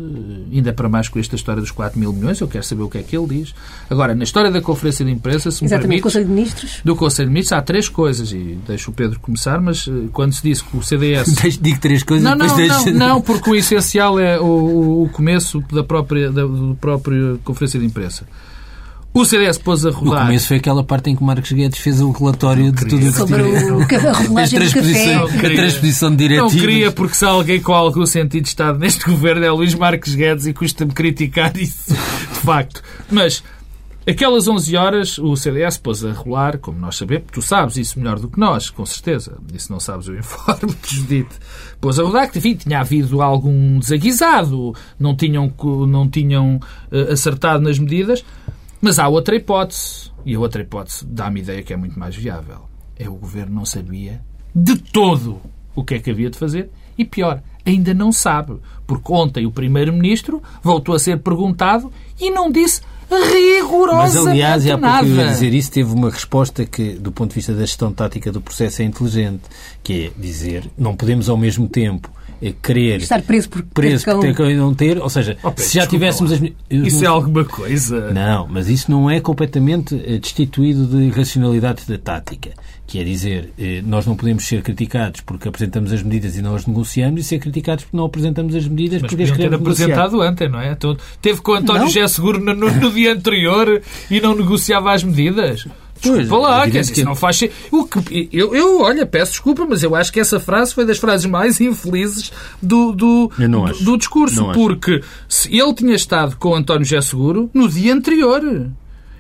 ainda 0.53 0.73
para 0.73 0.89
mais 0.89 1.09
com 1.09 1.19
esta 1.19 1.37
história 1.37 1.61
dos 1.61 1.71
4 1.71 1.99
mil 1.99 2.13
milhões, 2.13 2.41
eu 2.41 2.49
quero 2.49 2.65
saber 2.65 2.83
o 2.83 2.89
que 2.89 2.99
é 2.99 3.03
que 3.03 3.17
ele 3.17 3.27
diz. 3.27 3.55
Agora, 3.89 4.15
na 4.15 4.25
história 4.25 4.51
da 4.51 4.61
conferência 4.61 5.05
de 5.05 5.11
imprensa, 5.11 5.51
se 5.51 5.65
Exatamente, 5.65 5.73
me 5.73 5.89
permites, 5.89 6.03
Conselho 6.03 6.25
de 6.27 6.33
Ministros. 6.33 6.81
Do 6.85 6.97
Conselho 6.97 7.29
de 7.29 7.33
Ministros 7.33 7.59
há 7.59 7.63
três 7.63 7.89
coisas, 7.89 8.33
e 8.33 8.59
deixo 8.67 8.91
o 8.91 8.95
Pedro 8.95 9.21
começar, 9.21 9.61
mas 9.61 9.87
eh, 9.89 10.09
quando 10.13 10.33
se 10.33 10.43
disse 10.43 10.65
que 10.65 10.77
o 10.77 10.83
CDS... 10.83 11.37
Digo 11.61 11.81
três 11.81 12.03
coisas 12.03 12.25
não, 12.25 12.37
não, 12.37 12.47
não, 12.47 12.93
não, 12.93 13.21
porque 13.21 13.51
o 13.51 13.55
essencial 13.55 14.19
é 14.19 14.39
o, 14.41 15.05
o 15.05 15.09
começo 15.13 15.63
da 15.73 15.83
própria, 15.85 16.31
da, 16.31 16.43
do 16.43 16.77
próprio 16.81 17.41
conferência 17.45 17.79
de 17.79 17.87
imprensa. 17.87 18.27
O 19.19 19.25
CDS 19.25 19.59
pôs 19.59 19.85
a 19.85 19.91
rodar. 19.91 20.23
O 20.23 20.27
começo 20.27 20.47
foi 20.47 20.59
aquela 20.59 20.85
parte 20.85 21.11
em 21.11 21.17
que 21.17 21.25
Marcos 21.25 21.51
Guedes 21.51 21.81
fez 21.81 22.01
o 22.01 22.13
relatório 22.13 22.71
de 22.71 22.87
tudo 22.87 23.05
o 23.05 23.11
que 23.11 23.19
Sobre 23.19 23.43
o, 23.43 23.81
a, 24.39 24.45
a 24.45 24.49
transposição, 24.49 25.25
a 25.25 25.41
transposição 25.41 26.11
de 26.11 26.17
diretivas. 26.19 26.53
Não 26.53 26.61
queria, 26.61 26.93
porque 26.93 27.15
se 27.17 27.25
alguém 27.25 27.61
com 27.61 27.75
algum 27.75 28.07
sentido 28.07 28.45
de 28.45 28.49
Estado 28.51 28.79
neste 28.79 29.05
governo 29.11 29.45
é 29.45 29.51
Luís 29.51 29.75
Marcos 29.75 30.15
Guedes 30.15 30.47
e 30.47 30.53
custa-me 30.53 30.93
criticar 30.93 31.57
isso, 31.57 31.91
de 31.91 32.41
facto. 32.41 32.81
Mas 33.11 33.43
Aquelas 34.09 34.49
11 34.49 34.75
horas 34.75 35.19
o 35.19 35.37
CDS 35.37 35.77
pôs 35.77 36.03
a 36.03 36.13
rolar, 36.13 36.57
como 36.57 36.79
nós 36.79 36.97
sabemos, 36.97 37.27
tu 37.31 37.43
sabes 37.43 37.77
isso 37.77 37.99
melhor 37.99 38.19
do 38.19 38.31
que 38.31 38.41
nós, 38.41 38.71
com 38.71 38.87
certeza. 38.87 39.37
E 39.53 39.59
se 39.61 39.71
não 39.71 39.79
sabes, 39.79 40.09
eu 40.09 40.19
informo-te, 40.19 40.97
Judite. 40.97 41.35
Pôs 41.79 42.01
a 42.01 42.05
rodar 42.05 42.31
que, 42.31 42.39
enfim, 42.39 42.55
tinha 42.55 42.81
havido 42.81 43.21
algum 43.21 43.79
desaguisado, 43.79 44.75
não 44.99 45.15
tinham, 45.15 45.53
não 45.87 46.09
tinham 46.09 46.57
uh, 46.57 47.13
acertado 47.13 47.63
nas 47.63 47.79
medidas. 47.79 48.25
Mas 48.81 48.99
há 48.99 49.09
outra 49.09 49.37
hipótese, 49.37 50.11
e 50.25 50.35
a 50.35 50.41
outra 50.41 50.63
hipótese 50.63 51.05
dá-me 51.05 51.41
ideia 51.41 51.63
que 51.63 51.73
é 51.73 51.77
muito 51.77 51.99
mais 51.99 52.15
viável. 52.15 52.69
É 52.97 53.09
o 53.09 53.15
governo 53.15 53.55
não 53.55 53.65
sabia 53.65 54.21
de 54.55 54.77
todo 54.77 55.41
o 55.75 55.85
que 55.85 55.95
é 55.95 55.99
que 55.99 56.11
havia 56.11 56.31
de 56.31 56.39
fazer 56.39 56.71
e 56.97 57.05
pior, 57.05 57.41
ainda 57.65 57.95
não 57.95 58.11
sabe, 58.11 58.59
porque 58.87 59.13
ontem 59.13 59.47
o 59.47 59.53
primeiro-ministro 59.53 60.43
voltou 60.63 60.95
a 60.95 60.99
ser 60.99 61.19
perguntado 61.21 61.93
e 62.21 62.31
não 62.31 62.51
disse 62.51 62.83
rigorosamente 63.09 64.17
Mas, 64.17 64.27
aliás, 64.27 64.65
e 64.67 64.71
há 64.73 64.77
pouco 64.77 65.05
eu 65.05 65.17
ia 65.17 65.29
dizer 65.29 65.55
isso, 65.55 65.71
teve 65.71 65.93
uma 65.93 66.11
resposta 66.11 66.67
que, 66.67 66.95
do 66.95 67.13
ponto 67.13 67.31
de 67.31 67.37
vista 67.37 67.55
da 67.55 67.61
gestão 67.61 67.93
tática 67.93 68.33
do 68.33 68.41
processo, 68.41 68.83
é 68.83 68.85
inteligente, 68.85 69.45
que 69.83 70.07
é 70.07 70.21
dizer, 70.21 70.69
não 70.77 70.95
podemos 70.97 71.29
ao 71.29 71.37
mesmo 71.37 71.69
tempo 71.69 72.11
querer 72.63 73.01
Estar 73.01 73.21
preso 73.23 73.49
por 73.49 73.63
preso 73.63 74.05
ter 74.05 74.13
por 74.13 74.21
ter 74.21 74.35
cão 74.35 74.51
e 74.51 74.55
não 74.55 74.73
ter, 74.75 74.99
ou 74.99 75.09
seja, 75.11 75.37
Oh, 75.43 75.51
Pedro, 75.51 75.65
se 75.65 75.75
já 75.77 75.87
tivéssemos 75.87 76.33
as... 76.33 76.41
Isso 76.71 76.97
não- 76.99 77.05
é 77.05 77.07
alguma 77.07 77.45
coisa. 77.45 78.13
Não, 78.13 78.47
mas 78.49 78.69
isso 78.69 78.91
não 78.91 79.11
é 79.11 79.21
completamente 79.21 79.95
eh, 80.07 80.19
destituído 80.19 80.87
de 80.87 81.09
racionalidade 81.11 81.85
da 81.89 81.99
tática. 81.99 82.51
Que 82.87 83.01
é 83.01 83.05
dizer, 83.05 83.53
eh, 83.59 83.83
nós 83.85 84.07
não 84.07 84.17
podemos 84.17 84.47
ser 84.47 84.63
criticados 84.63 85.21
porque 85.21 85.47
apresentamos 85.47 85.93
as 85.93 86.03
medidas 86.03 86.37
e 86.39 86.43
não 86.43 86.55
as 86.55 86.65
negociamos 86.67 87.21
e 87.21 87.25
ser 87.25 87.39
criticados 87.39 87.85
porque 87.85 87.97
não 87.97 88.05
apresentamos 88.07 88.55
as 88.55 88.67
medidas 88.67 89.03
Mas 89.03 89.11
porque 89.11 89.25
as 89.25 89.31
ter 89.31 89.37
queremos 89.37 89.59
negociar. 89.61 89.85
apresentado 89.93 90.21
ontem, 90.23 90.49
não 90.49 90.59
é? 90.61 90.73
Então, 90.73 90.97
teve 91.21 91.41
com 91.43 91.53
o 91.53 91.55
António 91.55 91.83
Não. 91.83 91.89
José 91.89 92.09
Seguro 92.09 92.39
no- 92.41 92.55
no 92.55 92.91
dia 92.93 93.13
anterior 93.13 93.83
e 94.11 94.21
não 94.21 94.35
negociava 94.35 94.93
as 94.95 95.05
medidas. 95.05 95.67
Pois, 96.03 96.19
Desculpa 96.21 96.43
lá, 96.49 96.67
é 96.67 96.71
quer 96.71 96.81
dizer, 96.81 96.93
que- 96.93 97.01
isso 97.01 97.09
não 97.09 97.15
faz 97.17 97.41
o 97.71 97.85
que 97.87 98.29
eu, 98.33 98.55
eu, 98.55 98.81
olha, 98.81 99.05
peço 99.07 99.33
desculpa, 99.33 99.67
mas 99.69 99.83
eu 99.83 99.95
acho 99.95 100.13
que 100.13 100.21
essa 100.21 100.39
frase 100.41 100.75
foi 100.75 100.85
das 100.87 100.99
frases 100.99 101.27
mais 101.27 101.61
infelizes 101.63 102.31
do, 102.63 102.93
do, 102.93 103.31
do, 103.37 103.85
do 103.85 103.97
discurso. 103.99 104.43
Não 104.43 104.53
porque 104.53 105.03
se 105.29 105.55
ele 105.57 105.75
tinha 105.75 105.95
estado 105.95 106.37
com 106.37 106.55
António 106.55 106.85
José 106.85 107.01
Seguro 107.01 107.51
no 107.53 107.69
dia 107.69 107.93
anterior. 107.95 108.43
Ele 108.45 108.71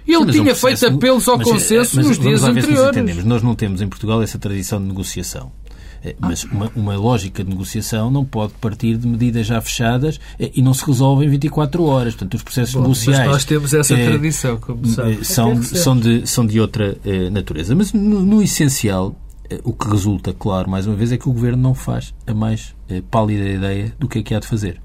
Sim, 0.06 0.12
é 0.14 0.18
um 0.18 0.26
tinha 0.26 0.54
feito 0.54 0.86
apelos 0.86 1.28
ao 1.28 1.36
mas, 1.36 1.46
eh, 1.48 1.50
consenso 1.52 1.96
mas 1.96 2.06
nos 2.06 2.18
dias 2.18 2.40
lá 2.40 2.48
anteriores. 2.48 2.96
entendemos. 2.96 3.24
Nós 3.24 3.42
não 3.42 3.54
temos 3.54 3.82
em 3.82 3.88
Portugal 3.88 4.22
essa 4.22 4.38
tradição 4.38 4.80
de 4.80 4.86
negociação. 4.86 5.52
Eh, 6.04 6.14
Mas 6.18 6.44
uma, 6.44 6.70
uma 6.74 6.96
lógica 6.96 7.42
de 7.42 7.50
negociação 7.50 8.10
não 8.10 8.24
pode 8.24 8.52
partir 8.54 8.96
de 8.96 9.06
medidas 9.06 9.46
já 9.46 9.60
fechadas 9.60 10.20
eh, 10.38 10.50
e 10.54 10.62
não 10.62 10.74
se 10.74 10.84
resolve 10.84 11.24
em 11.24 11.28
24 11.28 11.84
horas. 11.84 12.14
Portanto, 12.14 12.34
os 12.34 12.42
processos 12.42 12.74
Bom, 12.74 12.82
negociais. 12.82 13.18
Mas 13.20 13.28
nós 13.28 13.44
temos 13.44 13.74
essa 13.74 13.94
eh, 13.94 14.06
tradição, 14.06 14.56
como 14.58 14.86
sabe. 14.86 15.24
são, 15.24 15.62
são, 15.62 15.98
de, 15.98 16.26
são 16.26 16.46
de 16.46 16.60
outra 16.60 16.96
natureza. 17.30 17.74
Mas, 17.74 17.92
no, 17.92 18.20
no 18.20 18.42
essencial, 18.42 19.14
o 19.64 19.72
que 19.72 19.88
resulta, 19.88 20.32
claro, 20.32 20.70
mais 20.70 20.86
uma 20.86 20.94
vez, 20.94 21.12
é 21.12 21.16
que 21.16 21.28
o 21.28 21.32
Governo 21.32 21.62
não 21.62 21.74
faz 21.74 22.14
a 22.26 22.34
mais 22.34 22.74
pálida 23.10 23.48
ideia 23.48 23.94
do 23.98 24.08
que 24.08 24.18
é 24.18 24.22
que 24.22 24.34
há 24.34 24.40
de 24.40 24.46
fazer. 24.46 24.80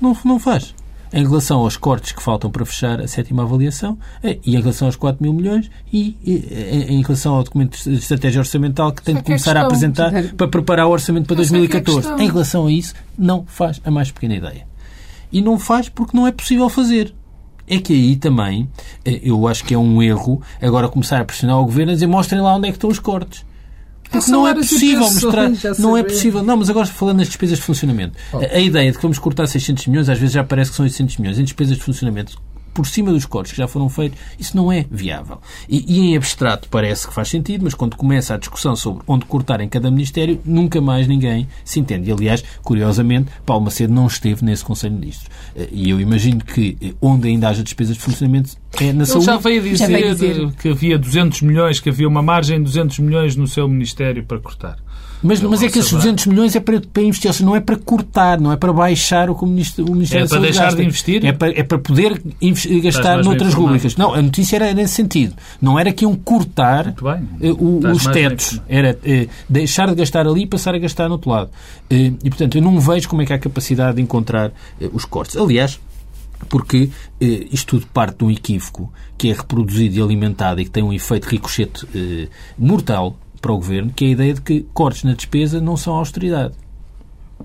Não, 0.00 0.16
não 0.24 0.38
faz. 0.38 0.74
Em 1.12 1.26
relação 1.26 1.60
aos 1.60 1.76
cortes 1.76 2.12
que 2.12 2.22
faltam 2.22 2.50
para 2.50 2.64
fechar 2.64 3.00
a 3.00 3.08
sétima 3.08 3.42
avaliação, 3.42 3.98
eh, 4.22 4.38
e 4.44 4.54
em 4.54 4.60
relação 4.60 4.86
aos 4.86 4.96
4 4.96 5.22
mil 5.22 5.32
milhões, 5.32 5.68
e 5.92 6.16
eh, 6.24 6.86
em 6.92 7.02
relação 7.02 7.34
ao 7.34 7.42
documento 7.42 7.82
de 7.82 7.94
estratégia 7.94 8.40
orçamental 8.40 8.92
que 8.92 9.02
tem 9.02 9.16
de 9.16 9.22
começar 9.22 9.56
a 9.56 9.62
apresentar 9.62 10.12
para 10.36 10.48
preparar 10.48 10.86
o 10.86 10.90
orçamento 10.90 11.26
para 11.26 11.40
Essa 11.42 11.56
é 11.56 11.66
que 11.66 11.76
é 11.76 11.80
a 11.80 11.82
2014. 11.82 12.00
questão. 12.00 12.18
Em 12.24 12.28
relação 12.28 12.66
a 12.66 12.72
isso, 12.72 12.94
não 13.18 13.44
faz 13.46 13.80
a 13.84 13.90
mais 13.90 14.10
pequena 14.10 14.36
ideia. 14.36 14.66
E 15.32 15.40
não 15.42 15.58
faz 15.58 15.88
porque 15.88 16.16
não 16.16 16.26
é 16.26 16.32
possível 16.32 16.68
fazer. 16.68 17.14
É 17.66 17.78
que 17.78 17.92
aí 17.92 18.16
também, 18.16 18.68
eh, 19.04 19.20
eu 19.22 19.46
acho 19.46 19.64
que 19.64 19.74
é 19.74 19.78
um 19.78 20.02
erro 20.02 20.40
agora 20.60 20.88
começar 20.88 21.20
a 21.20 21.24
pressionar 21.24 21.58
o 21.58 21.64
Governo 21.64 21.92
a 21.92 21.94
dizer 21.94 22.06
mostrem 22.06 22.40
lá 22.40 22.54
onde 22.54 22.68
é 22.68 22.70
que 22.70 22.76
estão 22.76 22.90
os 22.90 22.98
cortes. 22.98 23.44
Porque 24.10 24.30
não 24.30 24.46
é 24.46 24.54
possível 24.54 25.00
mostrar. 25.00 25.50
Não 25.78 25.96
é 25.96 26.02
possível. 26.02 26.42
Não, 26.42 26.56
mas 26.56 26.68
agora 26.70 26.86
falando 26.86 27.18
nas 27.18 27.28
despesas 27.28 27.58
de 27.58 27.64
funcionamento. 27.64 28.16
A, 28.32 28.56
a 28.56 28.60
ideia 28.60 28.90
de 28.90 28.96
que 28.96 29.02
vamos 29.02 29.18
cortar 29.18 29.46
600 29.46 29.86
milhões, 29.86 30.08
às 30.08 30.18
vezes 30.18 30.34
já 30.34 30.44
parece 30.44 30.70
que 30.70 30.76
são 30.76 30.84
800 30.84 31.16
milhões 31.18 31.38
em 31.38 31.44
despesas 31.44 31.76
de 31.76 31.82
funcionamento 31.82 32.36
por 32.72 32.86
cima 32.86 33.12
dos 33.12 33.26
cortes 33.26 33.52
que 33.52 33.58
já 33.58 33.66
foram 33.66 33.88
feitos, 33.88 34.18
isso 34.38 34.56
não 34.56 34.70
é 34.70 34.86
viável. 34.90 35.38
E, 35.68 35.84
e 35.92 36.00
em 36.00 36.16
abstrato 36.16 36.68
parece 36.68 37.06
que 37.06 37.12
faz 37.12 37.28
sentido, 37.28 37.64
mas 37.64 37.74
quando 37.74 37.96
começa 37.96 38.34
a 38.34 38.36
discussão 38.38 38.76
sobre 38.76 39.02
onde 39.06 39.24
cortar 39.26 39.60
em 39.60 39.68
cada 39.68 39.90
Ministério, 39.90 40.40
nunca 40.44 40.80
mais 40.80 41.06
ninguém 41.06 41.48
se 41.64 41.80
entende. 41.80 42.08
E, 42.08 42.12
aliás, 42.12 42.44
curiosamente, 42.62 43.30
Paulo 43.44 43.64
Macedo 43.64 43.92
não 43.92 44.06
esteve 44.06 44.44
nesse 44.44 44.64
Conselho 44.64 44.94
de 44.94 45.00
Ministros. 45.00 45.28
Eh, 45.56 45.68
E 45.72 45.90
eu 45.90 46.00
imagino 46.00 46.44
que 46.44 46.76
eh, 46.80 46.94
onde 47.02 47.28
ainda 47.28 47.48
haja 47.48 47.62
despesas 47.62 47.96
de 47.96 48.02
funcionamento 48.02 48.56
é 48.78 48.92
na 48.92 49.02
Ele 49.02 49.06
saúde. 49.06 49.24
já 49.26 49.36
veio 49.36 49.62
dizer, 49.62 49.76
Já 49.78 49.86
dizer. 50.12 50.50
que 50.60 50.68
havia 50.68 50.98
200 50.98 51.42
milhões, 51.42 51.80
que 51.80 51.88
havia 51.88 52.06
uma 52.08 52.22
margem 52.22 52.58
de 52.58 52.64
200 52.64 52.98
milhões 53.00 53.36
no 53.36 53.46
seu 53.46 53.68
Ministério 53.68 54.24
para 54.24 54.38
cortar. 54.38 54.76
Mas, 55.22 55.38
mas 55.42 55.62
é 55.62 55.68
que 55.68 55.78
esses 55.78 55.90
sei 55.90 55.98
bem. 55.98 56.04
200 56.14 56.26
milhões 56.28 56.56
é 56.56 56.60
para, 56.60 56.80
para 56.80 57.02
investir, 57.02 57.30
seja, 57.30 57.44
não 57.44 57.54
é 57.54 57.60
para 57.60 57.76
cortar, 57.76 58.40
não 58.40 58.50
é 58.52 58.56
para 58.56 58.72
baixar 58.72 59.28
o 59.28 59.34
que 59.34 59.44
o 59.44 59.46
Ministério, 59.46 59.90
o 59.90 59.94
Ministério 59.94 60.24
É 60.24 60.24
da 60.24 60.28
para 60.30 60.36
Saúde 60.38 60.50
deixar 60.50 60.64
gasta. 60.64 60.80
de 60.80 60.86
investir? 60.86 61.26
É 61.26 61.32
para, 61.32 61.60
é 61.60 61.62
para 61.62 61.78
poder 61.78 62.22
gastar 62.82 63.22
noutras 63.22 63.52
rubricas. 63.52 63.96
Não, 63.96 64.14
a 64.14 64.22
notícia 64.22 64.56
era 64.56 64.72
nesse 64.72 64.94
sentido. 64.94 65.34
Não 65.60 65.78
era 65.78 65.92
que 65.92 66.06
iam 66.06 66.14
cortar 66.16 66.94
eh, 67.42 67.50
o- 67.52 67.80
os 67.92 68.06
tetos. 68.06 68.62
Era 68.66 68.98
eh, 69.04 69.28
deixar 69.46 69.88
de 69.88 69.94
gastar 69.96 70.26
ali 70.26 70.44
e 70.44 70.46
passar 70.46 70.74
a 70.74 70.78
gastar 70.78 71.06
no 71.08 71.12
outro 71.16 71.28
lado. 71.30 71.50
Eh, 71.90 72.12
e, 72.24 72.30
portanto, 72.30 72.56
eu 72.56 72.62
não 72.62 72.80
vejo 72.80 73.06
como 73.06 73.20
é 73.20 73.26
que 73.26 73.32
há 73.34 73.38
capacidade 73.38 73.96
de 73.96 74.02
encontrar 74.02 74.50
eh, 74.80 74.88
os 74.90 75.04
cortes. 75.04 75.36
Aliás, 75.36 75.78
porque 76.48 76.90
eh, 77.20 77.46
isto 77.52 77.78
tudo 77.78 77.86
parte 77.92 78.18
de 78.18 78.24
um 78.24 78.30
equívoco 78.30 78.92
que 79.16 79.30
é 79.30 79.32
reproduzido 79.32 79.96
e 79.98 80.02
alimentado 80.02 80.60
e 80.60 80.64
que 80.64 80.70
tem 80.70 80.82
um 80.82 80.92
efeito 80.92 81.26
ricochete 81.26 81.86
eh, 81.94 82.28
mortal 82.58 83.16
para 83.40 83.52
o 83.52 83.56
Governo, 83.56 83.92
que 83.94 84.04
é 84.04 84.08
a 84.08 84.10
ideia 84.10 84.34
de 84.34 84.40
que 84.40 84.66
cortes 84.74 85.04
na 85.04 85.14
despesa 85.14 85.60
não 85.60 85.76
são 85.76 85.94
austeridade. 85.94 86.54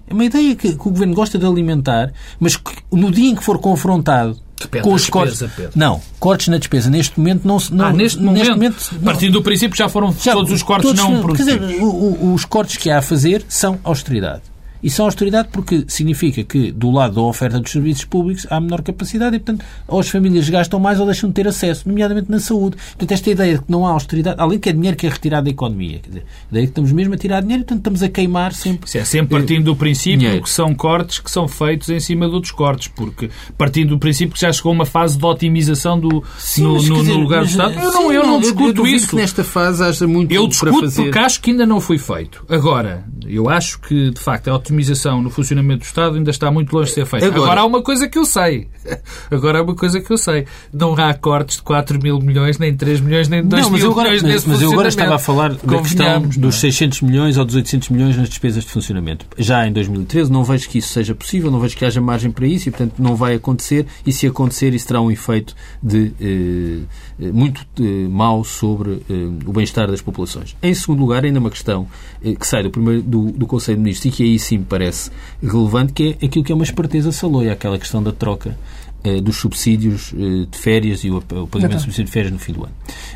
É 0.07 0.13
uma 0.13 0.25
ideia 0.25 0.55
que, 0.55 0.73
que 0.75 0.87
o 0.87 0.91
Governo 0.91 1.13
gosta 1.13 1.37
de 1.37 1.45
alimentar, 1.45 2.11
mas 2.39 2.57
que 2.57 2.71
no 2.91 3.09
dia 3.11 3.29
em 3.29 3.35
que 3.35 3.43
for 3.43 3.57
confrontado 3.59 4.37
com 4.81 4.93
os 4.93 5.01
despesa, 5.03 5.11
cortes... 5.11 5.55
Pedro. 5.55 5.71
Não, 5.75 6.01
cortes 6.19 6.47
na 6.47 6.57
despesa 6.57 6.89
neste 6.89 7.17
momento 7.19 7.47
não... 7.47 7.59
se- 7.59 7.73
não 7.73 7.85
ah, 7.85 7.93
neste 7.93 8.19
momento, 8.19 8.89
não- 8.93 8.99
partindo 9.03 9.33
do 9.33 9.41
princípio 9.41 9.77
já 9.77 9.87
foram 9.87 10.13
já, 10.13 10.33
todos 10.33 10.51
os 10.51 10.63
cortes 10.63 10.89
todos 10.89 11.01
não 11.01 11.27
Quer 11.33 11.43
dizer, 11.43 11.61
os 11.81 12.45
cortes 12.45 12.77
que 12.77 12.89
há 12.89 12.97
a 12.99 13.01
fazer 13.01 13.45
são 13.47 13.79
austeridade. 13.83 14.41
E 14.85 14.89
são 14.91 15.05
austeridade 15.05 15.49
porque 15.51 15.83
significa 15.87 16.43
que, 16.43 16.71
do 16.71 16.91
lado 16.91 17.15
da 17.15 17.21
oferta 17.21 17.59
dos 17.59 17.71
serviços 17.71 18.05
públicos, 18.05 18.45
há 18.49 18.59
menor 18.61 18.83
capacidade 18.83 19.35
e, 19.35 19.39
portanto, 19.39 19.65
ou 19.87 19.99
as 19.99 20.07
famílias 20.07 20.47
gastam 20.47 20.79
mais 20.79 20.99
ou 20.99 21.05
deixam 21.07 21.27
de 21.29 21.33
ter 21.33 21.47
acesso, 21.47 21.89
nomeadamente 21.89 22.29
na 22.29 22.39
saúde. 22.39 22.77
Portanto, 22.89 23.11
esta 23.11 23.29
ideia 23.31 23.55
de 23.55 23.63
que 23.63 23.71
não 23.71 23.85
há 23.87 23.89
austeridade, 23.91 24.35
além 24.39 24.59
que 24.59 24.69
é 24.69 24.73
dinheiro 24.73 24.95
que 24.95 25.07
é 25.07 25.09
retirado 25.09 25.45
da 25.45 25.49
economia, 25.49 25.99
quer 25.99 26.09
dizer, 26.09 26.19
a 26.21 26.51
ideia 26.51 26.61
de 26.61 26.67
que 26.67 26.71
estamos 26.71 26.91
mesmo 26.91 27.13
a 27.13 27.17
tirar 27.17 27.41
dinheiro 27.41 27.63
e, 27.63 27.65
portanto, 27.65 27.79
estamos 27.79 28.03
a 28.03 28.09
queimar 28.09 28.53
sempre. 28.53 28.87
Isso 28.87 28.97
é 28.99 29.03
sempre 29.05 29.37
partindo 29.39 29.65
do 29.65 29.75
princípio 29.75 30.19
Dinheiro. 30.19 30.43
que 30.43 30.49
são 30.51 30.75
cortes 30.75 31.17
que 31.19 31.31
são 31.31 31.47
feitos 31.47 31.89
em 31.89 31.99
cima 31.99 32.27
de 32.29 32.35
outros 32.35 32.51
cortes, 32.51 32.87
porque 32.87 33.31
partindo 33.57 33.89
do 33.89 33.97
princípio 33.97 34.35
que 34.35 34.41
já 34.41 34.53
chegou 34.53 34.71
uma 34.71 34.85
fase 34.85 35.17
de 35.17 35.25
otimização 35.25 35.99
do, 35.99 36.09
no, 36.09 36.21
mas, 36.21 36.57
no- 36.59 36.77
quer 36.95 37.01
dizer, 37.01 37.13
no 37.13 37.19
lugar 37.19 37.39
do 37.39 37.43
mas, 37.45 37.51
Estado. 37.51 37.73
Eu 37.73 37.91
não, 37.91 38.01
sim, 38.09 38.13
eu 38.15 38.23
não 38.23 38.33
eu 38.35 38.39
discuto 38.41 38.73
duvido 38.73 38.95
isso. 38.97 39.07
que 39.09 39.15
nesta 39.15 39.43
fase 39.43 39.83
haja 39.83 40.05
muito 40.07 40.31
Eu 40.31 40.41
para 40.43 40.49
discuto 40.51 40.79
fazer. 40.81 41.03
porque 41.03 41.17
acho 41.19 41.41
que 41.41 41.49
ainda 41.51 41.65
não 41.65 41.81
foi 41.81 41.97
feito. 41.97 42.45
Agora, 42.47 43.03
eu 43.27 43.49
acho 43.49 43.79
que, 43.79 44.11
de 44.11 44.19
facto, 44.19 44.47
a 44.49 44.55
otimização 44.55 45.21
no 45.21 45.29
funcionamento 45.29 45.79
do 45.79 45.85
Estado 45.85 46.15
ainda 46.17 46.31
está 46.31 46.49
muito 46.51 46.73
longe 46.75 46.89
de 46.89 46.95
ser 46.95 47.05
feita. 47.05 47.25
Agora- 47.27 47.43
Agora, 47.45 47.61
há 47.61 47.65
uma 47.65 47.81
coisa 47.81 48.07
que 48.07 48.17
eu 48.17 48.25
sei. 48.25 48.67
Agora 49.31 49.59
há 49.59 49.61
uma 49.63 49.75
coisa 49.75 49.99
que 50.01 50.11
eu 50.11 50.17
sei. 50.17 50.45
Não 50.73 50.93
há 50.93 51.13
cortes 51.13 51.57
de 51.57 51.63
4 51.63 51.99
mil 52.01 52.19
milhões, 52.19 52.57
nem 52.57 52.75
3 52.75 52.99
milhões, 53.01 53.27
nem 53.27 53.43
2 53.43 53.63
Não, 53.63 53.69
mas 53.71 53.79
mil 53.81 53.87
eu 53.89 53.91
agora, 53.91 54.09
milhões 54.09 54.23
nesse 54.23 54.49
mas 54.49 54.61
eu 54.61 54.71
agora 54.71 54.87
estava 54.87 55.15
a 55.15 55.19
falar 55.19 55.53
da 55.53 55.81
questão 55.81 56.05
é? 56.05 56.19
dos 56.19 56.55
600 56.59 57.01
milhões 57.01 57.37
ou 57.37 57.45
dos 57.45 57.55
800 57.55 57.89
milhões 57.89 58.17
nas 58.17 58.29
despesas 58.29 58.63
de 58.63 58.69
funcionamento. 58.71 59.25
Já 59.37 59.67
em 59.67 59.71
2013 59.73 60.31
não 60.31 60.43
vejo 60.43 60.67
que 60.69 60.77
isso 60.79 60.89
seja 60.89 61.13
possível, 61.15 61.49
não 61.51 61.59
vejo 61.59 61.75
que 61.77 61.85
haja 61.85 62.01
margem 62.01 62.31
para 62.31 62.47
isso 62.47 62.69
e, 62.69 62.71
portanto, 62.71 62.93
não 62.99 63.15
vai 63.15 63.35
acontecer 63.35 63.85
e, 64.05 64.11
se 64.11 64.27
acontecer, 64.27 64.73
isso 64.73 64.87
terá 64.87 65.01
um 65.01 65.09
efeito 65.11 65.55
de, 65.81 66.11
eh, 66.19 66.79
eh, 67.27 67.31
muito 67.31 67.65
eh, 67.79 68.07
mau 68.09 68.43
sobre 68.43 69.01
eh, 69.09 69.13
o 69.45 69.51
bem-estar 69.53 69.87
das 69.89 70.01
populações. 70.01 70.55
Em 70.61 70.73
segundo 70.73 70.99
lugar, 70.99 71.23
ainda 71.23 71.39
uma 71.39 71.49
questão 71.49 71.87
eh, 72.23 72.33
que 72.35 72.45
sai 72.47 72.63
do, 72.63 72.69
primeiro, 72.69 73.01
do, 73.15 73.31
do 73.31 73.47
Conselho 73.47 73.77
de 73.77 73.83
Ministros 73.83 74.13
e 74.13 74.17
que 74.17 74.23
aí 74.23 74.37
sim 74.37 74.57
me 74.57 74.65
parece 74.65 75.09
relevante, 75.41 75.93
que 75.93 76.17
é 76.19 76.25
aquilo 76.25 76.43
que 76.43 76.51
é 76.51 76.55
uma 76.55 76.63
esperteza 76.63 77.11
saloia, 77.11 77.53
aquela 77.53 77.79
questão 77.79 78.03
da 78.03 78.11
troca 78.11 78.57
eh, 79.03 79.21
dos 79.21 79.37
subsídios 79.37 80.13
eh, 80.13 80.45
de 80.49 80.57
férias 80.57 81.03
e 81.03 81.09
o, 81.09 81.17
o 81.17 81.21
pagamento 81.47 81.77
de 81.77 81.81
subsídio 81.81 82.05
de 82.05 82.11
férias 82.11 82.33
no 82.33 82.39
fim 82.39 82.53
do 82.53 82.63
ano. 82.65 82.73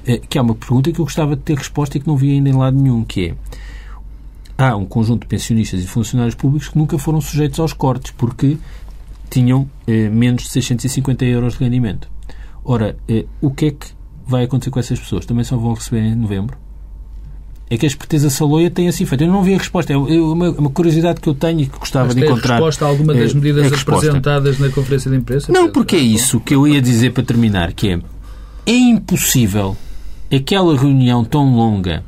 Eh, 0.08 0.22
Que 0.30 0.38
é 0.38 0.41
uma 0.41 0.56
pergunta 0.56 0.91
que 0.91 1.00
eu 1.00 1.06
gostava 1.06 1.36
de 1.36 1.41
ter 1.41 1.58
resposta 1.58 1.97
e 1.97 2.00
que 2.00 2.08
não 2.08 2.16
vi 2.16 2.32
ainda 2.32 2.50
em 2.50 2.54
lado 2.54 2.78
nenhum, 2.78 3.04
que 3.04 3.28
é 3.28 3.36
há 4.58 4.76
um 4.76 4.86
conjunto 4.86 5.22
de 5.22 5.28
pensionistas 5.28 5.82
e 5.82 5.88
funcionários 5.88 6.36
públicos 6.36 6.70
que 6.70 6.78
nunca 6.78 6.97
foram 6.97 7.22
sujeitos 7.22 7.60
aos 7.60 7.74
cortes 7.74 8.12
porque 8.12 8.58
tinham 9.30 9.70
eh, 9.88 10.10
menos 10.10 10.43
de 10.43 10.50
650 10.50 11.26
euros 11.26 11.54
de 11.54 11.64
rendimento. 11.64 12.10
Ora, 12.64 12.97
eh, 13.08 13.26
o 13.41 13.52
que 13.52 13.66
é 13.68 13.72
que 13.72 13.88
vai 14.26 14.43
acontecer 14.43 14.70
com 14.72 14.80
essas 14.80 15.00
pessoas? 15.00 15.26
Também 15.26 15.43
só 15.43 15.58
vão 15.58 15.74
receber 15.74 16.02
em 16.02 16.16
novembro? 16.16 16.58
É 17.70 17.78
que 17.78 17.86
a 17.86 17.88
esperteza 17.88 18.30
saloia 18.32 18.70
tem 18.72 18.88
assim 18.88 19.05
feito. 19.05 19.24
Eu 19.24 19.32
não 19.32 19.43
vi 19.43 19.53
a 19.53 19.57
resposta. 19.57 19.93
É 19.93 19.97
uma, 19.97 20.49
uma 20.49 20.70
curiosidade 20.72 21.22
que 21.22 21.30
eu 21.30 21.36
tenho 21.36 21.61
e 21.61 21.65
que 21.67 21.78
gostava 21.78 22.07
Mas 22.07 22.15
de 22.15 22.22
tem 22.22 22.30
encontrar. 22.32 22.55
resposta 22.55 22.86
a 22.86 22.88
alguma 22.88 23.13
das 23.13 23.32
eh, 23.32 23.36
medidas 23.36 23.70
resposta. 23.70 24.07
apresentadas 24.07 24.57
na 24.57 24.70
conferência 24.70 25.11
de 25.11 25.17
imprensa? 25.17 25.51
Não, 25.51 25.70
porque 25.70 25.95
é 25.95 25.99
isso 25.99 26.39
que 26.39 26.55
eu 26.55 26.67
ia 26.67 26.82
dizer 26.82 27.11
para 27.13 27.24
terminar, 27.24 27.72
que 27.74 27.89
é, 27.89 27.99
é 28.65 28.72
impossível 28.76 29.78
aquela 30.34 30.76
reunião 30.76 31.24
tão 31.24 31.55
longa, 31.55 32.03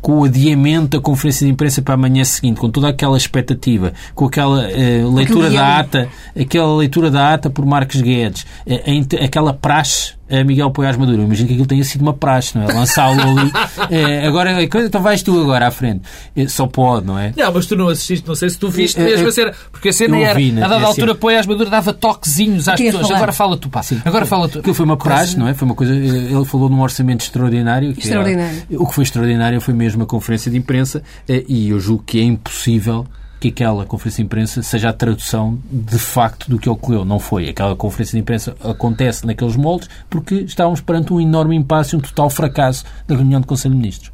com 0.00 0.20
o 0.20 0.24
adiamento 0.24 0.98
da 0.98 1.00
conferência 1.02 1.46
de 1.46 1.52
imprensa 1.52 1.80
para 1.80 1.94
amanhã 1.94 2.24
seguinte, 2.24 2.60
com 2.60 2.68
toda 2.70 2.88
aquela 2.88 3.16
expectativa, 3.16 3.92
com 4.14 4.26
aquela 4.26 4.70
eh, 4.70 5.02
leitura 5.02 5.46
Aquele 5.46 5.56
da 5.56 5.78
ata, 5.78 6.08
aquela 6.38 6.76
leitura 6.76 7.10
da 7.10 7.32
ata 7.34 7.48
por 7.48 7.64
Marcos 7.64 8.00
Guedes, 8.02 8.44
int- 8.86 9.14
aquela 9.14 9.52
praxe 9.54 10.12
a 10.30 10.42
Miguel 10.42 10.70
Poiás 10.70 10.96
Maduro. 10.96 11.20
Eu 11.20 11.26
imagino 11.26 11.46
que 11.48 11.52
aquilo 11.54 11.66
tenha 11.68 11.84
sido 11.84 12.00
uma 12.00 12.14
praxe, 12.14 12.56
não 12.56 12.64
é? 12.68 12.72
Lançá-lo 12.72 13.20
ali. 13.20 13.52
Eh, 13.90 14.26
agora, 14.26 14.58
a 14.62 14.68
coisa- 14.68 14.86
então 14.88 15.02
vais 15.02 15.22
tu 15.22 15.38
agora 15.40 15.66
à 15.66 15.70
frente. 15.70 16.02
Só 16.48 16.66
pode, 16.66 17.06
não 17.06 17.18
é? 17.18 17.32
Não, 17.36 17.52
mas 17.52 17.66
tu 17.66 17.76
não 17.76 17.88
assististe, 17.88 18.26
não 18.26 18.34
sei 18.34 18.48
se 18.48 18.58
tu 18.58 18.70
viste 18.70 18.98
mesmo 18.98 19.28
a 19.28 19.32
cena. 19.32 19.52
Porque 19.70 19.90
a 19.90 19.92
cena 19.92 20.16
era, 20.18 20.34
vi 20.34 20.50
a 20.56 20.66
dada 20.68 20.86
altura, 20.86 21.14
põe 21.14 21.36
às 21.36 21.46
maduras, 21.46 21.70
dava 21.70 21.92
toquezinhos 21.92 22.66
às 22.68 22.80
pessoas. 22.80 23.02
falar. 23.08 23.16
Agora 23.18 23.32
fala 23.32 23.56
tu, 23.58 23.68
pá. 23.68 23.82
Agora 24.04 24.24
fala 24.26 24.48
tu. 24.48 24.58
Aquilo 24.60 24.74
foi 24.74 24.84
uma 24.86 24.96
praxe, 24.96 25.38
não 25.38 25.46
é? 25.46 25.52
Foi 25.54 25.66
uma 25.66 25.74
coisa. 25.74 25.94
Ele 25.94 26.44
falou 26.46 26.68
num 26.70 26.80
orçamento 26.80 27.22
extraordinário. 27.22 27.92
que 27.92 28.00
Extraordinário. 28.00 28.62
era- 28.70 28.82
o 28.82 28.86
que 28.88 28.94
foi 28.94 29.04
extraordinário 29.04 29.53
foi 29.60 29.74
mesmo 29.74 30.02
a 30.02 30.06
conferência 30.06 30.50
de 30.50 30.56
imprensa 30.56 31.02
eh, 31.28 31.44
e 31.48 31.70
eu 31.70 31.80
julgo 31.80 32.02
que 32.04 32.20
é 32.20 32.22
impossível 32.22 33.06
que 33.40 33.48
aquela 33.48 33.84
conferência 33.84 34.22
de 34.22 34.26
imprensa 34.26 34.62
seja 34.62 34.88
a 34.88 34.92
tradução 34.92 35.58
de 35.70 35.98
facto 35.98 36.48
do 36.48 36.58
que 36.58 36.68
ocorreu. 36.68 37.04
Não 37.04 37.18
foi. 37.18 37.48
Aquela 37.48 37.76
conferência 37.76 38.16
de 38.16 38.20
imprensa 38.20 38.56
acontece 38.64 39.26
naqueles 39.26 39.56
moldes 39.56 39.88
porque 40.08 40.36
estávamos 40.36 40.80
perante 40.80 41.12
um 41.12 41.20
enorme 41.20 41.54
impasse 41.54 41.94
um 41.94 42.00
total 42.00 42.30
fracasso 42.30 42.84
da 43.06 43.14
reunião 43.14 43.40
do 43.40 43.46
Conselho 43.46 43.74
de 43.74 43.80
Ministros. 43.80 44.12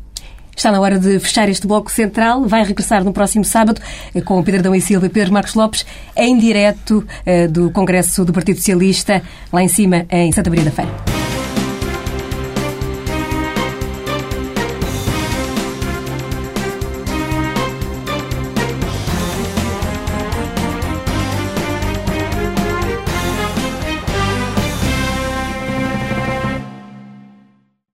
Está 0.57 0.73
na 0.73 0.81
hora 0.81 0.99
de 0.99 1.19
fechar 1.21 1.49
este 1.49 1.67
bloco 1.67 1.91
central. 1.91 2.45
Vai 2.45 2.65
regressar 2.65 3.05
no 3.05 3.13
próximo 3.13 3.45
sábado 3.45 3.81
eh, 4.15 4.21
com 4.21 4.43
Pedro 4.43 4.63
Dão 4.63 4.75
e 4.75 4.81
Silva 4.81 5.07
e 5.07 5.09
Pedro 5.09 5.33
Marcos 5.33 5.55
Lopes 5.55 5.87
em 6.17 6.37
direto 6.37 7.07
eh, 7.25 7.47
do 7.47 7.71
Congresso 7.71 8.25
do 8.25 8.33
Partido 8.33 8.57
Socialista, 8.57 9.23
lá 9.53 9.63
em 9.63 9.69
cima, 9.69 10.05
em 10.11 10.33
Santa 10.33 10.51
Maria 10.51 10.65
da 10.65 10.71
Feira. 10.71 11.40